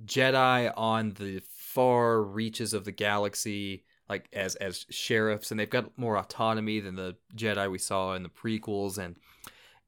Jedi 0.04 0.72
on 0.76 1.12
the 1.12 1.40
far 1.48 2.20
reaches 2.20 2.74
of 2.74 2.84
the 2.84 2.90
galaxy, 2.90 3.84
like 4.08 4.28
as 4.32 4.56
as 4.56 4.84
sheriffs, 4.90 5.52
and 5.52 5.60
they've 5.60 5.70
got 5.70 5.96
more 5.96 6.18
autonomy 6.18 6.80
than 6.80 6.96
the 6.96 7.14
Jedi 7.36 7.70
we 7.70 7.78
saw 7.78 8.14
in 8.14 8.24
the 8.24 8.28
prequels, 8.28 8.98
and 8.98 9.14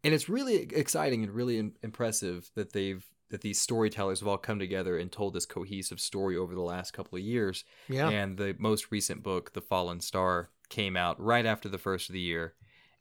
and 0.05 0.15
it's 0.15 0.29
really 0.29 0.69
exciting 0.73 1.25
and 1.25 1.33
really 1.33 1.59
im- 1.59 1.75
impressive 1.83 2.53
that 2.55 2.73
they've 2.73 3.05
that 3.31 3.41
these 3.41 3.61
storytellers 3.61 4.21
have 4.21 4.29
all 4.29 4.39
come 4.39 4.61
together 4.61 4.97
and 4.97 5.11
told 5.11 5.35
this 5.35 5.47
cohesive 5.47 5.99
story 5.99 6.37
over 6.37 6.55
the 6.55 6.61
last 6.61 6.93
couple 6.93 7.19
of 7.19 7.25
years. 7.25 7.65
Yeah. 7.89 8.09
And 8.09 8.37
the 8.37 8.55
most 8.57 8.93
recent 8.93 9.25
book, 9.25 9.53
The 9.53 9.61
Fallen 9.61 10.01
Star, 10.01 10.51
came 10.69 10.97
out 10.97 11.21
right 11.21 11.47
after 11.47 11.69
the 11.69 11.79
first 11.79 12.09
of 12.09 12.13
the 12.13 12.21
year, 12.21 12.55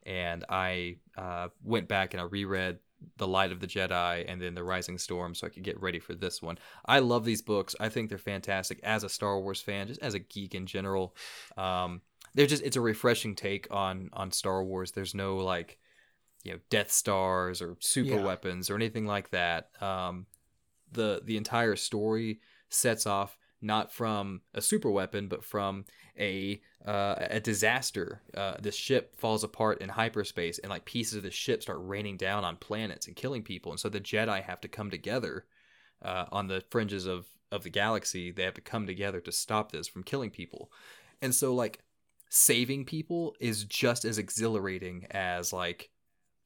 and 0.04 0.44
I 0.48 0.96
uh, 1.16 1.48
went 1.62 1.86
back 1.86 2.12
and 2.12 2.20
I 2.20 2.24
reread 2.24 2.80
The 3.16 3.26
Light 3.28 3.52
of 3.52 3.60
the 3.60 3.66
Jedi 3.66 4.24
and 4.28 4.40
then 4.40 4.54
The 4.54 4.64
Rising 4.64 4.98
Storm 4.98 5.34
so 5.34 5.46
I 5.46 5.50
could 5.50 5.62
get 5.62 5.80
ready 5.80 5.98
for 5.98 6.14
this 6.14 6.40
one. 6.42 6.58
I 6.86 6.98
love 7.00 7.24
these 7.24 7.42
books. 7.42 7.74
I 7.80 7.88
think 7.88 8.08
they're 8.08 8.18
fantastic 8.18 8.80
as 8.82 9.04
a 9.04 9.08
Star 9.08 9.40
Wars 9.40 9.60
fan, 9.60 9.88
just 9.88 10.02
as 10.02 10.14
a 10.14 10.18
geek 10.18 10.54
in 10.54 10.66
general. 10.66 11.14
Um, 11.56 12.02
they're 12.34 12.46
just 12.46 12.62
it's 12.62 12.76
a 12.76 12.80
refreshing 12.80 13.34
take 13.34 13.66
on 13.70 14.10
on 14.12 14.30
Star 14.32 14.62
Wars. 14.64 14.92
There's 14.92 15.14
no 15.14 15.38
like 15.38 15.78
you 16.44 16.52
know 16.52 16.58
Death 16.70 16.90
Stars 16.92 17.60
or 17.60 17.76
super 17.80 18.16
Yeah. 18.16 18.24
weapons 18.24 18.70
or 18.70 18.76
anything 18.76 19.06
like 19.06 19.30
that. 19.30 19.70
Um, 19.82 20.26
the 20.92 21.20
the 21.24 21.36
entire 21.36 21.76
story 21.76 22.40
sets 22.68 23.06
off 23.06 23.36
not 23.62 23.92
from 23.92 24.40
a 24.54 24.62
super 24.62 24.90
weapon, 24.90 25.28
but 25.28 25.44
from 25.44 25.84
a 26.18 26.60
uh, 26.86 27.14
a 27.30 27.40
disaster. 27.40 28.22
Uh, 28.34 28.54
the 28.60 28.72
ship 28.72 29.16
falls 29.16 29.44
apart 29.44 29.80
in 29.80 29.88
hyperspace, 29.90 30.58
and 30.58 30.70
like 30.70 30.84
pieces 30.84 31.14
of 31.14 31.22
the 31.22 31.30
ship 31.30 31.62
start 31.62 31.78
raining 31.80 32.16
down 32.16 32.44
on 32.44 32.56
planets 32.56 33.06
and 33.06 33.16
killing 33.16 33.42
people. 33.42 33.72
And 33.72 33.80
so 33.80 33.88
the 33.88 34.00
Jedi 34.00 34.42
have 34.42 34.60
to 34.62 34.68
come 34.68 34.90
together 34.90 35.44
uh, 36.02 36.26
on 36.32 36.46
the 36.48 36.62
fringes 36.70 37.06
of 37.06 37.26
of 37.52 37.64
the 37.64 37.70
galaxy. 37.70 38.30
They 38.30 38.44
have 38.44 38.54
to 38.54 38.60
come 38.60 38.86
together 38.86 39.20
to 39.20 39.32
stop 39.32 39.72
this 39.72 39.88
from 39.88 40.04
killing 40.04 40.30
people. 40.30 40.70
And 41.20 41.34
so 41.34 41.54
like 41.54 41.80
saving 42.28 42.84
people 42.84 43.34
is 43.40 43.64
just 43.64 44.04
as 44.04 44.16
exhilarating 44.16 45.06
as 45.10 45.52
like 45.52 45.90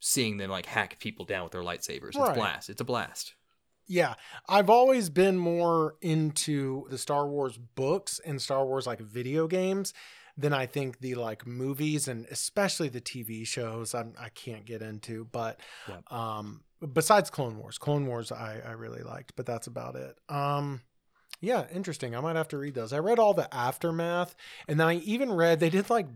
seeing 0.01 0.39
them 0.39 0.51
like 0.51 0.67
hack 0.67 0.99
people 0.99 1.25
down 1.25 1.45
with 1.45 1.53
their 1.53 1.63
lightsabers. 1.63 2.09
It's 2.09 2.17
Right. 2.17 2.35
blast. 2.35 2.71
It's 2.71 2.81
a 2.81 2.85
blast. 2.85 3.35
Yeah, 3.87 4.15
I've 4.49 4.71
always 4.71 5.11
been 5.11 5.37
more 5.37 5.97
into 6.01 6.87
the 6.91 6.99
Star 6.99 7.27
Wars 7.29 7.59
books 7.75 8.21
and 8.25 8.41
Star 8.41 8.65
Wars 8.65 8.87
like 8.87 9.01
video 9.01 9.47
games 9.47 9.93
than 10.37 10.53
I 10.53 10.67
think 10.67 11.01
the 11.01 11.15
like 11.17 11.47
movies 11.47 12.09
and 12.09 12.27
especially 12.31 12.89
the 12.89 13.01
TV 13.01 13.47
shows. 13.47 13.95
I'm, 13.95 14.15
I 14.19 14.31
can't 14.31 14.65
get 14.65 14.83
into, 14.83 15.27
but 15.31 15.61
Yep. 15.89 16.13
um, 16.13 16.63
besides 16.93 17.31
Clone 17.31 17.59
Wars, 17.59 17.79
Clone 17.79 18.07
Wars 18.07 18.33
I 18.33 18.61
I 18.67 18.73
really 18.73 19.03
liked, 19.03 19.35
but 19.37 19.47
that's 19.47 19.67
about 19.67 19.97
it. 19.97 20.17
Um, 20.29 20.81
yeah, 21.41 21.67
interesting. 21.75 22.17
I 22.17 22.21
might 22.21 22.37
have 22.37 22.49
to 22.49 22.59
read 22.59 22.75
those. 22.75 22.93
I 22.95 22.99
read 23.01 23.19
all 23.19 23.35
the 23.35 23.53
aftermath, 23.55 24.35
and 24.67 24.81
then 24.81 24.87
I 24.87 24.95
even 24.97 25.31
read 25.33 25.61
they 25.61 25.69
did 25.69 25.91
like 25.91 26.07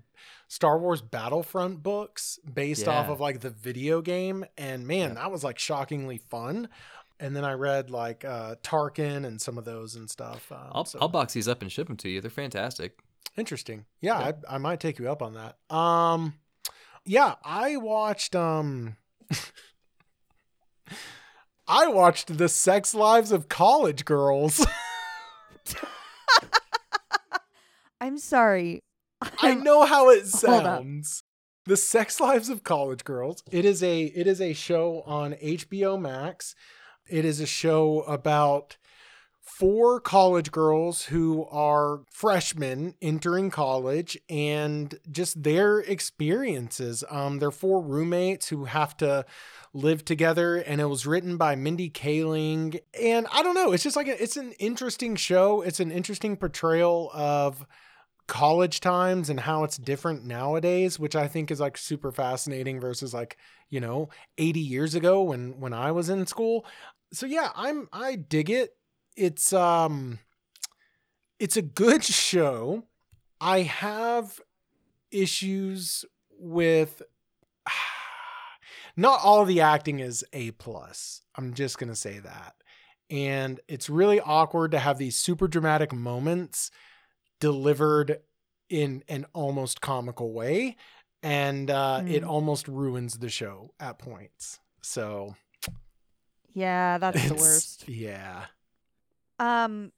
Star 0.48 0.78
Wars 0.78 1.02
Battlefront 1.02 1.82
books 1.82 2.38
based 2.50 2.88
off 2.88 3.08
of 3.10 3.20
like 3.20 3.40
the 3.40 3.50
video 3.50 4.00
game, 4.00 4.44
and 4.56 4.86
man, 4.86 5.10
Yeah. 5.10 5.14
that 5.14 5.30
was 5.30 5.44
like 5.44 5.58
shockingly 5.58 6.18
fun. 6.18 6.68
And 7.20 7.34
then 7.34 7.44
I 7.44 7.52
read 7.54 7.90
like 7.90 8.24
uh, 8.24 8.54
Tarkin 8.62 9.26
and 9.26 9.40
some 9.40 9.58
of 9.58 9.64
those 9.64 9.96
and 9.96 10.08
stuff. 10.08 10.50
Um, 10.52 10.58
I'll, 10.72 10.84
so- 10.84 10.98
I'll 11.00 11.08
box 11.08 11.32
these 11.32 11.48
up 11.48 11.62
and 11.62 11.70
ship 11.72 11.88
them 11.88 11.96
to 11.98 12.08
you. 12.08 12.20
They're 12.20 12.30
fantastic. 12.30 12.98
Interesting. 13.36 13.84
Yeah, 14.00 14.18
Yeah. 14.20 14.32
I, 14.48 14.54
I 14.54 14.58
might 14.58 14.80
take 14.80 14.98
you 14.98 15.10
up 15.10 15.20
on 15.22 15.34
that. 15.34 15.56
Um, 15.74 16.34
yeah, 17.04 17.34
I 17.44 17.76
watched. 17.76 18.34
Um, 18.36 18.96
I 21.66 21.86
watched 21.88 22.38
the 22.38 22.48
Sex 22.48 22.94
Lives 22.94 23.30
of 23.32 23.48
College 23.48 24.04
Girls. 24.04 24.64
I'm 28.00 28.18
sorry. 28.18 28.80
I 29.42 29.54
know 29.54 29.84
how 29.84 30.08
it 30.10 30.26
sounds. 30.28 31.22
The 31.66 31.76
Sex 31.76 32.20
Lives 32.20 32.48
of 32.48 32.62
College 32.64 33.04
Girls. 33.04 33.42
It 33.50 33.64
is 33.64 33.82
a 33.82 34.04
it 34.04 34.26
is 34.26 34.40
a 34.40 34.52
show 34.54 35.02
on 35.04 35.32
HBO 35.34 36.00
Max. 36.00 36.54
It 37.08 37.24
is 37.24 37.40
a 37.40 37.46
show 37.46 38.02
about 38.02 38.76
four 39.40 39.98
college 39.98 40.52
girls 40.52 41.06
who 41.06 41.44
are 41.46 42.02
freshmen 42.10 42.94
entering 43.00 43.50
college 43.50 44.16
and 44.28 44.98
just 45.10 45.42
their 45.42 45.80
experiences. 45.80 47.02
Um, 47.10 47.38
they're 47.38 47.50
four 47.50 47.80
roommates 47.82 48.48
who 48.48 48.66
have 48.66 48.96
to 48.98 49.24
live 49.72 50.04
together, 50.04 50.56
and 50.56 50.80
it 50.80 50.86
was 50.86 51.06
written 51.06 51.36
by 51.36 51.56
Mindy 51.56 51.90
Kaling. 51.90 52.78
And 53.00 53.26
I 53.32 53.42
don't 53.42 53.54
know, 53.54 53.72
it's 53.72 53.82
just 53.82 53.96
like 53.96 54.08
a, 54.08 54.22
it's 54.22 54.36
an 54.36 54.52
interesting 54.52 55.16
show. 55.16 55.62
It's 55.62 55.80
an 55.80 55.90
interesting 55.90 56.36
portrayal 56.36 57.10
of 57.12 57.66
college 58.28 58.80
times 58.80 59.30
and 59.30 59.40
how 59.40 59.64
it's 59.64 59.78
different 59.78 60.22
nowadays 60.22 60.98
which 60.98 61.16
i 61.16 61.26
think 61.26 61.50
is 61.50 61.60
like 61.60 61.78
super 61.78 62.12
fascinating 62.12 62.78
versus 62.78 63.14
like 63.14 63.38
you 63.70 63.80
know 63.80 64.10
80 64.36 64.60
years 64.60 64.94
ago 64.94 65.22
when 65.22 65.58
when 65.58 65.72
i 65.72 65.90
was 65.90 66.10
in 66.10 66.26
school 66.26 66.66
so 67.12 67.26
yeah 67.26 67.50
i'm 67.54 67.88
i 67.92 68.14
dig 68.16 68.50
it. 68.50 68.74
It's 69.16 69.52
um 69.52 70.18
it's 71.38 71.56
a 71.56 71.62
good 71.62 72.04
show. 72.28 72.84
I 73.40 73.62
have 73.62 74.40
issues 75.10 76.04
with 76.38 77.02
not 78.96 79.20
all 79.22 79.44
the 79.44 79.60
acting 79.60 80.00
is 80.00 80.24
a 80.32 80.50
plus. 80.52 81.22
I'm 81.36 81.54
just 81.54 81.78
gonna 81.78 81.94
say 81.96 82.18
that. 82.20 82.54
And 83.10 83.60
it's 83.68 83.88
really 83.88 84.20
awkward 84.20 84.72
to 84.72 84.78
have 84.78 84.98
these 84.98 85.16
super 85.16 85.48
dramatic 85.48 85.92
moments 85.92 86.70
delivered 87.40 88.18
in 88.68 89.02
an 89.08 89.24
almost 89.32 89.80
comical 89.80 90.32
way. 90.32 90.76
And 91.22 91.70
uh, 91.70 92.02
it 92.06 92.22
Mm. 92.22 92.28
almost 92.28 92.68
ruins 92.68 93.18
the 93.18 93.28
show 93.30 93.72
at 93.80 93.98
points. 93.98 94.60
So 94.82 95.34
Yeah, 96.54 96.98
that's 96.98 97.28
the 97.28 97.34
worst. 97.34 97.88
yeah 97.88 98.46
Um, 99.38 99.92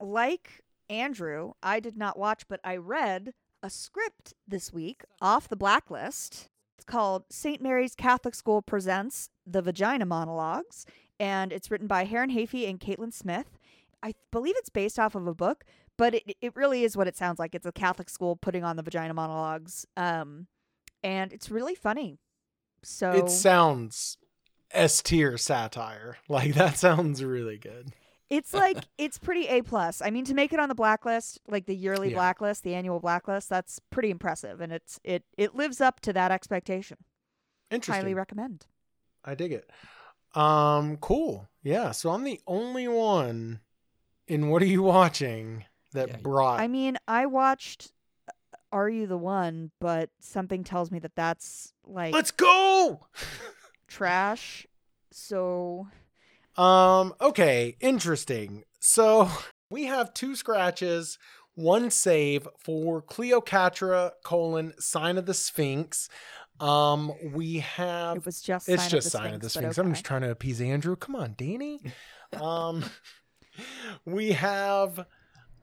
like 0.00 0.62
Andrew, 0.88 1.52
I 1.62 1.80
did 1.80 1.96
not 1.96 2.18
watch, 2.18 2.48
but 2.48 2.60
I 2.64 2.76
read 2.76 3.32
a 3.62 3.70
script 3.70 4.34
this 4.46 4.72
week 4.72 5.04
off 5.20 5.48
the 5.48 5.56
blacklist. 5.56 6.48
It's 6.76 6.84
called 6.84 7.24
St. 7.30 7.60
Mary's 7.60 7.94
Catholic 7.94 8.34
School 8.34 8.62
Presents 8.62 9.30
The 9.46 9.62
Vagina 9.62 10.04
Monologues, 10.06 10.86
and 11.18 11.52
it's 11.52 11.70
written 11.70 11.86
by 11.86 12.04
Heron 12.04 12.30
Hafey 12.30 12.68
and 12.68 12.78
Caitlin 12.78 13.12
Smith. 13.12 13.58
I 14.02 14.14
believe 14.30 14.54
it's 14.58 14.68
based 14.68 14.98
off 14.98 15.14
of 15.14 15.26
a 15.26 15.34
book, 15.34 15.64
but 15.96 16.14
it, 16.14 16.36
it 16.40 16.54
really 16.54 16.84
is 16.84 16.96
what 16.96 17.08
it 17.08 17.16
sounds 17.16 17.38
like. 17.38 17.54
It's 17.54 17.66
a 17.66 17.72
Catholic 17.72 18.10
school 18.10 18.36
putting 18.36 18.62
on 18.62 18.76
the 18.76 18.82
vagina 18.82 19.14
monologues. 19.14 19.86
Um, 19.96 20.46
and 21.02 21.32
it's 21.32 21.50
really 21.50 21.74
funny. 21.74 22.18
So 22.82 23.10
It 23.12 23.30
sounds 23.30 24.18
S 24.76 25.02
tier 25.02 25.36
satire. 25.38 26.18
Like 26.28 26.54
that 26.54 26.76
sounds 26.78 27.22
really 27.24 27.58
good. 27.58 27.92
It's 28.28 28.52
like 28.52 28.78
it's 28.98 29.18
pretty 29.18 29.46
A 29.48 29.62
plus. 29.62 30.02
I 30.02 30.10
mean, 30.10 30.24
to 30.26 30.34
make 30.34 30.52
it 30.52 30.58
on 30.60 30.68
the 30.68 30.74
blacklist, 30.74 31.40
like 31.48 31.66
the 31.66 31.74
yearly 31.76 32.08
Yeah. 32.10 32.16
blacklist, 32.16 32.62
the 32.64 32.74
annual 32.74 33.00
blacklist, 33.00 33.48
that's 33.48 33.78
pretty 33.90 34.10
impressive, 34.10 34.60
and 34.60 34.72
it's 34.72 34.98
it 35.04 35.24
it 35.36 35.54
lives 35.54 35.80
up 35.80 36.00
to 36.00 36.12
that 36.12 36.30
expectation. 36.30 36.98
Interesting. 37.70 38.02
Highly 38.02 38.14
recommend. 38.14 38.66
I 39.24 39.34
dig 39.34 39.52
it. 39.52 39.70
Um, 40.34 40.98
cool. 40.98 41.48
Yeah. 41.62 41.90
So 41.92 42.10
I'm 42.10 42.24
the 42.24 42.40
only 42.46 42.86
one 42.88 43.60
in 44.28 44.48
what 44.50 44.60
are 44.62 44.66
you 44.66 44.82
watching 44.82 45.64
that 45.92 46.08
Yeah. 46.08 46.16
brought 46.18 46.60
I 46.60 46.68
mean, 46.68 46.96
I 47.08 47.26
watched 47.26 47.92
uh, 48.28 48.32
Are 48.72 48.88
You 48.88 49.06
the 49.06 49.16
One, 49.16 49.70
but 49.80 50.10
something 50.20 50.62
tells 50.62 50.90
me 50.90 50.98
that 50.98 51.14
that's 51.16 51.72
like 51.86 52.12
Let's 52.12 52.30
go. 52.32 53.06
trash. 53.88 54.66
So 55.12 55.88
Um, 56.56 57.14
okay, 57.20 57.76
interesting. 57.80 58.64
So 58.80 59.28
we 59.70 59.84
have 59.84 60.14
two 60.14 60.34
scratches, 60.36 61.18
one 61.54 61.90
save 61.90 62.48
for 62.58 63.02
Cleocatra 63.02 64.12
colon 64.24 64.74
sign 64.78 65.18
of 65.18 65.26
the 65.26 65.34
Sphinx. 65.34 66.08
Um, 66.58 67.12
we 67.34 67.58
have 67.58 68.16
it 68.18 68.24
was 68.26 68.40
just 68.40 68.68
it's 68.68 68.82
Sign 68.84 68.90
just 68.90 69.06
of 69.08 69.12
the 69.12 69.18
sign 69.18 69.34
of 69.34 69.40
the 69.40 69.50
Sphinx, 69.50 69.64
Sphinx. 69.64 69.76
but 69.76 69.84
I'm 69.84 69.92
just 69.92 70.04
trying 70.04 70.22
to 70.22 70.30
appease 70.30 70.60
Andrew. 70.60 70.96
Come 70.96 71.14
on, 71.16 71.34
Danny. 71.36 71.80
um, 72.40 72.84
we 74.06 74.32
have 74.32 75.06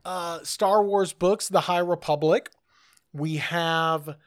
uh 0.05 0.39
Star 0.43 0.83
Wars 0.83 1.13
books, 1.13 1.47
The 1.49 1.61
High 1.61 1.79
Republic. 1.79 2.51
We 3.11 3.37
have 3.37 4.17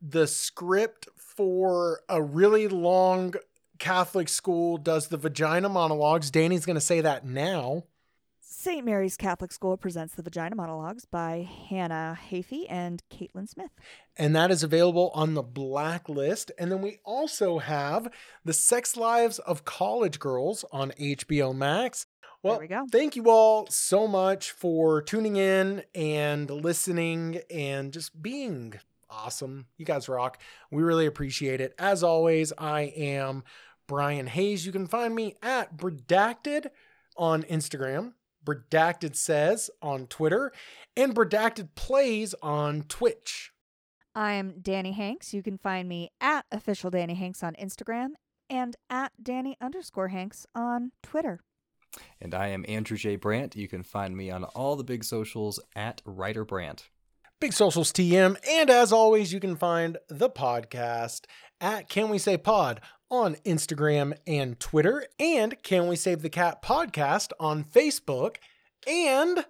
the 0.00 0.26
script 0.26 1.08
for 1.38 2.00
a 2.08 2.20
really 2.20 2.66
long 2.66 3.32
Catholic 3.78 4.28
school 4.28 4.76
does 4.76 5.06
the 5.06 5.16
vagina 5.16 5.68
monologues. 5.68 6.32
Danny's 6.32 6.66
going 6.66 6.74
to 6.74 6.80
say 6.80 7.00
that 7.00 7.24
now. 7.24 7.84
St. 8.40 8.84
Mary's 8.84 9.16
Catholic 9.16 9.52
School 9.52 9.76
presents 9.76 10.16
the 10.16 10.22
Vagina 10.24 10.56
Monologues 10.56 11.04
by 11.04 11.48
Hannah 11.68 12.18
Hafey 12.30 12.66
and 12.68 13.00
Caitlin 13.08 13.48
Smith. 13.48 13.70
and 14.16 14.34
that 14.34 14.50
is 14.50 14.64
available 14.64 15.12
on 15.14 15.34
the 15.34 15.44
blacklist. 15.44 16.50
And 16.58 16.72
then 16.72 16.82
we 16.82 16.98
also 17.04 17.58
have 17.58 18.08
The 18.44 18.52
Sex 18.52 18.96
Lives 18.96 19.38
of 19.38 19.64
College 19.64 20.18
Girls 20.18 20.64
on 20.72 20.90
HBO 20.98 21.54
Max. 21.54 22.06
Well, 22.42 22.58
we 22.58 22.66
go. 22.66 22.84
thank 22.90 23.14
you 23.14 23.30
all 23.30 23.68
so 23.68 24.08
much 24.08 24.50
for 24.50 25.02
tuning 25.02 25.36
in 25.36 25.84
and 25.94 26.50
listening 26.50 27.40
and 27.48 27.92
just 27.92 28.20
being 28.20 28.74
awesome. 29.18 29.66
You 29.76 29.84
guys 29.84 30.08
rock. 30.08 30.40
We 30.70 30.82
really 30.82 31.06
appreciate 31.06 31.60
it. 31.60 31.74
As 31.78 32.02
always, 32.02 32.52
I 32.56 32.92
am 32.96 33.42
Brian 33.86 34.26
Hayes. 34.28 34.64
You 34.64 34.72
can 34.72 34.86
find 34.86 35.14
me 35.14 35.36
at 35.42 35.76
Redacted 35.78 36.68
on 37.16 37.42
Instagram, 37.44 38.12
Redacted 38.44 39.16
Says 39.16 39.70
on 39.82 40.06
Twitter, 40.06 40.52
and 40.96 41.14
Redacted 41.14 41.70
Plays 41.74 42.34
on 42.42 42.82
Twitch. 42.82 43.52
I'm 44.14 44.60
Danny 44.60 44.92
Hanks. 44.92 45.34
You 45.34 45.42
can 45.42 45.58
find 45.58 45.88
me 45.88 46.10
at 46.20 46.44
official 46.50 46.90
Danny 46.90 47.14
Hanks 47.14 47.42
on 47.42 47.54
Instagram 47.54 48.10
and 48.48 48.76
at 48.88 49.12
Danny 49.22 49.56
underscore 49.60 50.08
Hanks 50.08 50.46
on 50.54 50.92
Twitter. 51.02 51.40
And 52.20 52.34
I 52.34 52.48
am 52.48 52.64
Andrew 52.68 52.96
J. 52.96 53.16
Brandt. 53.16 53.56
You 53.56 53.68
can 53.68 53.82
find 53.82 54.16
me 54.16 54.30
on 54.30 54.44
all 54.44 54.76
the 54.76 54.84
big 54.84 55.04
socials 55.04 55.60
at 55.74 56.02
Writer 56.04 56.44
Brandt. 56.44 56.88
Big 57.40 57.52
Socials 57.52 57.92
TM. 57.92 58.36
And 58.50 58.68
as 58.68 58.92
always, 58.92 59.32
you 59.32 59.38
can 59.38 59.54
find 59.54 59.98
the 60.08 60.28
podcast 60.28 61.26
at 61.60 61.88
Can 61.88 62.08
We 62.08 62.18
Save 62.18 62.42
Pod 62.42 62.80
on 63.10 63.36
Instagram 63.46 64.16
and 64.26 64.58
Twitter, 64.58 65.06
and 65.20 65.62
Can 65.62 65.86
We 65.86 65.94
Save 65.94 66.22
the 66.22 66.30
Cat 66.30 66.62
podcast 66.62 67.30
on 67.38 67.62
Facebook, 67.62 68.36
and 68.88 69.46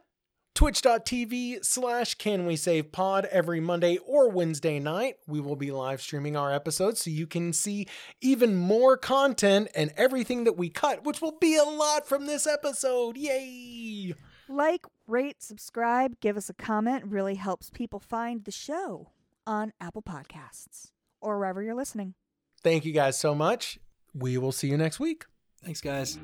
twitch.tv 0.54 1.64
slash 1.64 2.14
Can 2.16 2.44
We 2.44 2.56
Save 2.56 2.92
Pod 2.92 3.24
every 3.26 3.60
Monday 3.60 3.96
or 3.98 4.28
Wednesday 4.28 4.78
night. 4.78 5.16
We 5.26 5.40
will 5.40 5.56
be 5.56 5.70
live 5.70 6.02
streaming 6.02 6.36
our 6.36 6.52
episodes 6.52 7.02
so 7.02 7.10
you 7.10 7.26
can 7.26 7.54
see 7.54 7.86
even 8.20 8.54
more 8.54 8.98
content 8.98 9.68
and 9.74 9.92
everything 9.96 10.44
that 10.44 10.58
we 10.58 10.68
cut, 10.68 11.04
which 11.04 11.22
will 11.22 11.38
be 11.40 11.56
a 11.56 11.64
lot 11.64 12.06
from 12.06 12.26
this 12.26 12.46
episode. 12.46 13.16
Yay! 13.16 14.14
Like, 14.48 14.86
rate, 15.06 15.42
subscribe, 15.42 16.20
give 16.20 16.36
us 16.36 16.48
a 16.48 16.54
comment. 16.54 17.04
It 17.04 17.10
really 17.10 17.34
helps 17.34 17.70
people 17.70 18.00
find 18.00 18.44
the 18.44 18.50
show 18.50 19.10
on 19.46 19.72
Apple 19.80 20.02
Podcasts 20.02 20.92
or 21.20 21.38
wherever 21.38 21.62
you're 21.62 21.74
listening. 21.74 22.14
Thank 22.62 22.84
you 22.84 22.92
guys 22.92 23.18
so 23.18 23.34
much. 23.34 23.78
We 24.14 24.38
will 24.38 24.52
see 24.52 24.68
you 24.68 24.76
next 24.76 24.98
week. 24.98 25.26
Thanks, 25.62 25.80
guys. 25.80 26.18